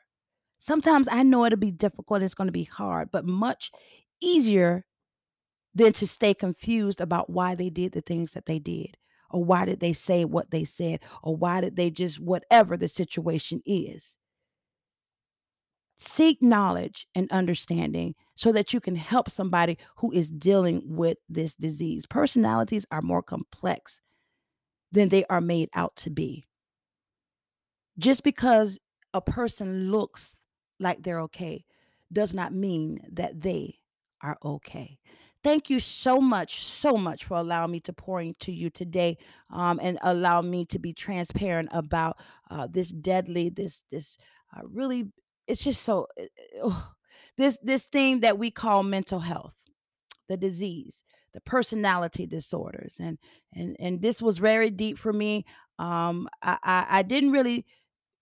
Sometimes 0.59 1.09
I 1.11 1.23
know 1.23 1.45
it'll 1.45 1.59
be 1.59 1.73
difficult, 1.73 2.23
it's 2.23 2.35
going 2.35 2.47
to 2.47 2.53
be 2.53 2.65
hard, 2.65 3.11
but 3.11 3.25
much 3.25 3.73
easier 4.21 4.85
than 5.75 5.93
to 5.95 6.07
stay 6.07 6.35
confused 6.35 7.01
about 7.01 7.31
why 7.31 7.55
they 7.55 7.71
did 7.71 7.93
the 7.93 8.01
things 8.01 8.33
that 8.33 8.47
they 8.47 8.59
did 8.59 8.97
or 9.31 9.45
why 9.45 9.65
did 9.65 9.81
they 9.81 9.93
say 9.93 10.25
what 10.25 10.51
they 10.51 10.65
said 10.65 11.01
or 11.23 11.37
why 11.37 11.61
did 11.61 11.77
they 11.77 11.91
just 11.91 12.21
whatever 12.21 12.77
the 12.77 12.89
situation 12.89 13.63
is. 13.67 14.17
Seek 15.99 16.41
knowledge 16.41 17.09
and 17.15 17.31
understanding 17.33 18.15
so 18.37 18.53
that 18.53 18.73
you 18.73 18.81
can 18.81 18.95
help 18.95 19.29
somebody 19.29 19.77
who 19.97 20.13
is 20.13 20.31
dealing 20.31 20.83
with 20.85 21.19
this 21.29 21.55
disease. 21.55 22.07
Personalities 22.07 22.87
are 22.93 23.03
more 23.03 23.23
complex 23.23 24.01
than 24.93 25.09
they 25.09 25.25
are 25.25 25.41
made 25.41 25.69
out 25.75 25.97
to 25.97 26.11
be. 26.11 26.45
Just 27.99 28.23
because 28.23 28.79
a 29.13 29.21
person 29.21 29.91
looks 29.91 30.37
like 30.79 31.03
they're 31.03 31.21
okay 31.23 31.65
does 32.13 32.33
not 32.33 32.55
mean 32.55 33.01
that 33.11 33.41
they 33.41 33.75
are 34.23 34.39
okay 34.45 34.99
Thank 35.49 35.71
you 35.71 35.81
so 35.81 36.21
much, 36.21 36.63
so 36.63 36.99
much 36.99 37.25
for 37.25 37.39
allowing 37.39 37.71
me 37.71 37.81
to 37.81 37.93
pour 37.95 38.21
into 38.21 38.53
you 38.53 38.69
today 38.69 39.17
um, 39.51 39.81
and 39.83 39.99
allow 40.03 40.43
me 40.43 40.67
to 40.67 40.79
be 40.79 40.93
transparent 40.93 41.71
about 41.73 42.19
uh, 42.51 42.69
this 42.71 42.91
deadly, 42.91 43.49
this, 43.49 43.81
this 43.91 44.19
uh, 44.55 44.61
really, 44.71 45.07
it's 45.47 45.65
just 45.65 45.81
so, 45.81 46.07
uh, 46.63 46.83
this, 47.39 47.57
this 47.63 47.87
thing 47.87 48.21
that 48.21 48.39
we 48.39 48.51
call 48.51 48.83
mental 48.83 49.21
health, 49.21 49.55
the 50.29 50.37
disease, 50.37 51.03
the 51.33 51.41
personality 51.41 52.27
disorders. 52.27 52.97
And, 53.01 53.17
and, 53.55 53.75
and 53.81 54.03
this 54.03 54.21
was 54.21 54.37
very 54.37 54.69
deep 54.69 54.99
for 54.99 55.15
me. 55.15 55.47
Um, 55.79 56.29
I, 56.43 56.59
I, 56.63 56.87
I 56.91 57.03
didn't 57.03 57.33
really 57.33 57.65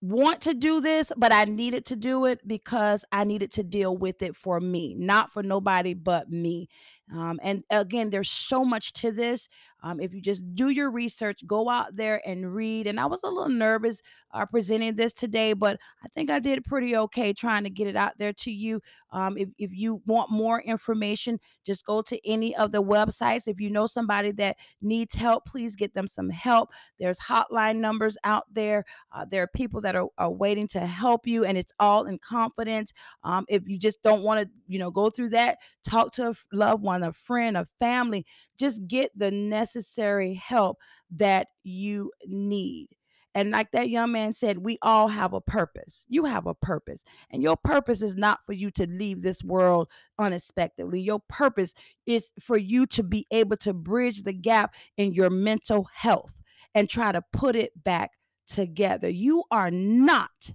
want 0.03 0.43
to 0.43 0.55
do 0.55 0.81
this, 0.81 1.11
but 1.16 1.33
I 1.33 1.45
needed 1.45 1.87
to 1.87 1.97
do 1.97 2.27
it 2.27 2.47
because 2.47 3.05
I 3.12 3.24
needed 3.24 3.51
to 3.53 3.64
deal 3.64 3.97
with 3.97 4.22
it 4.22 4.37
for 4.37 4.61
me, 4.61 4.95
not 4.95 5.33
for 5.33 5.43
nobody 5.43 5.95
but 5.95 6.31
me. 6.31 6.68
Um, 7.13 7.39
and 7.43 7.63
again, 7.71 8.11
there's 8.11 8.31
so 8.31 8.65
much 8.65 8.93
to 8.95 9.13
this. 9.13 9.49
Um, 9.83 10.01
if 10.01 10.13
you 10.13 10.21
just 10.21 10.43
do 10.55 10.71
your 10.71 10.91
research, 10.91 11.47
go 11.47 11.69
out 11.69 11.95
there 11.95 12.21
and 12.27 12.53
read. 12.53 12.89
And 12.89 12.99
I 12.99 13.07
was 13.07 13.21
a 13.23 13.29
little 13.29 13.49
nervous 13.49 14.03
uh, 14.33 14.45
presenting 14.45 14.97
this 14.97 15.13
today, 15.13 15.53
but 15.53 15.79
I 16.05 16.09
think 16.15 16.31
I 16.31 16.41
did 16.41 16.65
pretty 16.65 16.97
okay 16.97 17.33
trying 17.33 17.63
to 17.65 17.71
get 17.71 17.87
it 17.87 17.95
out 17.95 18.15
there 18.19 18.33
to 18.33 18.51
you. 18.51 18.81
Um, 19.13 19.39
if, 19.39 19.49
if 19.59 19.71
you 19.73 20.03
want 20.07 20.31
more 20.31 20.61
information, 20.63 21.39
just 21.65 21.87
go 21.87 22.03
to 22.03 22.29
any 22.29 22.57
of 22.57 22.73
the 22.73 22.83
websites. 22.83 23.47
If 23.47 23.61
you 23.61 23.71
know 23.71 23.87
somebody 23.87 24.33
that 24.33 24.57
needs 24.83 25.15
help, 25.15 25.45
please 25.45 25.77
get 25.77 25.95
them 25.95 26.09
some 26.09 26.31
help. 26.31 26.71
There's 26.99 27.19
hotline 27.21 27.77
numbers 27.77 28.17
out 28.25 28.45
there. 28.53 28.85
Uh, 29.13 29.25
there 29.31 29.45
are 29.45 29.51
people 29.55 29.81
that 29.83 29.95
are, 29.95 30.09
are 30.19 30.31
waiting 30.31 30.67
to 30.69 30.81
help 30.81 31.27
you, 31.29 31.45
and 31.45 31.57
it's 31.57 31.73
all 31.79 32.07
in 32.07 32.19
confidence. 32.19 32.93
Um, 33.23 33.45
if 33.49 33.69
you 33.69 33.79
just 33.79 34.03
don't 34.03 34.23
want 34.23 34.43
to, 34.43 34.51
you 34.67 34.79
know, 34.79 34.91
go 34.91 35.11
through 35.11 35.31
that, 35.31 35.59
talk 35.85 36.12
to 36.12 36.31
a 36.31 36.35
loved 36.53 36.83
one, 36.83 37.03
a 37.03 37.12
friend, 37.12 37.57
a 37.57 37.67
family. 37.81 38.27
Just 38.59 38.87
get 38.87 39.11
the 39.17 39.31
necessary 39.31 40.35
help 40.35 40.79
that 41.11 41.49
you 41.62 42.12
need. 42.27 42.89
And 43.35 43.51
like 43.51 43.71
that 43.73 43.91
young 43.91 44.12
man 44.12 44.33
said, 44.33 44.57
we 44.57 44.79
all 44.81 45.09
have 45.09 45.35
a 45.35 45.43
purpose. 45.43 46.07
You 46.09 46.25
have 46.25 46.47
a 46.47 46.55
purpose. 46.55 47.03
And 47.31 47.43
your 47.43 47.59
purpose 47.59 48.01
is 48.01 48.17
not 48.17 48.41
for 48.47 48.55
you 48.55 48.71
to 48.71 48.87
leave 48.87 49.21
this 49.21 49.45
world 49.45 49.91
unexpectedly. 50.19 51.03
Your 51.03 51.21
purpose 51.29 51.75
is 52.07 52.31
for 52.41 52.57
you 52.57 52.87
to 52.87 53.03
be 53.03 53.27
able 53.31 53.59
to 53.59 53.75
bridge 53.75 54.23
the 54.23 54.33
gap 54.33 54.75
in 54.97 55.12
your 55.12 55.29
mental 55.29 55.87
health 55.93 56.33
and 56.75 56.89
try 56.89 57.12
to 57.12 57.23
put 57.31 57.57
it 57.57 57.73
back 57.85 58.12
together. 58.49 59.11
You 59.11 59.45
are 59.51 59.71
not, 59.71 60.55